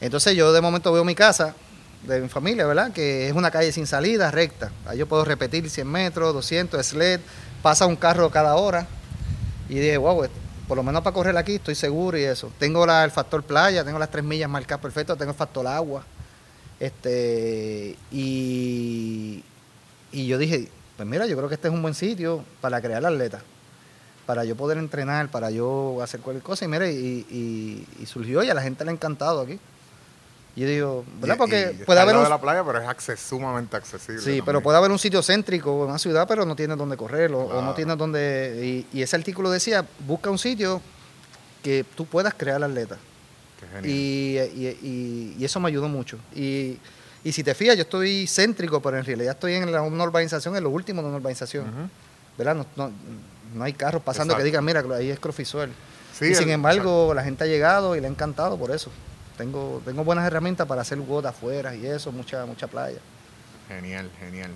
Entonces 0.00 0.36
yo 0.36 0.52
de 0.52 0.60
momento 0.60 0.92
veo 0.92 1.04
mi 1.04 1.14
casa 1.14 1.54
de 2.02 2.20
mi 2.20 2.28
familia, 2.28 2.66
¿verdad? 2.66 2.92
Que 2.92 3.28
es 3.28 3.34
una 3.34 3.50
calle 3.50 3.72
sin 3.72 3.86
salida, 3.86 4.30
recta. 4.30 4.70
Ahí 4.86 4.98
yo 4.98 5.06
puedo 5.06 5.24
repetir 5.24 5.68
100 5.68 5.86
metros, 5.86 6.32
200, 6.34 6.84
sled, 6.84 7.20
pasa 7.62 7.86
un 7.86 7.96
carro 7.96 8.30
cada 8.30 8.54
hora. 8.54 8.86
Y 9.68 9.74
dije, 9.74 9.96
wow, 9.96 10.26
por 10.66 10.76
lo 10.76 10.82
menos 10.82 11.02
para 11.02 11.14
correr 11.14 11.36
aquí 11.36 11.56
estoy 11.56 11.74
seguro 11.74 12.16
y 12.18 12.22
eso. 12.22 12.52
Tengo 12.58 12.86
la, 12.86 13.04
el 13.04 13.10
factor 13.10 13.42
playa, 13.42 13.84
tengo 13.84 13.98
las 13.98 14.10
tres 14.10 14.24
millas 14.24 14.48
marcadas 14.48 14.80
perfecto, 14.80 15.16
tengo 15.16 15.32
el 15.32 15.36
factor 15.36 15.66
agua. 15.66 16.04
Este, 16.78 17.96
y, 18.12 19.42
y 20.12 20.26
yo 20.26 20.38
dije, 20.38 20.68
pues 20.96 21.08
mira, 21.08 21.26
yo 21.26 21.36
creo 21.36 21.48
que 21.48 21.54
este 21.54 21.68
es 21.68 21.74
un 21.74 21.80
buen 21.80 21.94
sitio 21.94 22.44
para 22.60 22.80
crear 22.80 23.04
atleta, 23.04 23.40
para 24.26 24.44
yo 24.44 24.56
poder 24.56 24.78
entrenar, 24.78 25.30
para 25.30 25.50
yo 25.50 26.00
hacer 26.02 26.20
cualquier 26.20 26.42
cosa. 26.42 26.64
Y 26.64 26.68
mira, 26.68 26.88
y, 26.90 27.86
surgió 28.06 28.42
y 28.42 28.50
a 28.50 28.54
la 28.54 28.62
gente 28.62 28.84
le 28.84 28.90
ha 28.90 28.94
encantado 28.94 29.40
aquí. 29.40 29.58
Y 30.58 30.62
yo 30.62 30.66
digo, 30.66 31.04
¿verdad? 31.20 31.36
Porque 31.38 31.84
puede 31.86 32.00
haber. 32.00 32.16
Un... 32.16 32.24
de 32.24 32.28
la 32.28 32.40
playa, 32.40 32.64
pero 32.64 32.80
es 32.80 33.20
sumamente 33.20 33.76
accesible. 33.76 34.20
Sí, 34.20 34.42
pero 34.44 34.60
puede 34.60 34.76
haber 34.76 34.90
un 34.90 34.98
sitio 34.98 35.22
céntrico 35.22 35.84
en 35.84 35.90
una 35.90 36.00
ciudad, 36.00 36.26
pero 36.26 36.44
no 36.44 36.56
tiene 36.56 36.74
dónde 36.74 36.96
correr 36.96 37.32
o, 37.32 37.62
no 37.62 37.74
tiene 37.74 37.94
dónde. 37.94 38.84
Y, 38.92 39.00
ese 39.00 39.14
artículo 39.14 39.52
decía: 39.52 39.86
busca 40.00 40.30
un 40.30 40.38
sitio 40.38 40.82
que 41.62 41.84
tú 41.94 42.06
puedas 42.06 42.34
crear 42.34 42.62
atleta. 42.64 42.98
Qué 43.82 43.88
y, 43.88 45.36
y, 45.38 45.44
eso 45.44 45.60
me 45.60 45.68
ayudó 45.68 45.88
mucho. 45.88 46.18
Y 46.34 46.78
y 47.22 47.32
si 47.32 47.44
te 47.44 47.54
fijas, 47.54 47.76
yo 47.76 47.82
estoy 47.82 48.26
céntrico, 48.26 48.80
pero 48.80 48.96
en 48.98 49.04
realidad 49.04 49.34
estoy 49.34 49.54
en 49.54 49.70
la, 49.70 49.82
una 49.82 50.04
urbanización, 50.04 50.56
en 50.56 50.64
lo 50.64 50.70
último 50.70 51.02
de 51.02 51.08
una 51.08 51.18
urbanización. 51.18 51.90
¿Verdad? 52.36 52.64
No, 52.76 53.64
hay 53.64 53.74
carros 53.74 54.02
pasando 54.02 54.36
que 54.36 54.42
digan, 54.42 54.64
mira, 54.64 54.84
ahí 54.96 55.10
es 55.10 55.20
Crofisuel. 55.20 55.70
y 56.20 56.34
sin 56.34 56.50
embargo, 56.50 57.12
la 57.14 57.22
gente 57.22 57.44
ha 57.44 57.46
llegado 57.46 57.96
y 57.96 58.00
le 58.00 58.06
ha 58.06 58.10
encantado 58.10 58.56
por 58.56 58.70
eso. 58.70 58.90
Tengo, 59.38 59.80
tengo 59.84 60.04
buenas 60.04 60.26
herramientas 60.26 60.66
para 60.66 60.82
hacer 60.82 60.98
WOD 60.98 61.26
afuera 61.26 61.74
y 61.74 61.86
eso, 61.86 62.12
mucha, 62.12 62.44
mucha 62.44 62.66
playa. 62.66 62.98
Genial, 63.68 64.10
genial. 64.18 64.50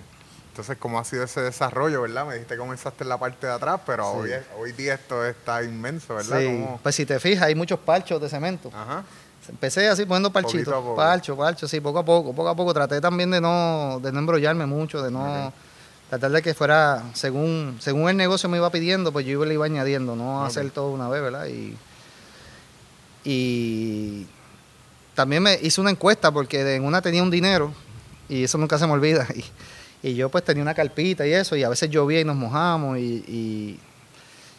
Entonces, 0.49 0.77
¿cómo 0.77 0.99
ha 0.99 1.03
sido 1.03 1.23
ese 1.23 1.41
desarrollo, 1.41 2.03
verdad? 2.03 2.27
Me 2.27 2.33
dijiste 2.33 2.53
que 2.53 2.59
comenzaste 2.59 3.03
en 3.03 3.09
la 3.09 3.17
parte 3.17 3.47
de 3.47 3.53
atrás, 3.53 3.81
pero 3.87 4.07
hoy, 4.11 4.29
hoy 4.59 4.71
día 4.73 4.93
esto 4.93 5.25
está 5.25 5.63
inmenso, 5.63 6.13
¿verdad? 6.13 6.39
Sí. 6.39 6.65
Pues 6.83 6.93
si 6.93 7.07
te 7.07 7.19
fijas, 7.19 7.45
hay 7.45 7.55
muchos 7.55 7.79
parchos 7.79 8.21
de 8.21 8.29
cemento. 8.29 8.69
Ajá. 8.71 9.03
Empecé 9.49 9.89
así 9.89 10.05
poniendo 10.05 10.31
parchitos, 10.31 10.95
parcho, 10.95 11.35
parcho, 11.35 11.67
sí, 11.67 11.79
poco 11.79 11.99
a 11.99 12.05
poco, 12.05 12.33
poco 12.33 12.49
a 12.49 12.55
poco. 12.55 12.73
Traté 12.73 13.01
también 13.01 13.31
de 13.31 13.41
no, 13.41 13.99
de 14.01 14.11
no 14.11 14.19
embrollarme 14.19 14.65
mucho, 14.65 15.01
de 15.01 15.09
no... 15.09 15.51
Tratar 16.09 16.29
de 16.29 16.41
que 16.43 16.53
fuera, 16.53 17.01
según, 17.13 17.77
según 17.79 18.07
el 18.07 18.15
negocio 18.15 18.47
me 18.47 18.57
iba 18.57 18.69
pidiendo, 18.69 19.11
pues 19.11 19.25
yo 19.25 19.43
le 19.45 19.55
iba 19.55 19.65
añadiendo, 19.65 20.15
no 20.15 20.45
hacer 20.45 20.69
todo 20.69 20.91
una 20.91 21.09
vez, 21.09 21.23
¿verdad? 21.23 21.47
Y, 21.47 21.75
y 23.23 24.27
también 25.15 25.43
me 25.43 25.59
hice 25.61 25.81
una 25.81 25.91
encuesta 25.91 26.31
porque 26.31 26.75
en 26.75 26.83
una 26.85 27.01
tenía 27.01 27.23
un 27.23 27.31
dinero 27.31 27.73
y 28.29 28.43
eso 28.43 28.57
nunca 28.57 28.77
se 28.77 28.87
me 28.87 28.93
olvida. 28.93 29.27
Y, 30.05 30.15
yo 30.15 30.27
pues 30.27 30.43
tenía 30.43 30.61
una 30.61 30.73
carpita 30.73 31.25
y 31.25 31.31
eso, 31.31 31.55
y 31.55 31.63
a 31.63 31.69
veces 31.69 31.89
llovía 31.89 32.19
y 32.19 32.25
nos 32.25 32.35
mojamos 32.35 32.97
y 32.99 33.79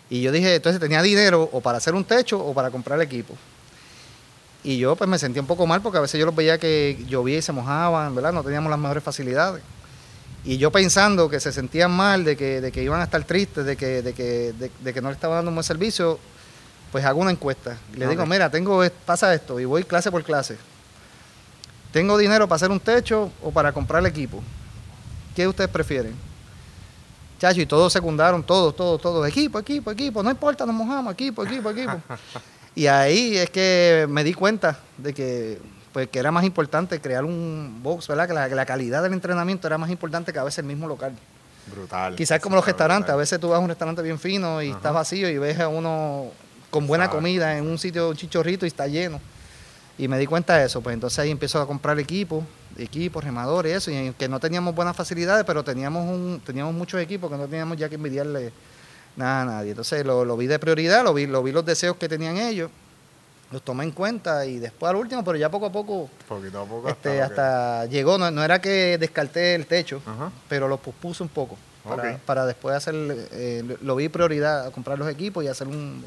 yo 0.08 0.32
dije, 0.32 0.54
entonces 0.54 0.80
tenía 0.80 1.02
dinero 1.02 1.50
o 1.52 1.60
para 1.60 1.76
hacer 1.76 1.94
un 1.94 2.02
techo 2.02 2.42
o 2.42 2.54
para 2.54 2.70
comprar 2.70 2.98
el 2.98 3.06
equipo. 3.06 3.36
Y 4.64 4.78
yo 4.78 4.96
pues 4.96 5.08
me 5.08 5.18
sentía 5.18 5.42
un 5.42 5.46
poco 5.46 5.66
mal 5.66 5.82
porque 5.82 5.98
a 5.98 6.00
veces 6.00 6.18
yo 6.18 6.24
los 6.24 6.34
veía 6.34 6.56
que 6.56 7.04
llovía 7.06 7.36
y 7.36 7.42
se 7.42 7.52
mojaban, 7.52 8.14
¿verdad? 8.14 8.32
No 8.32 8.42
teníamos 8.42 8.70
las 8.70 8.78
mejores 8.78 9.04
facilidades. 9.04 9.62
Y 10.42 10.56
yo 10.56 10.72
pensando 10.72 11.28
que 11.28 11.38
se 11.38 11.52
sentían 11.52 11.90
mal, 11.90 12.24
de 12.24 12.34
que, 12.34 12.62
de 12.62 12.72
que 12.72 12.82
iban 12.82 13.00
a 13.00 13.04
estar 13.04 13.22
tristes, 13.24 13.66
de 13.66 13.76
que, 13.76 14.00
de 14.00 14.14
que, 14.14 14.54
de, 14.82 14.94
que 14.94 15.00
no 15.02 15.08
le 15.08 15.14
estaba 15.14 15.36
dando 15.36 15.50
un 15.50 15.54
buen 15.54 15.64
servicio, 15.64 16.18
pues 16.94 17.04
hago 17.04 17.20
una 17.20 17.32
encuesta. 17.32 17.76
Y 17.92 17.96
le 17.96 18.06
digo, 18.06 18.24
mira, 18.24 18.48
tengo, 18.48 18.80
pasa 19.04 19.34
esto, 19.34 19.58
y 19.58 19.64
voy 19.64 19.82
clase 19.82 20.12
por 20.12 20.22
clase. 20.22 20.56
¿Tengo 21.90 22.16
dinero 22.16 22.46
para 22.46 22.54
hacer 22.54 22.70
un 22.70 22.78
techo 22.78 23.32
o 23.42 23.50
para 23.50 23.72
comprar 23.72 23.98
el 23.98 24.06
equipo? 24.06 24.40
¿Qué 25.34 25.48
ustedes 25.48 25.68
prefieren? 25.68 26.14
Chacho, 27.40 27.60
y 27.60 27.66
todos 27.66 27.92
secundaron, 27.92 28.44
todos, 28.44 28.76
todos, 28.76 29.02
todos. 29.02 29.26
Equipo, 29.26 29.58
equipo, 29.58 29.90
equipo, 29.90 30.22
no 30.22 30.30
importa, 30.30 30.64
nos 30.64 30.76
mojamos, 30.76 31.12
equipo, 31.14 31.44
equipo, 31.44 31.70
equipo. 31.70 32.00
Y 32.76 32.86
ahí 32.86 33.38
es 33.38 33.50
que 33.50 34.06
me 34.08 34.22
di 34.22 34.32
cuenta 34.32 34.78
de 34.96 35.12
que, 35.12 35.60
pues, 35.92 36.08
que 36.08 36.20
era 36.20 36.30
más 36.30 36.44
importante 36.44 37.00
crear 37.00 37.24
un 37.24 37.80
box, 37.82 38.06
¿verdad? 38.06 38.28
Que 38.48 38.54
la, 38.54 38.66
calidad 38.66 39.02
del 39.02 39.14
entrenamiento 39.14 39.66
era 39.66 39.78
más 39.78 39.90
importante 39.90 40.32
que 40.32 40.38
a 40.38 40.44
veces 40.44 40.58
el 40.58 40.66
mismo 40.66 40.86
local. 40.86 41.12
Brutal. 41.74 42.14
Quizás 42.14 42.38
como 42.38 42.54
los 42.54 42.64
restaurantes, 42.64 43.10
a 43.10 43.16
veces 43.16 43.40
tú 43.40 43.48
vas 43.48 43.56
a 43.56 43.60
un 43.60 43.68
restaurante 43.68 44.00
bien 44.00 44.20
fino 44.20 44.62
y 44.62 44.70
está 44.70 44.92
vacío 44.92 45.28
y 45.28 45.38
ves 45.38 45.58
a 45.58 45.66
uno 45.66 46.32
con 46.74 46.88
buena 46.88 47.08
comida 47.08 47.56
en 47.56 47.68
un 47.68 47.78
sitio, 47.78 48.10
un 48.10 48.16
chichorrito 48.16 48.66
y 48.66 48.68
está 48.68 48.88
lleno. 48.88 49.20
Y 49.96 50.08
me 50.08 50.18
di 50.18 50.26
cuenta 50.26 50.56
de 50.56 50.66
eso, 50.66 50.80
pues 50.80 50.92
entonces 50.92 51.20
ahí 51.20 51.30
empiezo 51.30 51.60
a 51.60 51.68
comprar 51.68 52.00
equipos, 52.00 52.42
equipos, 52.76 53.22
remadores 53.22 53.76
eso, 53.76 53.92
y 53.92 54.12
que 54.18 54.28
no 54.28 54.40
teníamos 54.40 54.74
buenas 54.74 54.96
facilidades, 54.96 55.44
pero 55.44 55.62
teníamos 55.62 56.04
un, 56.04 56.42
teníamos 56.44 56.74
muchos 56.74 57.00
equipos 57.00 57.30
que 57.30 57.36
no 57.36 57.46
teníamos 57.46 57.76
ya 57.76 57.88
que 57.88 57.94
envidiarle 57.94 58.52
Nada, 59.14 59.44
nadie. 59.44 59.70
Entonces 59.70 60.04
lo, 60.04 60.36
vi 60.36 60.48
de 60.48 60.58
prioridad, 60.58 61.04
lo 61.04 61.14
vi, 61.14 61.28
lo 61.28 61.44
vi 61.44 61.52
los 61.52 61.64
deseos 61.64 61.96
que 61.96 62.08
tenían 62.08 62.38
ellos, 62.38 62.72
los 63.52 63.62
tomé 63.62 63.84
en 63.84 63.92
cuenta 63.92 64.44
y 64.44 64.58
después 64.58 64.90
al 64.90 64.96
último, 64.96 65.22
pero 65.22 65.38
ya 65.38 65.48
poco 65.48 65.66
a 65.66 65.70
poco. 65.70 66.10
Poquito 66.26 66.60
a 66.60 66.66
poco. 66.66 66.88
Este, 66.88 67.22
hasta, 67.22 67.86
llegó, 67.86 68.18
no, 68.18 68.42
era 68.42 68.60
que 68.60 68.98
descarté 68.98 69.54
el 69.54 69.66
techo, 69.66 70.02
pero 70.48 70.66
lo 70.66 70.78
pospuse 70.78 71.22
un 71.22 71.28
poco. 71.28 71.56
Para, 72.26 72.46
después 72.46 72.74
hacer, 72.74 72.94
eh, 72.96 73.76
lo 73.80 73.94
vi 73.94 74.08
prioridad, 74.08 74.72
comprar 74.72 74.98
los 74.98 75.08
equipos 75.08 75.44
y 75.44 75.46
hacer 75.46 75.68
un. 75.68 76.04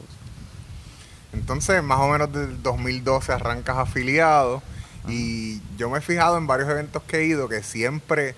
Entonces, 1.33 1.83
más 1.83 1.99
o 1.99 2.07
menos 2.07 2.31
del 2.31 2.61
2012 2.61 3.31
arrancas 3.31 3.77
afiliado. 3.77 4.61
Y 5.07 5.61
yo 5.77 5.89
me 5.89 5.99
he 5.99 6.01
fijado 6.01 6.37
en 6.37 6.47
varios 6.47 6.69
eventos 6.69 7.01
que 7.03 7.19
he 7.19 7.25
ido 7.25 7.47
que 7.47 7.63
siempre 7.63 8.35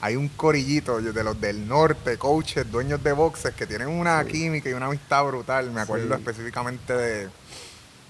hay 0.00 0.16
un 0.16 0.28
corillito 0.28 1.00
de 1.02 1.24
los 1.24 1.40
del 1.40 1.66
norte, 1.66 2.16
coaches, 2.18 2.70
dueños 2.70 3.02
de 3.02 3.12
boxes, 3.12 3.54
que 3.54 3.66
tienen 3.66 3.88
una 3.88 4.24
química 4.24 4.70
y 4.70 4.72
una 4.72 4.86
amistad 4.86 5.24
brutal. 5.24 5.70
Me 5.70 5.80
acuerdo 5.80 6.14
específicamente 6.14 6.92
de, 6.92 7.28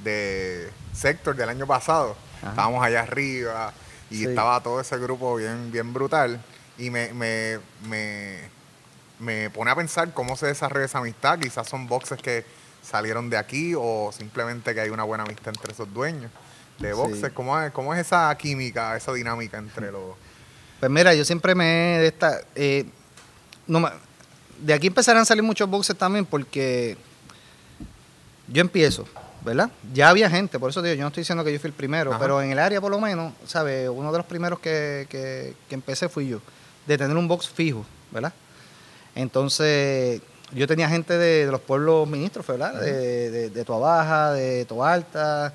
de 0.05 0.71
Sector 0.93 1.35
del 1.35 1.49
año 1.49 1.67
pasado. 1.67 2.17
Estábamos 2.37 2.85
allá 2.85 3.03
arriba 3.03 3.73
y 4.11 4.27
estaba 4.27 4.63
todo 4.63 4.81
ese 4.81 4.97
grupo 4.99 5.37
bien, 5.37 5.73
bien 5.73 5.93
brutal. 5.93 6.41
Y 6.77 6.91
me, 6.91 7.13
me, 7.13 7.59
me, 7.89 8.39
me 9.19 9.51
pone 9.51 9.71
a 9.71 9.75
pensar 9.75 10.13
cómo 10.13 10.37
se 10.37 10.47
desarrolla 10.47 10.85
esa 10.85 10.99
amistad. 10.99 11.39
Quizás 11.39 11.69
son 11.69 11.89
boxes 11.89 12.21
que 12.21 12.45
salieron 12.89 13.29
de 13.29 13.37
aquí 13.37 13.75
o 13.77 14.11
simplemente 14.17 14.75
que 14.75 14.81
hay 14.81 14.91
una 14.91 15.05
buena 15.05 15.25
amistad 15.25 15.49
entre 15.49 15.73
esos 15.73 15.93
dueños 15.93 16.31
de 16.79 16.93
boxes. 16.93 17.33
¿Cómo, 17.33 17.61
es, 17.61 17.73
¿Cómo 17.73 17.93
es 17.93 18.01
esa 18.01 18.37
química, 18.37 18.97
esa 18.97 19.13
dinámica 19.13 19.59
entre 19.59 19.93
los...? 19.93 20.17
Pues 20.81 20.91
mira, 20.91 21.15
yo 21.15 21.25
siempre 21.25 21.55
me... 21.55 22.07
Esta, 22.07 22.41
eh, 22.55 22.87
no, 23.67 23.91
de 24.59 24.73
aquí 24.73 24.87
empezarán 24.87 25.23
a 25.23 25.25
salir 25.25 25.43
muchos 25.43 25.69
boxes 25.69 25.97
también 25.97 26.25
porque 26.25 26.97
yo 28.47 28.61
empiezo, 28.61 29.07
¿verdad? 29.45 29.71
Ya 29.93 30.09
había 30.09 30.31
gente, 30.31 30.59
por 30.59 30.71
eso 30.71 30.81
digo, 30.81 30.95
yo 30.95 31.03
no 31.03 31.09
estoy 31.09 31.23
diciendo 31.23 31.45
que 31.45 31.53
yo 31.53 31.61
fui 31.61 31.69
el 31.69 31.75
primero, 31.75 32.17
pero 32.19 32.41
en 32.41 32.51
el 32.53 32.59
área 32.59 32.81
por 32.81 32.91
lo 32.91 33.01
menos, 33.01 33.33
¿sabes? 33.45 33.89
Uno 33.89 34.11
de 34.13 34.19
los 34.19 34.27
primeros 34.27 34.61
que, 34.61 35.07
que, 35.11 35.55
que 35.69 35.75
empecé 35.75 36.09
fui 36.09 36.29
yo, 36.29 36.41
de 36.87 36.97
tener 36.97 37.17
un 37.17 37.29
box 37.29 37.49
fijo, 37.49 37.85
¿verdad? 38.11 38.33
Entonces, 39.15 40.23
yo 40.53 40.67
tenía 40.67 40.89
gente 40.89 41.19
de, 41.19 41.47
los 41.51 41.61
pueblos 41.61 42.09
ministros, 42.09 42.47
¿verdad? 42.47 42.81
De, 42.81 43.31
de, 43.31 43.51
de 43.51 43.65
Baja, 43.65 44.33
de 44.33 44.67
Alta, 44.83 45.53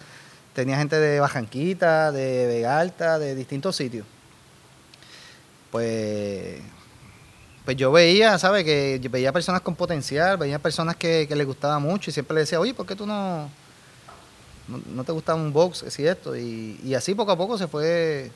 tenía 0.53 0.77
gente 0.77 0.99
de 0.99 1.19
Bajanquita, 1.19 2.11
de 2.11 2.47
Vega 2.47 2.79
Alta, 2.79 3.17
de 3.19 3.35
distintos 3.35 3.75
sitios. 3.75 4.05
Pues, 5.71 6.59
pues 7.65 7.77
yo 7.77 7.91
veía, 7.91 8.37
¿sabes? 8.37 8.63
Que 8.63 9.01
veía 9.09 9.31
personas 9.31 9.61
con 9.61 9.75
potencial, 9.75 10.37
veía 10.37 10.59
personas 10.59 10.95
que, 10.95 11.25
que 11.27 11.35
les 11.35 11.47
gustaba 11.47 11.79
mucho 11.79 12.09
y 12.09 12.13
siempre 12.13 12.35
le 12.35 12.41
decía, 12.41 12.59
oye, 12.59 12.73
¿por 12.75 12.85
qué 12.85 12.95
tú 12.95 13.07
no, 13.07 13.49
no, 14.67 15.03
te 15.03 15.11
gusta 15.11 15.33
un 15.33 15.51
box? 15.51 15.81
Es 15.83 15.97
esto. 15.99 16.37
Y, 16.37 16.79
y, 16.83 16.93
así 16.93 17.15
poco 17.15 17.31
a 17.31 17.37
poco 17.37 17.57
se 17.57 17.67
fue, 17.67 18.31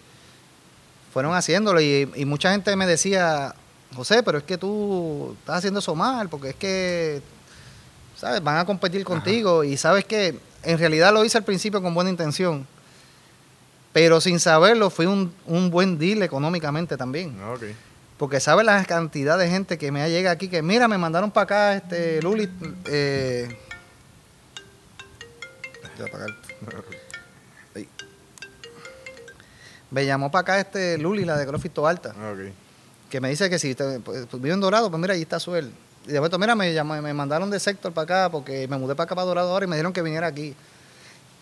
fueron 1.14 1.36
haciéndolo 1.36 1.80
y, 1.80 2.12
y 2.16 2.26
mucha 2.26 2.52
gente 2.52 2.76
me 2.76 2.88
decía, 2.88 3.54
José, 3.96 4.22
pero 4.24 4.40
es 4.40 4.44
que 4.44 4.58
tú 4.58 5.36
estás 5.40 5.58
haciendo 5.58 5.80
eso 5.80 5.96
mal, 5.96 6.30
porque 6.30 6.50
es 6.50 6.56
que, 6.56 7.22
¿sabes? 8.16 8.44
Van 8.44 8.58
a 8.58 8.66
competir 8.66 9.04
contigo 9.04 9.64
y 9.64 9.78
sabes 9.78 10.06
que 10.06 10.40
en 10.64 10.78
realidad 10.78 11.14
lo 11.14 11.24
hice 11.24 11.38
al 11.38 11.44
principio 11.44 11.82
con 11.82 11.94
buena 11.94 12.10
intención, 12.10 12.68
pero 13.94 14.20
sin 14.22 14.40
saberlo 14.40 14.90
fui 14.90 15.06
un, 15.06 15.34
un 15.46 15.70
buen 15.72 15.98
deal 15.98 16.22
económicamente 16.22 16.98
también. 16.98 17.38
Porque 18.18 18.40
sabes 18.40 18.66
la 18.66 18.84
cantidad 18.86 19.38
de 19.38 19.48
gente 19.50 19.78
que 19.78 19.92
me 19.92 20.10
llega 20.10 20.32
aquí 20.32 20.48
que, 20.50 20.64
mira, 20.64 20.88
me 20.88 20.98
mandaron 20.98 21.30
para 21.32 21.44
acá, 21.44 21.76
este, 21.76 22.22
Luli, 22.22 22.50
eh, 22.86 23.48
me 29.92 30.06
llamó 30.06 30.30
para 30.32 30.42
acá 30.42 30.60
este 30.60 30.98
Luli, 30.98 31.26
la 31.26 31.38
de 31.38 31.46
Grofito 31.46 31.88
Alta. 31.88 32.14
Okay 32.34 32.54
que 33.10 33.22
me 33.22 33.30
dice 33.30 33.50
que 33.50 33.60
si 33.60 33.74
pues, 33.74 34.02
pues, 34.04 34.42
vivo 34.42 34.54
en 34.54 34.60
Dorado, 34.60 34.90
pues 34.90 35.02
mira, 35.02 35.14
ahí 35.14 35.22
está 35.22 35.40
su 35.40 35.56
él. 35.56 35.72
Y 36.06 36.12
de 36.12 36.20
momento, 36.20 36.40
mira, 36.40 36.56
me, 36.56 37.02
me 37.02 37.14
mandaron 37.14 37.50
de 37.50 37.60
sector 37.60 37.92
para 37.92 38.04
acá 38.04 38.32
porque 38.32 38.68
me 38.68 38.78
mudé 38.78 38.96
para 38.96 39.06
acá 39.06 39.16
para 39.16 39.26
Dorado 39.26 39.52
ahora 39.52 39.66
y 39.66 39.68
me 39.68 39.76
dijeron 39.76 39.94
que 39.94 40.02
viniera 40.02 40.28
aquí. 40.28 40.56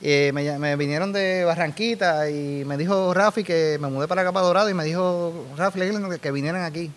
me, 0.01 0.59
me, 0.59 0.76
vinieron 0.76 1.13
de 1.13 1.43
Barranquita 1.43 2.30
y 2.30 2.63
me 2.66 2.78
dijo 2.78 3.13
Rafi 3.13 3.43
que 3.43 3.78
me 3.80 3.88
mudé 3.89 4.07
para 4.07 4.22
acá 4.22 4.32
para 4.32 4.45
Dorado 4.45 4.70
y 4.70 4.74
me 4.74 4.84
dijo 4.84 5.45
Rafi 5.57 5.80
que, 5.80 6.20
que 6.20 6.32
vinieran 6.32 6.63
aquí. 6.63 6.91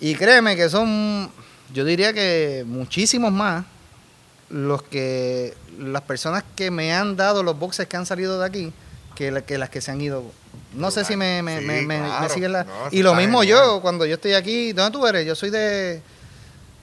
Y 0.00 0.14
créeme 0.14 0.56
que 0.56 0.68
son, 0.68 1.30
yo 1.72 1.84
diría 1.84 2.12
que 2.12 2.64
muchísimos 2.66 3.32
más 3.32 3.64
los 4.50 4.82
que 4.82 5.54
las 5.78 6.02
personas 6.02 6.44
que 6.56 6.70
me 6.70 6.92
han 6.94 7.16
dado 7.16 7.42
los 7.42 7.58
boxes 7.58 7.86
que 7.86 7.96
han 7.96 8.06
salido 8.06 8.38
de 8.38 8.46
aquí 8.46 8.72
que, 9.18 9.42
que 9.42 9.58
las 9.58 9.68
que 9.68 9.80
se 9.80 9.90
han 9.90 10.00
ido. 10.00 10.22
No 10.74 10.92
sé 10.92 11.04
si 11.04 11.16
me, 11.16 11.42
me, 11.42 11.60
me, 11.60 12.28
siguen 12.28 12.52
la... 12.52 12.64
y 12.92 13.02
lo 13.02 13.16
mismo 13.16 13.42
yo, 13.42 13.80
cuando 13.82 14.06
yo 14.06 14.14
estoy 14.14 14.34
aquí, 14.34 14.72
¿dónde 14.72 14.96
tú 14.96 15.06
eres? 15.06 15.26
Yo 15.26 15.34
soy 15.34 15.50
de... 15.50 16.00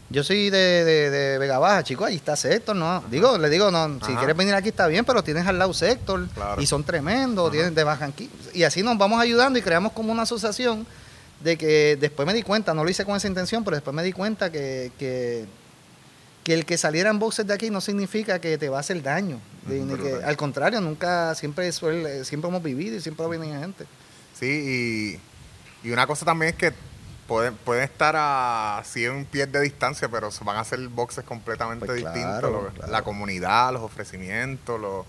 Yo 0.09 0.23
soy 0.23 0.51
de, 0.51 0.83
de, 0.85 1.37
Vega 1.39 1.57
Baja, 1.57 1.83
chicos, 1.83 2.07
ahí 2.07 2.15
está 2.15 2.35
Sector, 2.35 2.75
¿no? 2.75 3.03
Digo, 3.09 3.39
le 3.39 3.49
digo, 3.49 3.71
no, 3.71 3.99
si 4.05 4.13
quieres 4.13 4.37
venir 4.37 4.53
aquí 4.53 4.69
está 4.69 4.85
bien, 4.85 5.03
pero 5.03 5.23
tienes 5.23 5.47
al 5.47 5.57
lado 5.57 5.73
Sector 5.73 6.27
y 6.59 6.67
son 6.67 6.83
tremendos, 6.83 7.51
tienen 7.51 7.73
de 7.73 7.81
aquí 7.81 8.29
Y 8.53 8.63
así 8.63 8.83
nos 8.83 8.97
vamos 8.99 9.19
ayudando 9.19 9.57
y 9.57 9.63
creamos 9.63 9.93
como 9.93 10.11
una 10.11 10.23
asociación 10.23 10.85
de 11.39 11.57
que 11.57 11.97
después 11.99 12.27
me 12.27 12.33
di 12.33 12.43
cuenta, 12.43 12.73
no 12.73 12.83
lo 12.83 12.89
hice 12.89 13.03
con 13.03 13.15
esa 13.15 13.27
intención, 13.27 13.63
pero 13.63 13.77
después 13.77 13.95
me 13.95 14.03
di 14.03 14.11
cuenta 14.11 14.51
que, 14.51 14.91
que, 14.99 15.45
que 16.45 16.53
el 16.53 16.65
que 16.65 16.77
saliera 16.77 17.09
en 17.09 17.19
boxes 17.19 17.45
de 17.45 17.53
aquí 17.53 17.69
no 17.69 17.81
significa 17.81 18.39
que 18.39 18.57
te 18.57 18.69
va 18.69 18.77
a 18.77 18.79
hacer 18.79 19.01
daño 19.01 19.41
al 20.23 20.37
contrario, 20.37 20.81
nunca, 20.81 21.33
siempre 21.35 21.71
suele, 21.71 22.23
siempre 22.23 22.49
hemos 22.49 22.61
vivido 22.61 22.95
y 22.95 23.01
siempre 23.01 23.27
viene 23.27 23.59
gente. 23.59 23.85
Sí, 24.39 25.19
y, 25.83 25.89
una 25.91 26.07
cosa 26.07 26.25
también 26.25 26.51
es 26.51 26.57
que 26.57 26.73
pueden, 27.27 27.55
pueden 27.55 27.83
estar 27.83 28.15
a 28.17 28.81
100 28.85 29.25
pies 29.25 29.51
de 29.51 29.61
distancia, 29.61 30.09
pero 30.09 30.29
van 30.43 30.57
a 30.57 30.63
ser 30.63 30.79
boxes 30.87 31.23
completamente 31.23 31.85
pues 31.85 32.03
distintos. 32.03 32.73
La 32.89 33.03
comunidad, 33.03 33.73
los 33.73 33.81
ofrecimientos, 33.81 34.79
los... 34.79 35.05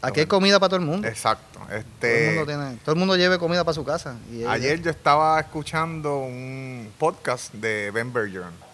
Aquí 0.00 0.20
hay 0.20 0.26
comida 0.26 0.60
para 0.60 0.70
todo 0.70 0.80
el 0.80 0.86
mundo. 0.86 1.08
Exacto. 1.08 1.58
Este, 1.72 2.36
todo, 2.84 2.92
el 2.92 2.98
mundo 2.98 3.16
lleve 3.16 3.38
comida 3.38 3.64
para 3.64 3.74
su 3.74 3.84
casa. 3.84 4.16
ayer 4.48 4.80
yo 4.80 4.90
estaba 4.90 5.40
escuchando 5.40 6.18
un 6.18 6.92
podcast 6.98 7.52
de 7.52 7.90
Ben 7.90 8.12
Bergeron 8.12 8.67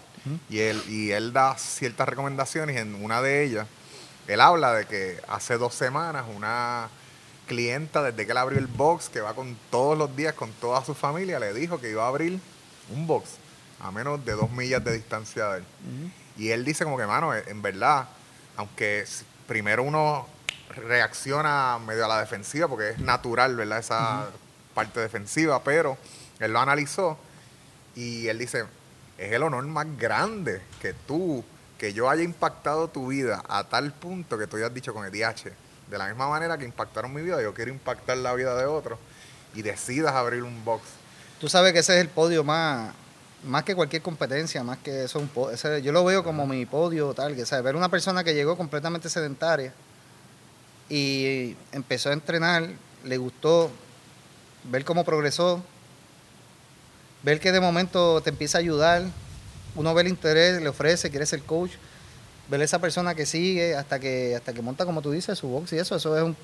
y, 0.49 0.59
él, 0.61 0.83
y 0.89 1.11
él 1.11 1.33
da 1.33 1.57
ciertas 1.59 2.09
recomendaciones 2.09 2.77
en 2.77 2.95
una 3.03 3.20
de 3.20 3.45
ellas 3.45 3.66
él 4.27 4.41
habla 4.41 4.72
de 4.72 4.87
que 4.87 5.20
hace 5.29 5.59
dos 5.59 5.75
semanas 5.75 6.25
una 6.35 6.89
clienta, 7.47 8.03
desde 8.03 8.25
que 8.25 8.33
él 8.33 8.39
abrió 8.39 8.59
el 8.59 8.66
box, 8.66 9.11
que 9.11 9.20
va 9.20 9.35
con 9.35 9.57
todos 9.70 9.99
los 9.99 10.16
días 10.16 10.35
con 10.35 10.51
toda 10.53 10.85
su 10.85 10.95
familia, 10.95 11.39
le 11.39 11.53
dijo 11.53 11.79
que 11.79 11.91
iba 11.91 12.05
a 12.05 12.09
abrir 12.09 12.41
un 12.91 13.07
box 13.07 13.37
a 13.81 13.91
menos 13.91 14.25
de 14.25 14.33
dos 14.33 14.51
millas 14.51 14.83
de 14.83 14.95
distancia 14.95 15.49
de 15.51 15.59
él. 15.59 15.64
Y 16.39 16.51
él 16.51 16.64
dice 16.64 16.85
como 16.85 16.97
que, 16.97 17.07
mano, 17.07 17.35
en 17.35 17.61
verdad, 17.61 18.09
aunque 18.57 19.05
primero 19.47 19.83
uno 19.83 20.27
reacciona 20.70 21.79
medio 21.87 22.07
a 22.07 22.09
la 22.09 22.20
defensiva, 22.20 22.66
porque 22.66 22.91
es 22.91 22.99
natural, 22.99 23.55
¿verdad? 23.57 23.79
Esa 23.79 24.31
parte 24.72 25.01
defensiva, 25.01 25.62
pero 25.62 25.99
él 26.41 26.53
lo 26.53 26.61
analizó 26.61 27.18
y 27.95 28.27
él 28.29 28.39
dice, 28.39 28.64
es 29.19 29.33
el 29.33 29.43
honor 29.43 29.65
más 29.67 29.87
grande 29.97 30.62
que 30.81 30.93
tú 30.93 31.45
que 31.79 31.93
yo 31.93 32.09
haya 32.09 32.23
impactado 32.23 32.89
tu 32.89 33.09
vida 33.09 33.43
a 33.49 33.65
tal 33.65 33.93
punto 33.93 34.39
que 34.39 34.47
tú 34.47 34.57
hayas 34.57 34.73
dicho 34.73 34.95
con 34.95 35.05
el 35.05 35.12
DH, 35.12 35.51
de 35.91 35.99
la 35.99 36.09
misma 36.09 36.29
manera 36.29 36.57
que 36.57 36.65
impactaron 36.65 37.12
mi 37.12 37.23
vida, 37.23 37.43
yo 37.43 37.53
quiero 37.53 37.71
impactar 37.71 38.17
la 38.19 38.35
vida 38.35 38.57
de 38.57 38.65
otros 38.65 38.99
y 39.55 39.62
decidas 39.62 40.15
abrir 40.15 40.43
un 40.43 40.65
box. 40.65 40.83
Tú 41.41 41.49
sabes 41.49 41.73
que 41.73 41.81
ese 41.81 41.97
es 41.97 42.01
el 42.01 42.09
podio 42.09 42.45
más, 42.45 42.95
más 43.45 43.65
que 43.65 43.75
cualquier 43.75 44.03
competencia, 44.03 44.62
más 44.62 44.79
que 44.79 45.05
eso, 45.05 45.19
un 45.19 45.31
ese, 45.53 45.83
yo 45.83 45.93
lo 45.93 46.05
veo 46.05 46.25
como 46.25 46.47
mi 46.47 46.65
podio 46.65 47.12
tal, 47.12 47.37
que 47.37 47.62
ver 47.62 47.77
una 47.77 47.89
persona 47.89 48.25
que 48.25 48.35
llegó 48.35 48.57
completamente 48.57 49.09
sedentaria 49.09 49.73
y 50.89 51.57
empezó 51.73 52.11
a 52.11 52.12
entrenar, 52.12 52.69
le 53.05 53.17
gustó, 53.17 53.71
ver 54.65 54.85
cómo 54.85 55.05
progresó, 55.05 55.62
ver 57.25 57.41
que 57.41 57.53
de 57.53 57.61
momento 57.61 58.20
te 58.20 58.31
empieza 58.31 58.59
a 58.59 58.61
ayudar, 58.61 59.03
uno 59.75 59.95
ve 59.95 60.03
el 60.03 60.09
interés, 60.09 60.62
le 60.62 60.68
ofrece, 60.68 61.11
quiere 61.11 61.27
ser 61.27 61.43
coach, 61.43 61.72
ver 62.49 62.61
esa 62.61 62.79
persona 62.79 63.14
que 63.14 63.27
sigue 63.27 63.75
hasta 63.75 63.99
que 63.99 64.37
hasta 64.37 64.53
que 64.53 64.62
monta, 64.62 64.85
como 64.85 65.03
tú 65.03 65.11
dices, 65.11 65.39
su 65.39 65.49
box 65.49 65.72
y 65.72 65.79
eso, 65.79 65.97
eso 65.97 66.16
es 66.16 66.22
un... 66.22 66.37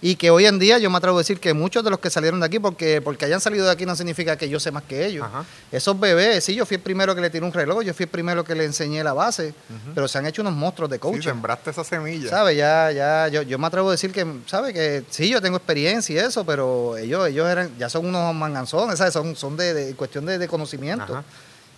Y 0.00 0.16
que 0.16 0.30
hoy 0.30 0.46
en 0.46 0.58
día 0.58 0.78
yo 0.78 0.90
me 0.90 0.98
atrevo 0.98 1.18
a 1.18 1.20
decir 1.20 1.40
que 1.40 1.52
muchos 1.54 1.82
de 1.82 1.90
los 1.90 1.98
que 1.98 2.08
salieron 2.08 2.38
de 2.38 2.46
aquí, 2.46 2.58
porque, 2.58 3.00
porque 3.00 3.24
hayan 3.24 3.40
salido 3.40 3.66
de 3.66 3.72
aquí 3.72 3.84
no 3.84 3.96
significa 3.96 4.36
que 4.36 4.48
yo 4.48 4.60
sé 4.60 4.70
más 4.70 4.84
que 4.84 5.06
ellos. 5.06 5.26
Esos 5.72 5.98
bebés, 5.98 6.44
sí, 6.44 6.54
yo 6.54 6.64
fui 6.66 6.76
el 6.76 6.82
primero 6.82 7.14
que 7.14 7.20
le 7.20 7.30
tiré 7.30 7.44
un 7.44 7.52
reloj, 7.52 7.82
yo 7.82 7.92
fui 7.94 8.04
el 8.04 8.10
primero 8.10 8.44
que 8.44 8.54
le 8.54 8.64
enseñé 8.64 9.02
la 9.02 9.12
base, 9.12 9.54
pero 9.94 10.06
se 10.06 10.18
han 10.18 10.26
hecho 10.26 10.42
unos 10.42 10.54
monstruos 10.54 10.90
de 10.90 10.98
coaching. 10.98 11.20
Sí, 11.20 11.28
sembraste 11.28 11.70
esa 11.70 11.82
semilla. 11.82 12.30
¿Sabes? 12.30 12.56
Ya, 12.56 12.92
ya, 12.92 13.28
yo, 13.28 13.42
yo 13.42 13.58
me 13.58 13.66
atrevo 13.66 13.88
a 13.88 13.92
decir 13.92 14.12
que, 14.12 14.24
¿sabes? 14.46 14.72
Que 14.72 15.04
sí, 15.10 15.28
yo 15.28 15.42
tengo 15.42 15.56
experiencia 15.56 16.14
y 16.14 16.18
eso, 16.18 16.44
pero 16.44 16.96
ellos, 16.96 17.28
ellos 17.28 17.48
eran, 17.48 17.76
ya 17.78 17.88
son 17.88 18.06
unos 18.06 18.34
manganzones, 18.34 18.98
¿sabes? 18.98 19.12
Son, 19.12 19.34
son 19.34 19.56
de, 19.56 19.94
cuestión 19.96 20.26
de, 20.26 20.38
de 20.38 20.46
conocimiento 20.46 21.24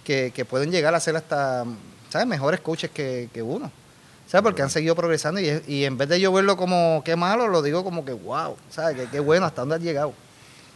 que, 0.05 0.45
pueden 0.49 0.71
llegar 0.71 0.95
a 0.95 1.01
ser 1.01 1.16
hasta, 1.16 1.64
¿sabes? 2.09 2.27
Mejores 2.27 2.61
coaches 2.61 2.91
que, 2.91 3.29
uno. 3.43 3.71
¿Sabes? 4.31 4.45
Porque 4.45 4.62
han 4.62 4.70
seguido 4.70 4.95
progresando 4.95 5.41
y, 5.41 5.85
en 5.85 5.99
vez 5.99 6.09
de 6.09 6.20
yo 6.20 6.33
verlo 6.33 6.57
como 6.57 7.03
qué 7.05 7.16
malo, 7.16 7.49
lo 7.49 7.62
digo 7.62 7.83
como 7.83 8.05
que 8.05 8.12
wow, 8.12 8.57
¿sabes? 8.70 8.97
Que 8.97 9.09
qué 9.09 9.18
bueno, 9.18 9.45
hasta 9.45 9.62
dónde 9.62 9.74
has 9.74 9.83
llegado. 9.83 10.14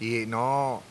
Y 0.01 0.27
no, 0.27 0.83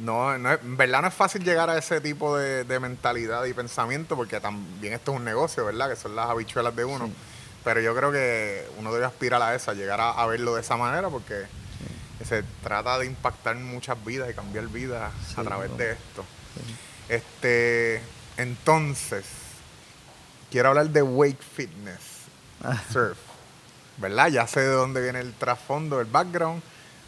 no, 0.00 0.36
no 0.36 0.52
en 0.52 0.76
verdad 0.76 1.02
no 1.02 1.08
es 1.08 1.14
fácil 1.14 1.44
llegar 1.44 1.70
a 1.70 1.78
ese 1.78 2.00
tipo 2.00 2.36
de, 2.36 2.80
mentalidad 2.80 3.44
y 3.44 3.52
pensamiento 3.52 4.16
porque 4.16 4.40
también 4.40 4.92
esto 4.92 5.12
es 5.12 5.18
un 5.18 5.24
negocio, 5.24 5.64
¿verdad? 5.64 5.88
Que 5.88 5.94
son 5.94 6.16
las 6.16 6.28
habichuelas 6.28 6.74
de 6.74 6.84
uno. 6.84 7.08
Pero 7.62 7.80
yo 7.80 7.94
creo 7.94 8.10
que 8.10 8.66
uno 8.76 8.92
debe 8.92 9.04
aspirar 9.04 9.40
a 9.40 9.54
esa, 9.54 9.72
llegar 9.72 10.00
a, 10.00 10.26
verlo 10.26 10.56
de 10.56 10.62
esa 10.62 10.76
manera 10.76 11.10
porque 11.10 11.44
se 12.26 12.42
trata 12.64 12.98
de 12.98 13.06
impactar 13.06 13.54
muchas 13.54 14.04
vidas 14.04 14.28
y 14.28 14.34
cambiar 14.34 14.66
vidas 14.66 15.12
a 15.36 15.44
través 15.44 15.76
de 15.78 15.92
esto. 15.92 16.24
Este, 17.08 18.02
entonces, 18.36 19.26
quiero 20.50 20.70
hablar 20.70 20.90
de 20.90 21.02
wake 21.02 21.42
fitness, 21.42 22.26
ah. 22.62 22.82
surf, 22.92 23.18
¿verdad? 23.98 24.28
Ya 24.28 24.46
sé 24.46 24.60
de 24.60 24.72
dónde 24.72 25.00
viene 25.00 25.20
el 25.20 25.32
trasfondo, 25.34 26.00
el 26.00 26.06
background, 26.06 26.62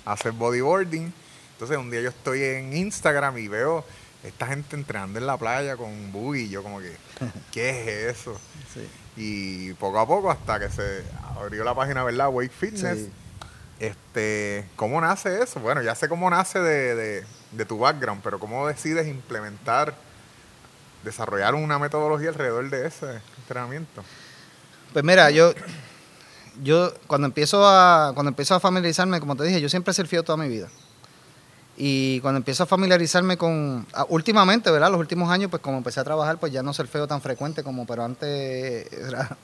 hacer 0.05 0.33
bodyboarding. 0.33 1.13
Entonces, 1.53 1.77
un 1.77 1.91
día 1.91 2.01
yo 2.01 2.09
estoy 2.09 2.43
en 2.43 2.77
Instagram 2.77 3.39
y 3.39 3.49
veo 3.49 3.85
esta 4.25 4.47
gente 4.47 4.77
entrenando 4.77 5.19
en 5.19 5.27
la 5.27 5.37
playa 5.37 5.77
con 5.77 6.13
buggy, 6.13 6.49
yo 6.49 6.63
como 6.63 6.81
que, 6.81 6.97
¿qué 7.53 8.09
es 8.09 8.19
eso? 8.19 8.39
Y 9.17 9.75
poco 9.75 9.99
a 9.99 10.07
poco 10.07 10.31
hasta 10.31 10.59
que 10.59 10.71
se 10.71 11.05
abrió 11.37 11.65
la 11.65 11.75
página, 11.75 12.03
¿verdad? 12.05 12.29
Wake 12.31 12.53
Fitness. 12.53 13.09
Este, 13.79 14.65
¿Cómo 14.77 15.01
nace 15.01 15.43
eso? 15.43 15.59
Bueno, 15.59 15.83
ya 15.83 15.97
sé 15.97 16.09
cómo 16.09 16.31
nace 16.31 16.61
de, 16.61 17.25
de 17.51 17.65
tu 17.65 17.79
background, 17.79 18.23
pero 18.23 18.39
¿cómo 18.39 18.69
decides 18.69 19.09
implementar, 19.09 19.95
desarrollar 21.05 21.55
una 21.55 21.79
metodología 21.79 22.31
alrededor 22.31 22.71
de 22.71 22.87
ese 22.87 23.21
entrenamiento? 23.39 24.03
Pues 24.93 25.05
mira, 25.05 25.31
yo, 25.31 25.53
yo 26.63 26.93
cuando 27.07 27.27
empiezo 27.27 27.67
a 27.67 28.13
cuando 28.15 28.31
empiezo 28.31 28.55
a 28.55 28.61
familiarizarme, 28.61 29.21
como 29.21 29.37
te 29.37 29.45
dije, 29.45 29.61
yo 29.61 29.69
siempre 29.69 29.93
he 29.93 29.95
surfeado 29.95 30.25
toda 30.25 30.37
mi 30.37 30.49
vida. 30.49 30.69
Y 31.77 32.21
cuando 32.21 32.37
empiezo 32.37 32.65
a 32.65 32.67
familiarizarme 32.67 33.39
con, 33.39 33.87
últimamente, 34.09 34.71
¿verdad? 34.71 34.91
Los 34.91 35.01
últimos 35.01 35.31
años, 35.31 35.51
pues 35.51 35.63
como 35.63 35.79
empecé 35.79 36.01
a 36.01 36.05
trabajar, 36.05 36.39
pues 36.39 36.53
ya 36.53 36.63
no 36.63 36.75
surfeo 36.75 37.09
tan 37.09 37.23
frecuente 37.23 37.63
como, 37.63 37.87
pero 37.87 38.05
antes 38.05 38.93
era, 38.93 39.37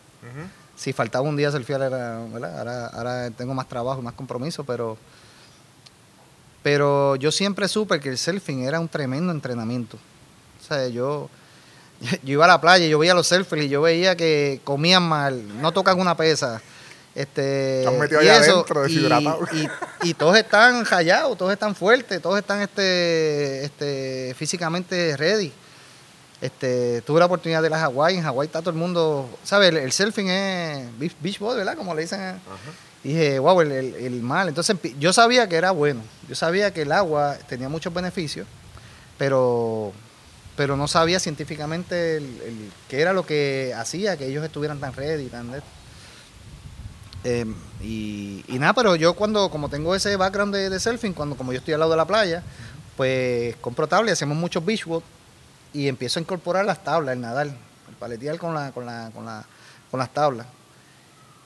si 0.77 0.93
faltaba 0.93 1.27
un 1.27 1.37
día 1.37 1.51
surfear 1.51 1.83
era, 1.83 2.23
¿verdad? 2.33 2.59
Ahora, 2.59 2.87
ahora 2.89 3.31
tengo 3.31 3.55
más 3.55 3.67
trabajo, 3.67 4.03
más 4.03 4.13
compromiso, 4.13 4.63
pero, 4.65 4.99
pero 6.63 7.17
yo 7.17 7.33
siempre 7.33 7.67
supe 7.67 7.99
que 7.99 8.11
el 8.11 8.19
surfing 8.19 8.63
era 8.63 8.79
un 8.79 8.89
tremendo 8.89 9.33
entrenamiento. 9.33 9.97
O 10.61 10.65
sea, 10.65 10.87
yo, 10.89 11.31
yo 12.23 12.33
iba 12.33 12.45
a 12.45 12.49
la 12.49 12.61
playa 12.61 12.87
y 12.87 12.91
yo 12.91 12.99
veía 12.99 13.13
a 13.13 13.17
los 13.17 13.27
surfers 13.27 13.63
y 13.63 13.69
yo 13.69 13.83
veía 13.83 14.17
que 14.17 14.61
comían 14.65 15.03
mal, 15.03 15.61
no 15.61 15.73
tocan 15.73 15.99
una 16.01 16.17
pesa 16.17 16.61
este, 17.19 17.85
y, 18.23 18.29
eso, 18.29 18.65
y, 20.05 20.15
todos 20.15 20.37
están 20.37 20.85
rayados, 20.85 21.37
todos 21.37 21.53
están 21.53 21.75
fuertes, 21.75 22.23
todos 22.23 22.39
están 22.39 22.61
este, 22.61 23.65
este, 23.65 24.35
físicamente 24.39 25.17
ready. 25.17 25.53
Este, 26.41 27.03
tuve 27.03 27.19
la 27.19 27.27
oportunidad 27.27 27.61
de 27.61 27.71
la 27.71 27.81
Hawái, 27.81 28.19
en 28.19 28.23
Hawái 28.23 28.47
está 28.47 28.61
todo 28.61 28.71
el 28.71 28.77
mundo, 28.77 29.29
¿sabes? 29.43 29.75
El, 29.75 29.91
surfing 29.91 30.29
es 30.29 30.87
beach 31.21 31.41
ball, 31.41 31.57
¿verdad? 31.57 31.77
Como 31.77 31.93
le 31.93 32.03
dicen. 32.03 32.41
Dije, 33.03 33.41
wow, 33.41 33.63
el, 33.63 33.73
el, 33.73 34.23
mal. 34.23 34.47
Entonces 34.47 34.77
yo 35.01 35.13
sabía 35.13 35.49
que 35.49 35.57
era 35.57 35.73
bueno, 35.73 36.03
yo 36.29 36.37
sabía 36.37 36.73
que 36.73 36.83
el 36.83 36.93
agua 36.93 37.37
tenía 37.49 37.69
muchos 37.69 37.93
beneficios, 37.93 38.47
pero, 39.19 39.93
pero 40.59 40.77
no 40.77 40.89
sabía 40.89 41.21
científicamente 41.21 42.17
el, 42.17 42.73
qué 42.89 43.01
era 43.01 43.13
lo 43.13 43.25
que 43.25 43.73
hacía 43.77 44.17
que 44.17 44.27
ellos 44.27 44.45
estuvieran 44.45 44.81
tan 44.81 44.93
ready, 44.93 45.29
tan... 45.29 45.53
Em, 47.23 47.55
y, 47.81 48.43
nada, 48.49 48.73
pero 48.73 48.97
yo 48.97 49.15
cuando, 49.15 49.51
como 49.51 49.69
tengo 49.69 49.95
ese 49.95 50.17
background 50.17 50.53
de, 50.53 50.81
surfing, 50.81 51.13
cuando 51.13 51.37
como 51.37 51.53
yo 51.53 51.61
estoy 51.61 51.75
al 51.75 51.81
lado 51.81 51.93
de 51.93 51.97
la 51.97 52.07
playa, 52.09 52.43
pues 52.97 53.55
compro 53.61 53.87
tablas 53.87 54.11
y 54.11 54.13
hacemos 54.15 54.37
muchos 54.37 54.65
beachwood 54.65 55.05
y 55.73 55.87
empiezo 55.87 56.19
a 56.19 56.23
incorporar 56.23 56.65
las 56.65 56.83
tablas, 56.83 57.13
el 57.13 57.21
nadar, 57.21 57.47
el 57.47 57.95
paletear 58.01 58.37
con, 58.39 58.53
la, 58.53 58.73
con, 58.73 58.85
la, 58.85 59.13
con, 59.15 59.27
la, 59.27 59.47
con 59.93 60.01
las 60.01 60.13
tablas. 60.13 60.49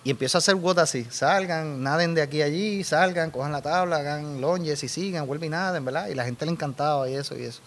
Y 0.05 0.11
empiezo 0.11 0.39
a 0.39 0.41
hacer 0.41 0.55
WOD 0.55 0.79
así, 0.79 1.07
salgan, 1.11 1.83
naden 1.83 2.15
de 2.15 2.23
aquí 2.23 2.41
a 2.41 2.47
allí, 2.47 2.83
salgan, 2.83 3.31
cojan 3.31 3.53
la 3.53 3.61
tabla, 3.61 3.97
hagan 3.97 4.41
longes 4.41 4.83
y 4.83 4.89
sigan, 4.89 5.27
vuelven 5.27 5.49
y 5.49 5.51
naden, 5.51 5.85
¿verdad? 5.85 6.09
Y 6.09 6.15
la 6.15 6.25
gente 6.25 6.47
le 6.47 6.53
encantaba 6.53 7.11
y 7.11 7.15
eso 7.15 7.37
y 7.37 7.43
eso. 7.43 7.61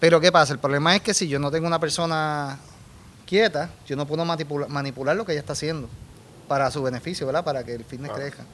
Pero 0.00 0.20
¿qué 0.20 0.30
pasa? 0.30 0.52
El 0.52 0.58
problema 0.58 0.94
es 0.94 1.02
que 1.02 1.14
si 1.14 1.28
yo 1.28 1.38
no 1.38 1.50
tengo 1.50 1.66
una 1.66 1.80
persona 1.80 2.58
quieta, 3.26 3.70
yo 3.86 3.96
no 3.96 4.06
puedo 4.06 4.24
manipular 4.24 5.16
lo 5.16 5.24
que 5.24 5.32
ella 5.32 5.40
está 5.40 5.52
haciendo 5.52 5.88
para 6.46 6.70
su 6.70 6.82
beneficio, 6.82 7.26
¿verdad? 7.26 7.44
Para 7.44 7.64
que 7.64 7.74
el 7.74 7.84
fitness 7.84 8.12
crezca. 8.12 8.44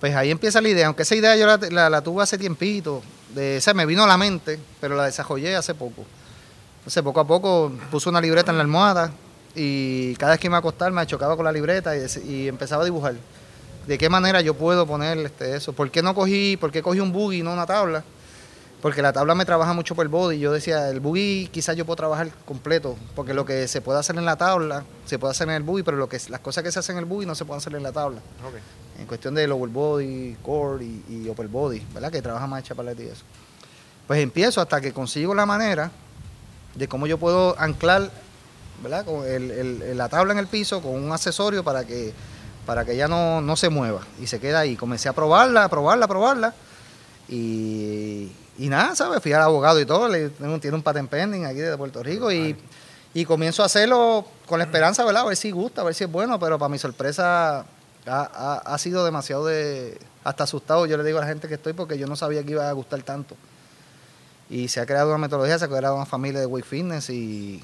Pues 0.00 0.14
ahí 0.14 0.30
empieza 0.30 0.60
la 0.60 0.68
idea, 0.68 0.86
aunque 0.86 1.02
esa 1.02 1.14
idea 1.14 1.36
yo 1.36 1.46
la, 1.46 2.00
tuve 2.02 2.22
hace 2.22 2.36
tiempito, 2.36 3.02
de, 3.34 3.62
o 3.66 3.74
me 3.74 3.86
vino 3.86 4.04
a 4.04 4.06
la 4.06 4.16
mente, 4.16 4.58
pero 4.80 4.96
la 4.96 5.06
desarrollé 5.06 5.56
hace 5.56 5.74
poco. 5.74 6.04
Entonces 6.78 7.02
poco 7.02 7.20
a 7.20 7.26
poco 7.26 7.72
puse 7.90 8.08
una 8.08 8.20
libreta 8.20 8.50
en 8.50 8.58
la 8.58 8.62
almohada 8.62 9.10
y 9.54 10.14
cada 10.16 10.32
vez 10.32 10.40
que 10.40 10.48
me 10.48 10.52
iba 10.52 10.58
a 10.58 10.60
acostar 10.60 10.92
me 10.92 11.06
chocaba 11.06 11.36
con 11.36 11.44
la 11.44 11.52
libreta 11.52 11.94
y, 11.96 12.48
empezaba 12.48 12.82
a 12.82 12.84
dibujar. 12.84 13.14
¿De 13.86 13.98
qué 13.98 14.08
manera 14.08 14.40
yo 14.40 14.54
puedo 14.54 14.86
poner 14.86 15.18
este, 15.18 15.56
eso? 15.56 15.72
¿Por 15.72 15.90
qué 15.90 16.02
no 16.02 16.14
cogí, 16.14 16.56
por 16.58 16.70
qué 16.70 16.82
cogí 16.82 17.00
un 17.00 17.12
buggy 17.12 17.38
y 17.38 17.42
no 17.42 17.52
una 17.52 17.66
tabla? 17.66 18.04
Porque 18.84 19.00
la 19.00 19.14
tabla 19.14 19.34
me 19.34 19.46
trabaja 19.46 19.72
mucho 19.72 19.94
por 19.94 20.04
el 20.04 20.10
body. 20.10 20.38
Yo 20.38 20.52
decía, 20.52 20.90
el 20.90 21.00
buggy 21.00 21.48
quizás 21.50 21.74
yo 21.74 21.86
puedo 21.86 21.96
trabajar 21.96 22.28
completo, 22.44 22.98
porque 23.16 23.32
lo 23.32 23.46
que 23.46 23.66
se 23.66 23.80
puede 23.80 23.98
hacer 23.98 24.14
en 24.18 24.26
la 24.26 24.36
tabla, 24.36 24.84
se 25.06 25.18
puede 25.18 25.30
hacer 25.30 25.48
en 25.48 25.54
el 25.54 25.62
buggy, 25.62 25.82
pero 25.82 25.96
lo 25.96 26.06
que 26.06 26.20
las 26.28 26.40
cosas 26.40 26.62
que 26.62 26.70
se 26.70 26.80
hacen 26.80 26.96
en 26.96 26.98
el 26.98 27.04
buggy 27.06 27.24
no 27.24 27.34
se 27.34 27.46
pueden 27.46 27.60
hacer 27.60 27.74
en 27.74 27.82
la 27.82 27.92
tabla. 27.92 28.20
En 28.98 29.06
cuestión 29.06 29.34
de 29.34 29.48
lower 29.48 29.70
body, 29.70 30.36
core 30.42 30.84
y, 30.84 31.26
upper 31.30 31.48
body, 31.48 31.80
¿verdad? 31.94 32.12
Que 32.12 32.20
trabaja 32.20 32.46
más 32.46 32.62
chapaleta 32.62 33.02
y 33.02 33.06
eso. 33.06 33.24
Pues 34.06 34.20
empiezo 34.20 34.60
hasta 34.60 34.82
que 34.82 34.92
consigo 34.92 35.34
la 35.34 35.46
manera 35.46 35.90
de 36.74 36.86
cómo 36.86 37.06
yo 37.06 37.16
puedo 37.16 37.58
anclar, 37.58 38.10
¿verdad? 38.82 39.06
Con 39.06 39.24
la 39.96 40.10
tabla 40.10 40.34
en 40.34 40.40
el 40.40 40.46
piso 40.46 40.82
con 40.82 41.02
un 41.02 41.10
accesorio 41.10 41.64
para 41.64 41.86
que 41.86 42.12
para 42.66 42.84
que 42.84 42.94
ya 42.96 43.08
no, 43.08 43.40
no 43.40 43.56
se 43.56 43.70
mueva 43.70 44.02
y 44.20 44.26
se 44.26 44.40
queda 44.40 44.58
ahí. 44.58 44.76
Comencé 44.76 45.08
a 45.08 45.14
probarla, 45.14 45.64
a 45.64 45.68
probarla, 45.70 46.04
a 46.04 46.08
probarla 46.08 46.54
y 47.30 48.30
y 48.58 48.68
nada, 48.68 48.94
¿sabes? 48.94 49.22
Fui 49.22 49.32
al 49.32 49.42
abogado 49.42 49.80
y 49.80 49.86
todo, 49.86 50.08
le, 50.08 50.30
tiene 50.30 50.76
un 50.76 50.82
patent 50.82 51.10
pending 51.10 51.44
aquí 51.44 51.58
de 51.58 51.76
Puerto 51.76 52.02
Rico 52.02 52.30
y, 52.30 52.56
comienzo 53.26 53.62
a 53.62 53.66
hacerlo 53.66 54.26
con 54.46 54.58
la 54.58 54.64
esperanza, 54.64 55.04
¿verdad? 55.04 55.22
A 55.22 55.26
ver 55.26 55.36
si 55.36 55.50
gusta, 55.50 55.82
a 55.82 55.84
ver 55.84 55.94
si 55.94 56.04
es 56.04 56.10
bueno, 56.10 56.38
pero 56.38 56.58
para 56.58 56.68
mi 56.68 56.78
sorpresa 56.78 57.64
ha, 58.06 58.76
sido 58.78 59.04
demasiado 59.04 59.46
de... 59.46 59.98
Hasta 60.24 60.44
asustado 60.44 60.86
yo 60.86 60.96
le 60.96 61.04
digo 61.04 61.18
a 61.18 61.20
la 61.20 61.26
gente 61.26 61.48
que 61.48 61.54
estoy 61.54 61.74
porque 61.74 61.98
yo 61.98 62.06
no 62.06 62.16
sabía 62.16 62.42
que 62.42 62.52
iba 62.52 62.68
a 62.68 62.72
gustar 62.72 63.02
tanto. 63.02 63.36
Y 64.48 64.68
se 64.68 64.80
ha 64.80 64.86
creado 64.86 65.10
una 65.10 65.18
metodología, 65.18 65.58
se 65.58 65.66
ha 65.66 65.68
creado 65.68 65.96
una 65.96 66.06
familia 66.06 66.40
de 66.40 66.46
Wake 66.46 66.66
Fitness 66.66 67.10
y, 67.10 67.62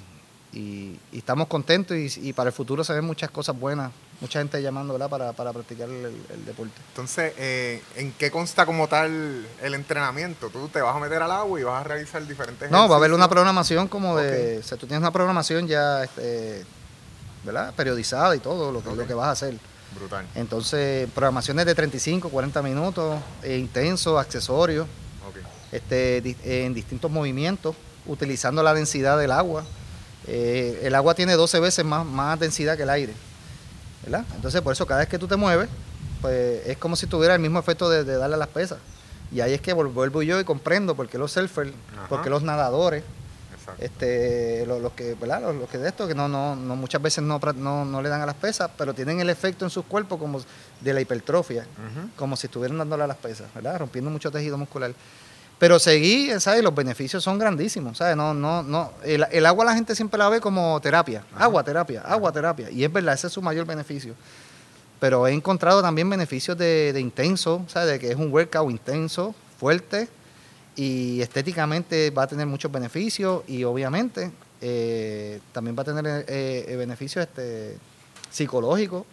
y, 0.52 0.98
estamos 1.12 1.48
contentos 1.48 1.96
y, 1.96 2.32
para 2.32 2.48
el 2.48 2.54
futuro 2.54 2.84
se 2.84 2.92
ven 2.92 3.04
muchas 3.04 3.30
cosas 3.30 3.58
buenas, 3.58 3.92
mucha 4.20 4.38
gente 4.38 4.60
llamando 4.62 4.98
Para, 5.08 5.32
para 5.32 5.52
practicar 5.52 5.88
el, 5.88 6.44
deporte. 6.44 6.80
Entonces, 6.88 7.32
eh, 7.38 7.82
¿en 7.96 8.12
qué 8.12 8.30
consta 8.30 8.66
como 8.66 8.86
tal 8.88 9.46
el 9.62 9.74
entrenamiento? 9.74 10.50
¿Tú 10.50 10.68
te 10.68 10.80
vas 10.80 10.94
a 10.94 10.98
meter 10.98 11.22
al 11.22 11.30
agua 11.30 11.60
y 11.60 11.62
vas 11.62 11.80
a 11.80 11.84
realizar 11.84 12.26
diferentes 12.26 12.70
No, 12.70 12.88
va 12.88 12.96
a 12.96 12.98
haber 12.98 13.12
una 13.12 13.28
programación 13.28 13.88
como 13.88 14.16
de... 14.16 14.58
O 14.58 14.62
sea, 14.62 14.76
tú 14.76 14.86
tienes 14.86 15.00
una 15.00 15.10
programación 15.10 15.66
ya 15.66 16.04
este, 16.04 16.64
¿verdad? 17.44 17.72
periodizada 17.74 18.36
y 18.36 18.40
todo 18.40 18.70
lo 18.72 18.82
que, 18.82 18.94
lo 18.94 19.06
que 19.06 19.14
vas 19.14 19.28
a 19.28 19.30
hacer. 19.32 19.54
Brutal. 19.94 20.24
Entonces, 20.34 21.08
programaciones 21.14 21.66
de 21.66 21.74
35, 21.74 22.28
40 22.28 22.62
minutos, 22.62 23.20
e 23.42 23.56
intensos, 23.56 24.20
accesorios, 24.20 24.86
este, 25.72 26.36
en 26.44 26.74
distintos 26.74 27.10
movimientos, 27.10 27.74
utilizando 28.06 28.62
la 28.62 28.74
densidad 28.74 29.18
del 29.18 29.32
agua. 29.32 29.64
Eh, 30.26 30.82
el 30.84 30.94
agua 30.94 31.14
tiene 31.14 31.32
12 31.32 31.58
veces 31.60 31.84
más, 31.84 32.04
más 32.04 32.38
densidad 32.38 32.76
que 32.76 32.84
el 32.84 32.90
aire. 32.90 33.14
¿Verdad? 34.02 34.24
Entonces, 34.34 34.60
por 34.60 34.72
eso 34.72 34.86
cada 34.86 35.00
vez 35.00 35.08
que 35.08 35.18
tú 35.18 35.26
te 35.26 35.36
mueves, 35.36 35.68
pues 36.20 36.66
es 36.66 36.76
como 36.78 36.96
si 36.96 37.06
tuviera 37.06 37.34
el 37.34 37.40
mismo 37.40 37.58
efecto 37.58 37.88
de, 37.88 38.04
darle 38.04 38.36
a 38.36 38.38
las 38.38 38.48
pesas. 38.48 38.78
Y 39.32 39.40
ahí 39.40 39.52
es 39.52 39.60
que 39.60 39.72
vuelvo 39.72 40.22
yo 40.22 40.40
y 40.40 40.44
comprendo 40.44 40.94
por 40.94 41.08
qué 41.08 41.16
los 41.16 41.32
surfers, 41.32 41.72
por 42.08 42.22
qué 42.22 42.30
los 42.30 42.42
nadadores, 42.42 43.04
este, 43.78 44.66
los, 44.66 44.92
que, 44.92 45.14
¿verdad? 45.14 45.54
Los, 45.54 45.68
que 45.68 45.78
de 45.78 45.88
esto, 45.88 46.08
que 46.08 46.14
no, 46.14 46.28
no, 46.28 46.56
no 46.56 46.76
muchas 46.76 47.00
veces 47.00 47.22
no, 47.22 47.38
no, 47.38 48.02
le 48.02 48.08
dan 48.08 48.20
a 48.20 48.26
las 48.26 48.34
pesas, 48.34 48.70
pero 48.76 48.92
tienen 48.92 49.20
el 49.20 49.30
efecto 49.30 49.64
en 49.64 49.70
sus 49.70 49.84
cuerpos 49.84 50.18
como 50.18 50.40
de 50.80 50.92
la 50.92 51.00
hipertrofia, 51.00 51.66
como 52.16 52.36
si 52.36 52.48
estuvieran 52.48 52.78
dándole 52.78 53.04
a 53.04 53.06
las 53.06 53.16
pesas, 53.16 53.52
¿verdad? 53.54 53.78
Rompiendo 53.78 54.10
mucho 54.10 54.30
tejido 54.30 54.58
muscular. 54.58 54.92
Pero 55.60 55.78
seguí, 55.78 56.30
¿sabes? 56.40 56.64
Los 56.64 56.74
beneficios 56.74 57.22
son 57.22 57.38
grandísimos, 57.38 57.98
¿sabes? 57.98 58.16
No, 58.16 58.32
no, 58.32 58.62
no. 58.62 58.92
El, 59.04 59.44
agua 59.44 59.66
la 59.66 59.74
gente 59.74 59.94
siempre 59.94 60.16
la 60.16 60.30
ve 60.30 60.40
como 60.40 60.80
terapia. 60.80 61.22
Agua, 61.36 61.62
terapia, 61.62 62.00
agua, 62.00 62.32
terapia. 62.32 62.70
Y 62.70 62.82
es 62.82 62.90
verdad, 62.90 63.12
ese 63.12 63.26
es 63.26 63.32
su 63.34 63.42
mayor 63.42 63.66
beneficio. 63.66 64.14
Pero 64.98 65.26
he 65.26 65.34
encontrado 65.34 65.82
también 65.82 66.08
beneficios 66.08 66.56
de, 66.56 66.98
intenso, 66.98 67.62
¿sabes? 67.68 67.90
De 67.90 67.98
que 67.98 68.10
es 68.10 68.16
un 68.16 68.32
workout 68.32 68.70
intenso, 68.70 69.34
fuerte 69.58 70.08
y 70.76 71.20
estéticamente 71.20 72.08
va 72.08 72.22
a 72.22 72.26
tener 72.26 72.46
muchos 72.46 72.72
beneficios 72.72 73.42
y 73.46 73.62
obviamente 73.64 74.32
eh, 74.62 75.40
también 75.52 75.76
va 75.76 75.82
a 75.82 75.84
tener 75.84 76.24
eh, 76.26 76.74
beneficios 76.78 77.26
este, 77.26 77.76
psicológicos, 78.30 79.04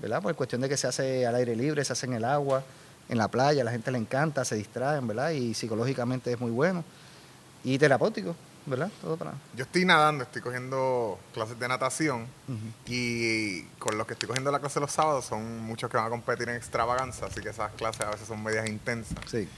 ¿verdad? 0.00 0.22
Por 0.22 0.34
cuestión 0.36 0.62
de 0.62 0.70
que 0.70 0.78
se 0.78 0.86
hace 0.86 1.26
al 1.26 1.34
aire 1.34 1.54
libre, 1.54 1.84
se 1.84 1.92
hace 1.92 2.06
en 2.06 2.14
el 2.14 2.24
agua 2.24 2.64
en 3.08 3.18
la 3.18 3.28
playa, 3.28 3.64
la 3.64 3.70
gente 3.70 3.90
le 3.90 3.98
encanta, 3.98 4.44
se 4.44 4.56
distraen, 4.56 5.06
¿verdad? 5.06 5.30
Y 5.30 5.54
psicológicamente 5.54 6.32
es 6.32 6.40
muy 6.40 6.50
bueno. 6.50 6.84
Y 7.64 7.78
terapéutico, 7.78 8.34
¿verdad? 8.66 8.90
Todo 9.00 9.16
para... 9.16 9.34
Yo 9.56 9.64
estoy 9.64 9.84
nadando, 9.84 10.24
estoy 10.24 10.42
cogiendo 10.42 11.18
clases 11.32 11.58
de 11.58 11.68
natación 11.68 12.26
y 12.86 13.62
con 13.78 13.96
los 13.98 14.06
que 14.06 14.12
estoy 14.14 14.28
cogiendo 14.28 14.50
la 14.50 14.60
clase 14.60 14.80
los 14.80 14.92
sábados 14.92 15.24
son 15.24 15.62
muchos 15.62 15.90
que 15.90 15.96
van 15.96 16.06
a 16.06 16.10
competir 16.10 16.48
en 16.48 16.56
extravaganza, 16.56 17.26
así 17.26 17.40
que 17.40 17.50
esas 17.50 17.72
clases 17.72 18.02
a 18.02 18.10
veces 18.10 18.28
son 18.28 18.42
medias 18.42 18.68
intensas. 18.68 19.18
Sí. 19.26 19.48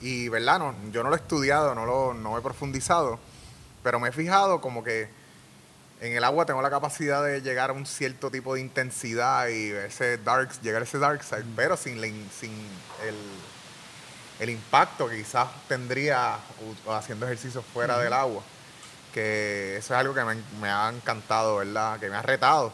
Y, 0.00 0.28
¿verdad? 0.28 0.58
No, 0.58 0.74
yo 0.92 1.02
no 1.02 1.10
lo 1.10 1.16
he 1.16 1.18
estudiado, 1.18 1.74
no 1.74 1.84
lo 1.84 2.14
no 2.14 2.38
he 2.38 2.40
profundizado, 2.40 3.18
pero 3.82 3.98
me 4.00 4.08
he 4.08 4.12
fijado 4.12 4.60
como 4.60 4.84
que 4.84 5.08
en 6.00 6.12
el 6.16 6.24
agua 6.24 6.46
tengo 6.46 6.62
la 6.62 6.70
capacidad 6.70 7.24
de 7.24 7.40
llegar 7.40 7.70
a 7.70 7.72
un 7.72 7.86
cierto 7.86 8.30
tipo 8.30 8.54
de 8.54 8.60
intensidad 8.60 9.48
y 9.48 9.70
ese 9.70 10.18
dark, 10.18 10.50
llegar 10.62 10.82
a 10.82 10.84
ese 10.84 10.98
dark 10.98 11.22
side, 11.24 11.44
pero 11.56 11.76
sin, 11.76 12.00
sin 12.30 12.52
el, 13.06 13.16
el 14.38 14.50
impacto 14.50 15.08
que 15.08 15.16
quizás 15.16 15.48
tendría 15.66 16.36
haciendo 16.90 17.26
ejercicio 17.26 17.62
fuera 17.62 17.98
del 17.98 18.12
agua. 18.12 18.42
Que 19.12 19.76
eso 19.78 19.94
es 19.94 19.98
algo 19.98 20.14
que 20.14 20.22
me, 20.22 20.36
me, 20.60 20.68
ha 20.68 20.88
encantado, 20.88 21.56
¿verdad? 21.56 21.98
Que 21.98 22.08
me 22.08 22.16
ha 22.16 22.22
retado. 22.22 22.72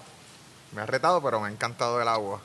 Me 0.72 0.82
ha 0.82 0.86
retado, 0.86 1.22
pero 1.22 1.40
me 1.40 1.48
ha 1.48 1.50
encantado 1.50 2.02
el 2.02 2.08
agua. 2.08 2.40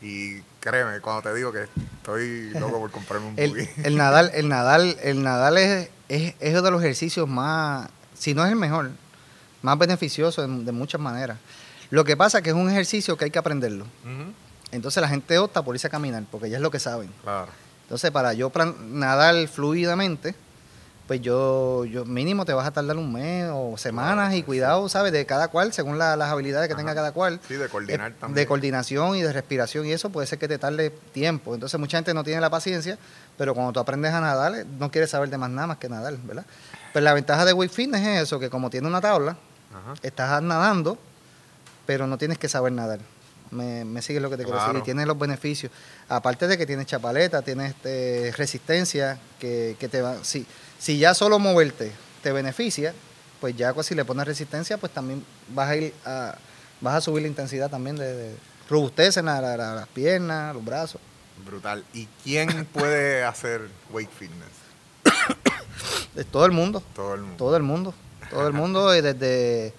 Y 0.00 0.40
créeme, 0.60 1.00
cuando 1.00 1.22
te 1.22 1.34
digo 1.34 1.52
que 1.52 1.68
estoy 1.98 2.50
loco 2.50 2.78
por 2.80 2.90
comprarme 2.90 3.28
un 3.28 3.34
el, 3.38 3.68
el 3.84 3.96
Nadal, 3.96 4.30
el 4.34 4.48
Nadal, 4.48 4.96
el 5.02 5.22
Nadal 5.22 5.58
es, 5.58 5.90
es, 6.08 6.34
es, 6.40 6.52
uno 6.52 6.62
de 6.62 6.70
los 6.70 6.82
ejercicios 6.82 7.28
más, 7.28 7.88
si 8.14 8.34
no 8.34 8.44
es 8.44 8.50
el 8.50 8.56
mejor, 8.56 8.90
más 9.62 9.78
beneficioso 9.78 10.42
de, 10.42 10.72
muchas 10.72 11.00
maneras. 11.00 11.38
Lo 11.90 12.04
que 12.04 12.16
pasa 12.16 12.38
es 12.38 12.44
que 12.44 12.50
es 12.50 12.56
un 12.56 12.70
ejercicio 12.70 13.16
que 13.16 13.26
hay 13.26 13.30
que 13.30 13.38
aprenderlo. 13.38 13.86
Entonces 14.70 15.00
la 15.00 15.08
gente 15.08 15.38
opta 15.38 15.62
por 15.62 15.74
irse 15.74 15.86
a 15.86 15.90
caminar, 15.90 16.24
porque 16.30 16.50
ya 16.50 16.56
es 16.56 16.62
lo 16.62 16.70
que 16.70 16.78
saben. 16.78 17.10
Claro. 17.22 17.48
Entonces, 17.82 18.10
para 18.10 18.32
yo 18.32 18.50
nadar 18.88 19.46
fluidamente, 19.48 20.34
pues 21.06 21.20
yo, 21.20 21.84
yo 21.84 22.06
mínimo 22.06 22.46
te 22.46 22.54
vas 22.54 22.66
a 22.66 22.70
tardar 22.70 22.96
un 22.96 23.12
mes 23.12 23.50
o 23.52 23.76
semanas 23.76 24.32
y 24.34 24.42
cuidado, 24.42 24.88
¿sabes? 24.88 25.12
De 25.12 25.26
cada 25.26 25.48
cual, 25.48 25.74
según 25.74 25.98
las 25.98 26.18
habilidades 26.18 26.70
que 26.70 26.74
tenga 26.74 26.94
cada 26.94 27.12
cual. 27.12 27.38
Sí, 27.46 27.54
de 27.54 27.68
coordinar 27.68 28.12
también. 28.12 28.34
De 28.34 28.46
coordinación 28.46 29.16
y 29.16 29.20
de 29.20 29.30
respiración 29.30 29.84
y 29.84 29.92
eso 29.92 30.08
puede 30.08 30.26
ser 30.26 30.38
que 30.38 30.48
te 30.48 30.56
tarde 30.56 30.88
tiempo. 31.12 31.52
Entonces, 31.52 31.78
mucha 31.78 31.98
gente 31.98 32.14
no 32.14 32.24
tiene 32.24 32.40
la 32.40 32.48
paciencia, 32.48 32.96
pero 33.36 33.54
cuando 33.54 33.74
tú 33.74 33.80
aprendes 33.80 34.14
a 34.14 34.22
nadar, 34.22 34.64
no 34.78 34.90
quieres 34.90 35.10
saber 35.10 35.28
de 35.28 35.36
más 35.36 35.50
nada 35.50 35.66
más 35.66 35.76
que 35.76 35.90
nadar, 35.90 36.16
¿verdad? 36.22 36.46
Pero 36.94 37.04
la 37.04 37.12
ventaja 37.12 37.44
de 37.44 37.52
Wake 37.52 37.74
Fitness 37.74 38.00
es 38.00 38.22
eso, 38.22 38.38
que 38.38 38.48
como 38.48 38.70
tiene 38.70 38.86
una 38.86 39.02
tabla, 39.02 39.36
estás 40.02 40.42
nadando, 40.42 40.98
pero 41.86 42.06
no 42.06 42.18
tienes 42.18 42.38
que 42.38 42.48
saber 42.48 42.72
nadar. 42.72 43.00
Me, 43.50 43.84
me 43.84 44.00
sigue 44.00 44.18
lo 44.20 44.30
que 44.30 44.36
te 44.36 44.44
quiero 44.44 44.58
decir. 44.58 44.76
Y 44.76 44.82
tiene 44.82 45.04
los 45.04 45.18
beneficios. 45.18 45.70
Aparte 46.08 46.46
de 46.46 46.56
que 46.56 46.64
tienes 46.64 46.86
chapaleta, 46.86 47.42
tienes 47.42 47.70
este, 47.70 48.32
resistencia, 48.36 49.18
que, 49.38 49.76
te 49.78 50.00
va. 50.00 50.24
Si, 50.24 50.46
si 50.78 50.98
ya 50.98 51.14
solo 51.14 51.38
moverte 51.38 51.92
te 52.22 52.32
beneficia, 52.32 52.94
pues 53.40 53.56
ya 53.56 53.74
si 53.82 53.94
le 53.94 54.04
pones 54.04 54.26
resistencia, 54.26 54.78
pues 54.78 54.92
también 54.92 55.24
vas 55.48 55.68
a 55.68 55.76
ir 55.76 55.94
a, 56.06 56.36
vas 56.80 56.94
a 56.94 57.00
subir 57.00 57.22
la 57.22 57.28
intensidad 57.28 57.68
también 57.68 57.96
de, 57.96 58.14
de 58.14 58.36
robustecen 58.68 59.26
las 59.26 59.88
piernas, 59.88 60.54
los 60.54 60.64
brazos. 60.64 61.00
Brutal. 61.44 61.84
¿Y 61.92 62.06
quién 62.24 62.66
puede 62.66 63.24
hacer 63.32 63.68
weight 63.90 64.10
fitness? 64.10 64.48
todo 66.30 66.46
el 66.46 66.52
mundo. 66.52 66.82
Todo 66.94 67.14
el 67.14 67.20
mundo. 67.20 67.36
Todo 67.36 67.56
el 67.56 67.62
mundo. 67.62 67.94
Todo 68.32 68.48
el 68.48 68.54
mundo, 68.54 68.96
y 68.96 69.00
desde 69.00 69.72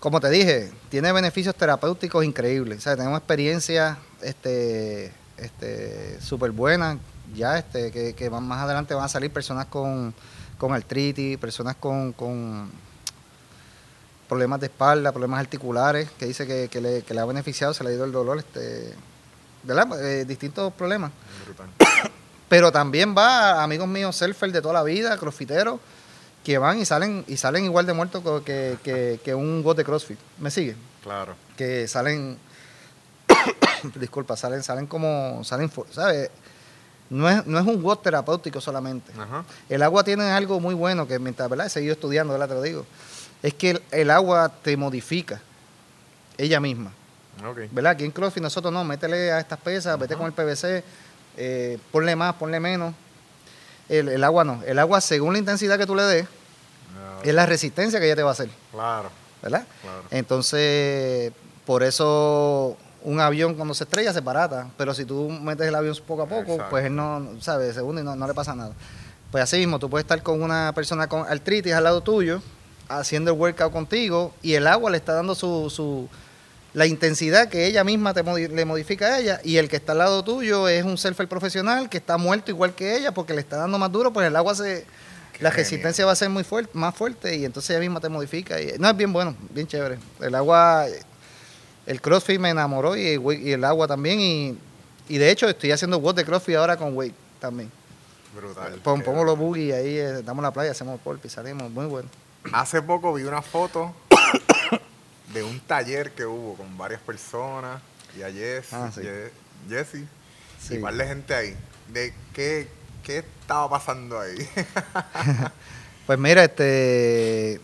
como 0.00 0.20
te 0.20 0.30
dije, 0.30 0.72
tiene 0.88 1.12
beneficios 1.12 1.54
terapéuticos 1.54 2.24
increíbles. 2.24 2.78
O 2.78 2.80
sea, 2.80 2.96
tenemos 2.96 3.18
experiencias 3.18 3.98
este, 4.22 5.12
este, 5.36 6.20
súper 6.20 6.50
buenas. 6.50 6.98
Ya 7.34 7.58
este, 7.58 8.14
que, 8.14 8.28
van, 8.28 8.46
más 8.46 8.62
adelante 8.62 8.94
van 8.94 9.04
a 9.04 9.08
salir 9.08 9.30
personas 9.30 9.66
con, 9.66 10.14
con 10.58 10.72
artritis, 10.72 11.38
personas 11.38 11.76
con, 11.76 12.12
con 12.12 12.70
problemas 14.28 14.60
de 14.60 14.66
espalda, 14.66 15.10
problemas 15.10 15.40
articulares, 15.40 16.10
que 16.18 16.26
dice 16.26 16.46
que, 16.68 16.80
le, 16.80 17.20
ha 17.20 17.24
beneficiado, 17.24 17.74
se 17.74 17.82
le 17.82 17.90
ha 17.90 17.92
ido 17.94 18.04
el 18.04 18.12
dolor, 18.12 18.38
este, 18.38 18.92
¿verdad? 19.62 20.04
Eh, 20.04 20.24
distintos 20.24 20.72
problemas. 20.74 21.12
Pero 22.48 22.70
también 22.70 23.14
va 23.16 23.52
a 23.52 23.64
amigos 23.64 23.88
míos, 23.88 24.14
surfer 24.14 24.52
de 24.52 24.60
toda 24.60 24.74
la 24.74 24.82
vida, 24.82 25.16
crossfiteros, 25.16 25.80
que 26.44 26.58
van 26.58 26.78
y 26.78 26.84
salen 26.84 27.24
y 27.26 27.38
salen 27.38 27.64
igual 27.64 27.86
de 27.86 27.94
muertos 27.94 28.22
que, 28.44 29.18
que, 29.24 29.34
un 29.34 29.62
bot 29.62 29.76
de 29.76 29.84
CrossFit. 29.84 30.18
¿Me 30.38 30.50
sigue? 30.50 30.76
Claro. 31.02 31.34
Que 31.56 31.88
salen, 31.88 32.38
disculpa, 33.96 34.36
salen, 34.36 34.62
salen 34.62 34.86
como, 34.86 35.42
salen, 35.42 35.70
¿sabes? 35.90 36.30
No 37.08 37.28
es, 37.28 37.46
no 37.46 37.58
es 37.58 37.66
un 37.66 37.82
bot 37.82 38.02
terapéutico 38.02 38.60
solamente. 38.60 39.10
El 39.68 39.82
agua 39.82 40.04
tiene 40.04 40.24
algo 40.24 40.60
muy 40.60 40.74
bueno 40.74 41.08
que 41.08 41.18
mientras, 41.18 41.48
¿verdad? 41.48 41.66
He 41.66 41.70
seguido 41.70 41.94
estudiando, 41.94 42.34
¿verdad? 42.34 42.48
Te 42.48 42.54
lo 42.54 42.62
digo. 42.62 42.86
Es 43.42 43.54
que 43.54 43.80
el, 43.90 44.10
agua 44.10 44.52
te 44.62 44.76
modifica 44.76 45.40
ella 46.36 46.60
misma. 46.60 46.92
Okay. 47.50 47.68
¿Verdad? 47.72 47.92
Aquí 47.92 48.04
en 48.04 48.10
CrossFit 48.10 48.42
nosotros 48.42 48.72
no, 48.72 48.84
métele 48.84 49.32
a 49.32 49.40
estas 49.40 49.58
pesas, 49.58 49.98
vete 49.98 50.14
con 50.14 50.26
el 50.26 50.32
PVC, 50.32 50.84
eh, 51.36 51.78
ponle 51.90 52.14
más, 52.14 52.34
ponle 52.34 52.60
menos 52.60 52.94
el, 53.88 54.24
agua 54.24 54.44
no. 54.44 54.62
El 54.66 54.78
agua, 54.78 55.00
según 55.00 55.34
la 55.34 55.38
intensidad 55.38 55.78
que 55.78 55.86
tú 55.86 55.94
le 55.94 56.02
des, 56.02 56.26
ah, 56.96 57.20
es 57.22 57.34
la 57.34 57.46
resistencia 57.46 58.00
que 58.00 58.06
ella 58.06 58.16
te 58.16 58.22
va 58.22 58.30
a 58.30 58.32
hacer. 58.32 58.48
Claro. 58.72 59.10
¿Verdad? 59.42 59.66
Entonces, 60.10 61.32
por 61.66 61.82
eso 61.82 62.76
un 63.02 63.20
avión 63.20 63.54
cuando 63.54 63.74
se 63.74 63.84
estrella 63.84 64.12
se 64.12 64.22
parata, 64.22 64.68
pero 64.78 64.94
si 64.94 65.04
tú 65.04 65.28
metes 65.28 65.68
el 65.68 65.74
avión 65.74 65.94
poco 66.06 66.22
a 66.22 66.26
poco, 66.26 66.58
pues 66.70 66.86
él 66.86 66.96
no, 66.96 67.28
¿sabes? 67.40 67.74
Se 67.74 67.82
hunde 67.82 68.00
y 68.00 68.04
no, 68.04 68.26
le 68.26 68.34
pasa 68.34 68.54
nada. 68.54 68.72
Pues 69.30 69.44
así 69.44 69.58
mismo, 69.58 69.78
tú 69.78 69.90
puedes 69.90 70.04
estar 70.04 70.22
con 70.22 70.42
una 70.42 70.72
persona 70.74 71.06
con 71.06 71.26
artritis 71.28 71.74
al 71.74 71.84
lado 71.84 72.00
tuyo, 72.00 72.40
haciendo 72.88 73.32
el 73.32 73.38
workout 73.38 73.72
contigo, 73.72 74.32
y 74.42 74.54
el 74.54 74.66
agua 74.66 74.90
le 74.90 74.96
está 74.96 75.12
dando 75.12 75.34
su, 75.34 75.68
su 75.68 76.08
la 76.74 76.86
intensidad 76.86 77.48
que 77.48 77.66
ella 77.66 77.84
misma 77.84 78.12
te 78.12 78.22
le 78.22 78.64
modifica 78.64 79.06
a 79.06 79.20
ella 79.20 79.40
y 79.44 79.56
el 79.58 79.68
que 79.68 79.76
está 79.76 79.92
al 79.92 79.98
lado 79.98 80.24
tuyo 80.24 80.68
es 80.68 80.84
un 80.84 80.98
surfer 80.98 81.28
profesional 81.28 81.88
que 81.88 81.98
está 81.98 82.18
muerto 82.18 82.50
igual 82.50 82.74
que 82.74 82.96
ella 82.96 83.14
porque 83.14 83.32
le 83.32 83.40
está 83.40 83.56
dando 83.56 83.78
más 83.78 83.90
duro, 83.92 84.12
pues 84.12 84.26
el 84.26 84.34
agua 84.34 84.56
se... 84.56 84.84
la 85.38 85.50
resistencia 85.50 86.04
va 86.04 86.12
a 86.12 86.16
ser 86.16 86.30
muy 86.30 86.42
fuerte, 86.42 86.72
más 86.74 86.92
fuerte 86.94 87.36
y 87.36 87.44
entonces 87.44 87.70
ella 87.70 87.80
misma 87.80 88.00
te 88.00 88.08
modifica. 88.08 88.60
Y, 88.60 88.72
no, 88.78 88.90
es 88.90 88.96
bien 88.96 89.12
bueno, 89.12 89.36
bien 89.50 89.68
chévere. 89.68 89.98
El 90.20 90.34
agua, 90.34 90.86
el 91.86 92.00
CrossFit 92.00 92.40
me 92.40 92.50
enamoró 92.50 92.96
y, 92.96 93.20
el 93.52 93.64
agua 93.64 93.86
también 93.86 94.58
y, 95.08 95.18
de 95.18 95.30
hecho 95.30 95.48
estoy 95.48 95.70
haciendo 95.70 95.98
WOD 95.98 96.16
de 96.16 96.24
CrossFit 96.24 96.56
ahora 96.56 96.76
con 96.76 96.96
Wake 96.96 97.14
también. 97.38 97.70
Brutal. 98.34 98.80
pongo 98.82 99.22
los 99.22 99.38
buggy 99.38 99.70
ahí, 99.70 99.96
eh, 99.96 100.22
damos 100.24 100.42
la 100.42 100.52
playa, 100.52 100.72
hacemos 100.72 100.98
y 101.22 101.28
salimos, 101.28 101.70
muy 101.70 101.86
bueno. 101.86 102.08
Hace 102.52 102.82
poco 102.82 103.14
vi 103.14 103.22
una 103.22 103.42
foto 103.42 103.94
de 105.34 105.42
un 105.42 105.60
taller 105.60 106.12
que 106.12 106.24
hubo 106.24 106.54
con 106.54 106.78
varias 106.78 107.00
personas 107.00 107.82
y 108.16 108.22
a 108.22 108.30
Jess, 108.30 108.72
ah, 108.72 108.90
Jesse 109.68 110.04
y 110.70 110.78
par 110.78 110.94
de 110.94 111.06
gente 111.06 111.34
ahí. 111.34 111.56
¿De 111.92 112.14
qué, 112.32 112.68
qué 113.02 113.18
estaba 113.18 113.68
pasando 113.68 114.18
ahí? 114.18 114.36
pues 116.06 116.18
mira, 116.18 116.44
este 116.44 117.60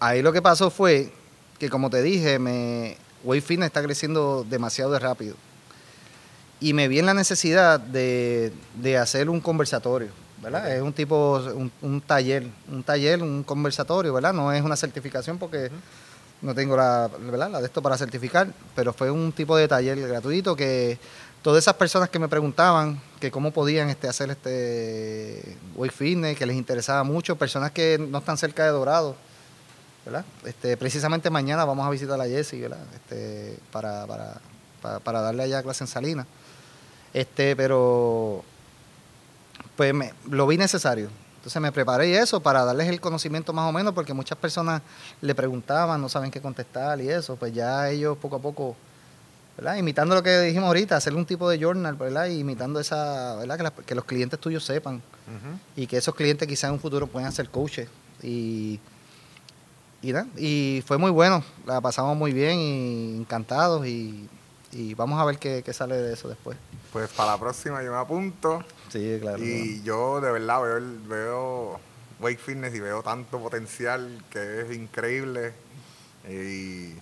ahí 0.00 0.22
lo 0.22 0.32
que 0.32 0.40
pasó 0.40 0.70
fue 0.70 1.12
que 1.58 1.68
como 1.68 1.90
te 1.90 2.02
dije, 2.02 2.38
me 2.38 2.96
Way 3.24 3.40
Fitness 3.40 3.66
está 3.66 3.82
creciendo 3.82 4.46
demasiado 4.48 4.92
de 4.92 4.98
rápido. 4.98 5.36
Y 6.60 6.72
me 6.72 6.88
vi 6.88 6.98
en 6.98 7.06
la 7.06 7.14
necesidad 7.14 7.80
de, 7.80 8.52
hacer 9.00 9.28
un 9.28 9.40
conversatorio, 9.40 10.08
¿verdad? 10.42 10.74
Es 10.74 10.82
un 10.82 10.92
tipo, 10.92 11.42
un, 11.82 12.00
taller, 12.00 12.46
un 12.70 12.82
taller, 12.82 13.22
un 13.22 13.42
conversatorio, 13.42 14.12
¿verdad? 14.14 14.32
No 14.32 14.52
es 14.52 14.62
una 14.62 14.76
certificación 14.76 15.38
porque 15.38 15.70
no 16.44 16.54
tengo 16.54 16.76
la, 16.76 17.10
¿verdad? 17.18 17.50
la 17.50 17.60
de 17.60 17.66
esto 17.66 17.80
para 17.80 17.96
certificar, 17.96 18.48
pero 18.76 18.92
fue 18.92 19.10
un 19.10 19.32
tipo 19.32 19.56
de 19.56 19.66
taller 19.66 19.98
gratuito 20.06 20.54
que 20.54 20.98
todas 21.42 21.64
esas 21.64 21.74
personas 21.74 22.10
que 22.10 22.18
me 22.18 22.28
preguntaban 22.28 23.00
que 23.18 23.30
cómo 23.30 23.50
podían 23.50 23.88
este, 23.88 24.08
hacer 24.08 24.30
este 24.30 25.56
Way 25.74 25.90
Fitness, 25.90 26.38
que 26.38 26.44
les 26.44 26.56
interesaba 26.56 27.02
mucho, 27.02 27.36
personas 27.36 27.72
que 27.72 27.98
no 27.98 28.18
están 28.18 28.36
cerca 28.36 28.62
de 28.64 28.70
Dorado, 28.70 29.16
¿verdad? 30.04 30.24
Este, 30.44 30.76
precisamente 30.76 31.30
mañana 31.30 31.64
vamos 31.64 31.86
a 31.86 31.90
visitar 31.90 32.20
a 32.20 32.26
Jessie, 32.26 32.60
¿verdad? 32.60 32.84
Este, 32.94 33.58
para, 33.72 34.06
para, 34.06 34.98
para, 35.00 35.20
darle 35.22 35.44
allá 35.44 35.62
clase 35.62 35.84
en 35.84 35.88
Salinas. 35.88 36.26
Este, 37.14 37.56
pero 37.56 38.44
pues 39.76 39.94
me, 39.94 40.12
lo 40.28 40.46
vi 40.46 40.58
necesario. 40.58 41.08
Entonces 41.44 41.60
me 41.60 41.72
preparé 41.72 42.16
eso 42.16 42.40
para 42.40 42.64
darles 42.64 42.88
el 42.88 43.02
conocimiento 43.02 43.52
más 43.52 43.68
o 43.68 43.72
menos, 43.72 43.92
porque 43.92 44.14
muchas 44.14 44.38
personas 44.38 44.80
le 45.20 45.34
preguntaban, 45.34 46.00
no 46.00 46.08
saben 46.08 46.30
qué 46.30 46.40
contestar 46.40 46.98
y 47.02 47.10
eso, 47.10 47.36
pues 47.36 47.52
ya 47.52 47.90
ellos 47.90 48.16
poco 48.16 48.36
a 48.36 48.38
poco, 48.38 48.74
¿verdad? 49.54 49.76
Imitando 49.76 50.14
lo 50.14 50.22
que 50.22 50.40
dijimos 50.40 50.68
ahorita, 50.68 50.96
hacerle 50.96 51.18
un 51.18 51.26
tipo 51.26 51.46
de 51.50 51.58
journal, 51.58 51.96
¿verdad? 51.96 52.28
imitando 52.28 52.80
esa, 52.80 53.36
¿verdad? 53.36 53.74
Que, 53.84 53.94
los 53.94 54.06
clientes 54.06 54.40
tuyos 54.40 54.64
sepan 54.64 55.02
y 55.76 55.86
que 55.86 55.98
esos 55.98 56.14
clientes 56.14 56.48
quizás 56.48 56.68
en 56.68 56.72
un 56.72 56.80
futuro 56.80 57.06
puedan 57.08 57.30
ser 57.30 57.50
coaches. 57.50 57.90
Y, 58.22 58.80
y, 60.00 60.14
y 60.38 60.82
fue 60.86 60.96
muy 60.96 61.10
bueno, 61.10 61.44
la 61.66 61.82
pasamos 61.82 62.16
muy 62.16 62.32
bien 62.32 62.58
y 62.58 63.18
encantados 63.18 63.86
y, 63.86 64.30
vamos 64.96 65.20
a 65.20 65.26
ver 65.26 65.36
qué, 65.36 65.62
qué 65.62 65.74
sale 65.74 65.96
de 65.96 66.14
eso 66.14 66.26
después. 66.26 66.56
Pues 66.94 67.10
para 67.10 67.32
la 67.32 67.38
próxima 67.38 67.82
yo 67.82 67.90
me 67.90 67.98
apunto 67.98 68.64
Sí, 68.88 69.18
claro. 69.20 69.42
Y 69.42 69.82
yo 69.82 70.20
de 70.20 70.30
verdad 70.30 70.62
veo, 70.62 70.80
veo 71.08 71.80
Wake 72.20 72.38
Fitness 72.38 72.72
y 72.76 72.78
veo 72.78 73.02
tanto 73.02 73.40
potencial 73.40 74.22
que 74.30 74.60
es 74.60 74.76
increíble. 74.76 75.52
Y 76.30 76.94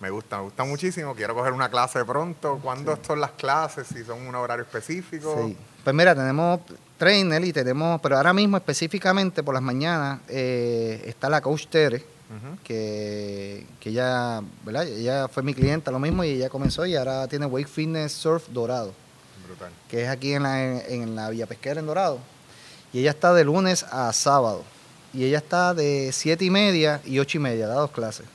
me 0.00 0.10
gusta, 0.10 0.38
me 0.38 0.42
gusta 0.42 0.64
muchísimo. 0.64 1.14
Quiero 1.14 1.36
coger 1.36 1.52
una 1.52 1.68
clase 1.68 2.04
pronto. 2.04 2.58
¿Cuándo 2.60 2.98
son 3.06 3.20
las 3.20 3.30
clases? 3.30 3.86
Si 3.86 4.02
son 4.02 4.26
un 4.26 4.34
horario 4.34 4.64
específico. 4.64 5.44
Sí. 5.46 5.56
Pues 5.84 5.94
mira, 5.94 6.16
tenemos 6.16 6.62
trainer 6.98 7.44
y 7.44 7.52
tenemos, 7.52 8.00
pero 8.00 8.16
ahora 8.16 8.32
mismo 8.32 8.56
específicamente 8.56 9.44
por 9.44 9.54
las 9.54 9.62
mañanas 9.62 10.18
eh, 10.26 11.00
está 11.06 11.28
la 11.28 11.40
coach 11.40 11.68
Tere, 11.68 12.04
que, 12.64 13.64
que 13.78 13.90
ella, 13.90 14.42
¿verdad? 14.64 14.88
ella 14.88 15.28
fue 15.28 15.44
mi 15.44 15.54
clienta 15.54 15.92
lo 15.92 16.00
mismo 16.00 16.24
y 16.24 16.30
ella 16.30 16.48
comenzó 16.48 16.84
y 16.86 16.96
ahora 16.96 17.28
tiene 17.28 17.46
Wake 17.46 17.68
Fitness 17.68 18.10
Surf 18.10 18.48
Dorado. 18.48 19.03
Que 19.88 20.04
es 20.04 20.08
aquí 20.08 20.34
en 20.34 20.42
la, 20.42 20.80
en 20.82 21.16
la 21.16 21.30
Villa 21.30 21.46
Pesquera 21.46 21.80
en 21.80 21.86
Dorado. 21.86 22.18
Y 22.92 23.00
ella 23.00 23.10
está 23.10 23.34
de 23.34 23.44
lunes 23.44 23.84
a 23.90 24.12
sábado. 24.12 24.64
Y 25.12 25.24
ella 25.24 25.38
está 25.38 25.74
de 25.74 26.10
siete 26.12 26.44
y 26.44 26.50
media 26.50 27.00
y 27.04 27.18
ocho 27.18 27.38
y 27.38 27.40
media, 27.40 27.68
da 27.68 27.74
dos 27.74 27.90
clases. 27.90 28.26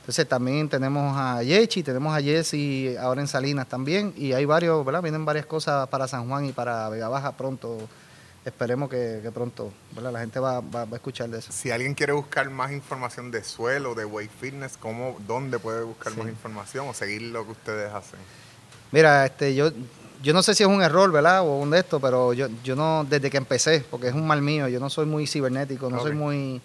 Entonces 0.00 0.28
también 0.28 0.68
tenemos 0.68 1.16
a 1.16 1.42
Yechi, 1.42 1.82
tenemos 1.82 2.16
a 2.16 2.22
Jesse 2.22 2.96
ahora 3.00 3.20
en 3.20 3.26
Salinas 3.26 3.68
también. 3.68 4.14
Y 4.16 4.32
hay 4.34 4.44
varios, 4.44 4.84
¿verdad? 4.84 5.02
Vienen 5.02 5.24
varias 5.24 5.46
cosas 5.46 5.88
para 5.88 6.06
San 6.06 6.28
Juan 6.28 6.44
y 6.44 6.52
para 6.52 6.88
Vega 6.88 7.08
Baja 7.08 7.32
pronto. 7.32 7.76
Esperemos 8.44 8.88
que, 8.88 9.28
pronto 9.34 9.72
¿verdad? 9.90 10.12
la 10.12 10.20
gente 10.20 10.38
va, 10.38 10.60
va, 10.60 10.82
a 10.82 10.94
escuchar 10.94 11.28
de 11.28 11.40
eso. 11.40 11.50
Si 11.50 11.72
alguien 11.72 11.94
quiere 11.94 12.12
buscar 12.12 12.48
más 12.48 12.70
información 12.70 13.32
de 13.32 13.42
suelo, 13.42 13.96
de 13.96 14.04
weight 14.04 14.30
fitness, 14.30 14.76
¿cómo, 14.76 15.16
¿dónde 15.26 15.58
puede 15.58 15.82
buscar 15.82 16.16
más 16.16 16.28
información 16.28 16.86
o 16.88 16.94
seguir 16.94 17.22
lo 17.22 17.44
que 17.44 17.50
ustedes 17.50 17.92
hacen? 17.92 18.20
Mira, 18.92 19.26
este, 19.26 19.56
yo, 19.56 19.72
yo 20.22 20.32
no 20.32 20.42
sé 20.42 20.54
si 20.54 20.62
es 20.62 20.68
un 20.68 20.82
error, 20.82 21.10
¿verdad? 21.12 21.40
O 21.42 21.58
un 21.58 21.70
de 21.70 21.78
esto, 21.78 22.00
pero 22.00 22.32
yo, 22.32 22.48
yo 22.64 22.76
no, 22.76 23.06
desde 23.08 23.30
que 23.30 23.36
empecé, 23.36 23.84
porque 23.90 24.08
es 24.08 24.14
un 24.14 24.26
mal 24.26 24.42
mío, 24.42 24.68
yo 24.68 24.80
no 24.80 24.90
soy 24.90 25.06
muy 25.06 25.26
cibernético, 25.26 25.90
no 25.90 26.00
soy 26.00 26.12
muy, 26.12 26.60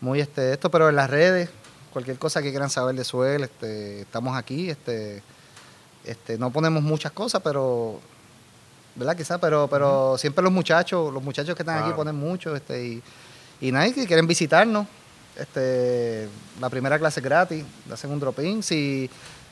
muy 0.00 0.20
este, 0.20 0.52
esto, 0.52 0.70
pero 0.70 0.88
en 0.88 0.96
las 0.96 1.10
redes, 1.10 1.50
cualquier 1.92 2.18
cosa 2.18 2.42
que 2.42 2.50
quieran 2.50 2.70
saber 2.70 2.94
de 2.94 3.04
Suel, 3.04 3.44
este, 3.44 4.02
estamos 4.02 4.36
aquí, 4.36 4.70
este, 4.70 5.22
este, 6.04 6.38
no 6.38 6.50
ponemos 6.50 6.82
muchas 6.82 7.12
cosas, 7.12 7.42
pero, 7.42 8.00
¿verdad? 8.94 9.16
Quizás, 9.16 9.38
pero, 9.38 9.68
pero 9.68 10.16
siempre 10.18 10.42
los 10.42 10.52
muchachos, 10.52 11.12
los 11.12 11.22
muchachos 11.22 11.54
que 11.54 11.62
están 11.62 11.82
aquí 11.82 11.92
ponen 11.92 12.16
mucho, 12.16 12.56
este, 12.56 12.84
y, 12.84 13.02
y 13.60 13.72
nadie 13.72 13.92
que 13.92 14.06
quieren 14.06 14.26
visitarnos, 14.26 14.86
este, 15.38 16.28
la 16.60 16.68
primera 16.68 16.98
clase 16.98 17.20
es 17.20 17.24
gratis, 17.24 17.64
hacen 17.92 18.10
un 18.10 18.18
drop-in, 18.18 18.62
si 18.62 19.08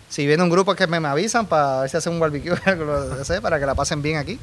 si 0.08 0.26
viene 0.26 0.42
un 0.42 0.50
grupo 0.50 0.74
que 0.74 0.86
me, 0.86 0.96
avisan 1.06 1.46
para 1.46 1.80
ver 1.80 1.90
si 1.90 1.96
hacen 1.96 2.12
un 2.12 2.20
barbecue 2.20 2.54
para 3.42 3.58
que 3.58 3.66
la 3.66 3.74
pasen 3.74 4.02
bien 4.02 4.18
aquí. 4.18 4.38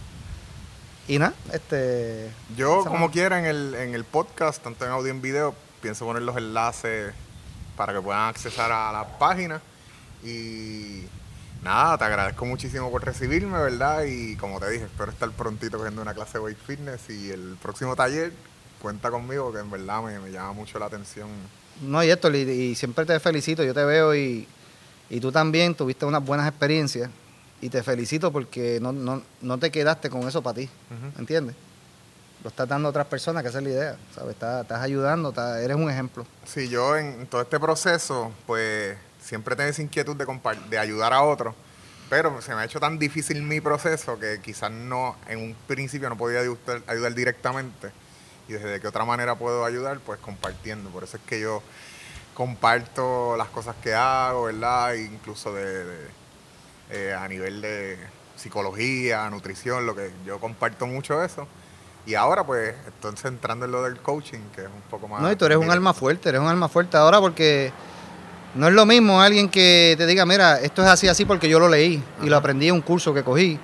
Y 1.08 1.20
nada, 1.20 1.34
este... 1.52 2.32
Yo, 2.56 2.86
como 2.86 3.12
quiera, 3.12 3.40
en 3.40 3.46
el, 3.46 3.76
en 3.76 3.94
el 3.94 4.06
podcast, 4.06 4.64
tanto 4.64 4.86
en 4.86 4.92
audio 4.92 5.08
y 5.08 5.12
en 5.12 5.22
video, 5.22 5.56
pienso 5.82 6.06
poner 6.06 6.22
los 6.24 6.38
enlaces 6.38 7.14
para 7.76 7.94
que 7.94 8.02
puedan 8.02 8.30
accesar 8.30 8.72
a 8.72 8.92
la 8.92 9.18
página. 9.18 9.62
Y 10.24 11.04
nada, 11.62 11.98
te 11.98 12.06
agradezco 12.06 12.46
muchísimo 12.46 12.90
por 12.90 13.04
recibirme, 13.04 13.60
¿verdad? 13.60 14.04
Y 14.04 14.38
como 14.38 14.60
te 14.60 14.70
dije, 14.70 14.86
espero 14.86 15.12
estar 15.12 15.30
prontito 15.32 15.78
cogiendo 15.78 16.02
una 16.02 16.14
clase 16.14 16.38
de 16.38 16.46
weight 16.46 16.58
fitness 16.58 17.10
y 17.10 17.32
el 17.32 17.58
próximo 17.62 17.96
taller 17.96 18.32
cuenta 18.82 19.10
conmigo, 19.10 19.52
que 19.52 19.60
en 19.60 19.72
verdad 19.72 20.04
me, 20.04 20.32
llama 20.32 20.54
mucho 20.54 20.78
la 20.80 20.86
atención. 20.86 21.30
No, 21.82 22.04
y 22.04 22.10
esto, 22.10 22.30
y 22.30 22.76
siempre 22.76 23.06
te 23.06 23.20
felicito, 23.20 23.64
yo 23.64 23.74
te 23.74 23.84
veo 23.84 24.14
y 24.16 24.48
y 25.14 25.20
tú 25.20 25.32
también 25.32 25.76
tuviste 25.76 26.06
unas 26.06 26.26
buenas 26.26 26.48
experiencias 26.48 27.08
y 27.62 27.70
te 27.70 27.84
felicito 27.84 28.32
porque 28.32 28.80
no, 28.82 28.92
no, 28.92 29.22
no 29.42 29.60
te 29.60 29.70
quedaste 29.70 30.10
con 30.10 30.28
eso 30.28 30.42
para 30.42 30.56
ti, 30.56 30.70
¿entiendes? 31.20 31.56
Lo 32.44 32.50
estás 32.50 32.68
dando 32.68 32.88
a 32.88 32.90
otras 32.90 33.06
personas, 33.06 33.44
que 33.44 33.50
esa 33.50 33.60
es 33.60 33.64
la 33.64 33.70
idea, 33.70 33.98
¿sabes? 34.16 34.32
Estás, 34.32 34.64
estás 34.64 34.82
ayudando, 34.82 35.32
eres 35.58 35.78
un 35.78 35.88
ejemplo. 35.88 36.26
Sí, 36.46 36.68
yo 36.68 36.98
en 36.98 37.28
todo 37.28 37.44
este 37.44 37.60
proceso, 37.60 38.32
pues 38.48 38.98
siempre 39.22 39.56
tengo 39.56 39.70
esa 39.70 39.84
inquietud 39.84 40.16
de, 40.16 40.26
de 40.72 40.80
ayudar 40.80 41.14
a 41.14 41.22
otros, 41.22 41.54
pero 42.10 42.42
se 42.42 42.56
me 42.56 42.62
ha 42.62 42.66
hecho 42.66 42.80
tan 42.80 42.98
difícil 42.98 43.44
mi 43.44 43.62
proceso 43.62 44.18
que 44.18 44.40
quizás 44.42 44.72
no, 44.72 45.16
en 45.28 45.38
un 45.38 45.56
principio 45.68 46.10
no 46.10 46.18
podía 46.18 46.40
ayudar, 46.40 46.82
ayudar 46.88 47.14
directamente. 47.14 47.92
Y 48.48 48.54
desde 48.54 48.82
qué 48.82 48.88
otra 48.88 49.06
manera 49.06 49.36
puedo 49.36 49.64
ayudar, 49.64 50.00
pues 50.00 50.20
compartiendo. 50.20 50.90
Por 50.90 51.04
eso 51.04 51.18
es 51.18 51.24
que 51.24 51.40
yo 51.40 51.62
comparto 52.34 53.36
las 53.38 53.48
cosas 53.50 53.76
que 53.82 53.94
hago, 53.94 54.44
¿verdad? 54.44 54.94
Incluso 54.94 55.54
de, 55.54 55.86
eh, 56.90 57.14
a 57.14 57.28
nivel 57.28 57.62
de 57.62 57.98
psicología, 58.36 59.30
nutrición, 59.30 59.86
lo 59.86 59.96
que 59.96 60.12
yo 60.26 60.40
comparto 60.40 60.88
mucho 60.88 61.24
eso. 61.24 61.48
Y 62.06 62.16
ahora 62.16 62.46
pues 62.46 62.76
estoy 62.86 63.16
centrando 63.16 63.66
en 63.66 63.72
lo 63.72 63.84
del 63.84 63.98
coaching, 64.00 64.40
que 64.54 64.62
es 64.62 64.68
un 64.68 64.82
poco 64.90 65.08
más... 65.08 65.22
No, 65.22 65.32
y 65.32 65.36
tú 65.36 65.46
eres 65.46 65.58
un 65.58 65.72
alma 65.72 65.94
fuerte, 65.94 66.30
eres 66.30 66.42
un 66.42 66.48
alma 66.48 66.68
fuerte 66.68 66.98
ahora 66.98 67.22
porque 67.22 67.72
no 68.56 68.68
es 68.68 68.74
lo 68.74 68.86
mismo 68.86 69.22
alguien 69.22 69.48
que 69.48 69.96
te 69.98 70.06
diga, 70.06 70.26
mira, 70.26 70.60
esto 70.60 70.82
es 70.82 70.90
así, 70.90 71.08
así 71.08 71.24
porque 71.24 71.48
yo 71.48 71.60
lo 71.60 71.70
leí 71.70 72.04
y 72.22 72.28
lo 72.28 72.36
aprendí 72.36 72.68
en 72.68 72.76
un 72.76 72.82
curso 72.82 73.14
que 73.14 73.24
cogí. 73.24 73.58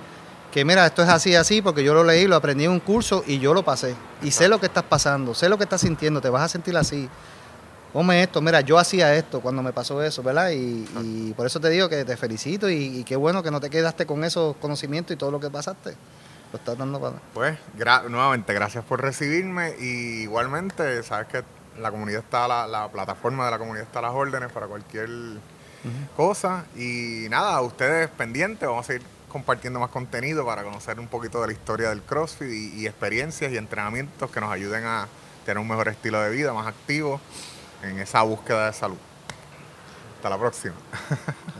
Que 0.50 0.64
mira, 0.64 0.86
esto 0.86 1.02
es 1.02 1.08
así, 1.08 1.34
así 1.36 1.60
porque 1.62 1.84
yo 1.84 1.94
lo 1.94 2.02
leí, 2.02 2.26
lo 2.26 2.34
aprendí 2.34 2.64
en 2.64 2.70
un 2.72 2.80
curso 2.80 3.22
y 3.26 3.38
yo 3.38 3.52
lo 3.52 3.62
pasé. 3.62 3.94
Y 4.22 4.30
sé 4.30 4.48
lo 4.48 4.58
que 4.58 4.66
estás 4.66 4.82
pasando, 4.84 5.34
sé 5.34 5.48
lo 5.48 5.58
que 5.58 5.64
estás 5.64 5.82
sintiendo, 5.82 6.20
te 6.20 6.30
vas 6.30 6.42
a 6.42 6.48
sentir 6.48 6.76
así 6.76 7.08
ponme 7.92 8.22
esto, 8.22 8.40
mira, 8.40 8.60
yo 8.60 8.78
hacía 8.78 9.14
esto 9.14 9.40
cuando 9.40 9.62
me 9.62 9.72
pasó 9.72 10.02
eso, 10.02 10.22
¿verdad? 10.22 10.50
Y, 10.52 11.34
por 11.36 11.46
eso 11.46 11.60
te 11.60 11.70
digo 11.70 11.88
que 11.88 12.04
te 12.04 12.16
felicito 12.16 12.68
y, 12.68 13.04
qué 13.04 13.16
bueno 13.16 13.42
que 13.42 13.50
no 13.50 13.60
te 13.60 13.70
quedaste 13.70 14.06
con 14.06 14.24
esos 14.24 14.56
conocimientos 14.56 15.14
y 15.14 15.18
todo 15.18 15.30
lo 15.30 15.40
que 15.40 15.50
pasaste. 15.50 15.94
Lo 16.52 16.58
estás 16.58 16.76
dando 16.76 17.00
para... 17.00 17.16
Pues, 17.32 17.58
nuevamente, 18.08 18.52
gracias 18.52 18.84
por 18.84 19.00
recibirme 19.00 19.74
y 19.78 20.22
igualmente, 20.22 21.02
sabes 21.02 21.28
que 21.28 21.44
la 21.80 21.90
comunidad 21.90 22.20
está, 22.20 22.48
la, 22.48 22.88
plataforma 22.88 23.44
de 23.44 23.50
la 23.52 23.58
comunidad 23.58 23.86
está 23.86 24.00
a 24.00 24.02
las 24.02 24.12
órdenes 24.12 24.50
para 24.50 24.66
cualquier 24.66 25.08
cosa. 26.16 26.66
Y 26.76 27.26
nada, 27.30 27.60
ustedes 27.60 28.08
pendientes, 28.08 28.68
vamos 28.68 28.88
a 28.90 28.94
ir 28.94 29.02
compartiendo 29.28 29.78
más 29.78 29.90
contenido 29.90 30.44
para 30.44 30.64
conocer 30.64 30.98
un 30.98 31.06
poquito 31.06 31.40
de 31.40 31.48
la 31.48 31.52
historia 31.52 31.90
del 31.90 32.02
CrossFit 32.02 32.74
y 32.74 32.86
experiencias 32.86 33.52
y 33.52 33.56
entrenamientos 33.56 34.28
que 34.30 34.40
nos 34.40 34.50
ayuden 34.50 34.84
a 34.84 35.06
tener 35.44 35.58
un 35.58 35.68
mejor 35.68 35.88
estilo 35.88 36.20
de 36.20 36.30
vida, 36.30 36.52
más 36.52 36.66
activo 36.66 37.20
en 37.82 37.98
esa 37.98 38.22
búsqueda 38.22 38.66
de 38.66 38.72
salud. 38.72 38.98
Hasta 40.16 40.30
la 40.30 40.38
próxima. 40.38 40.74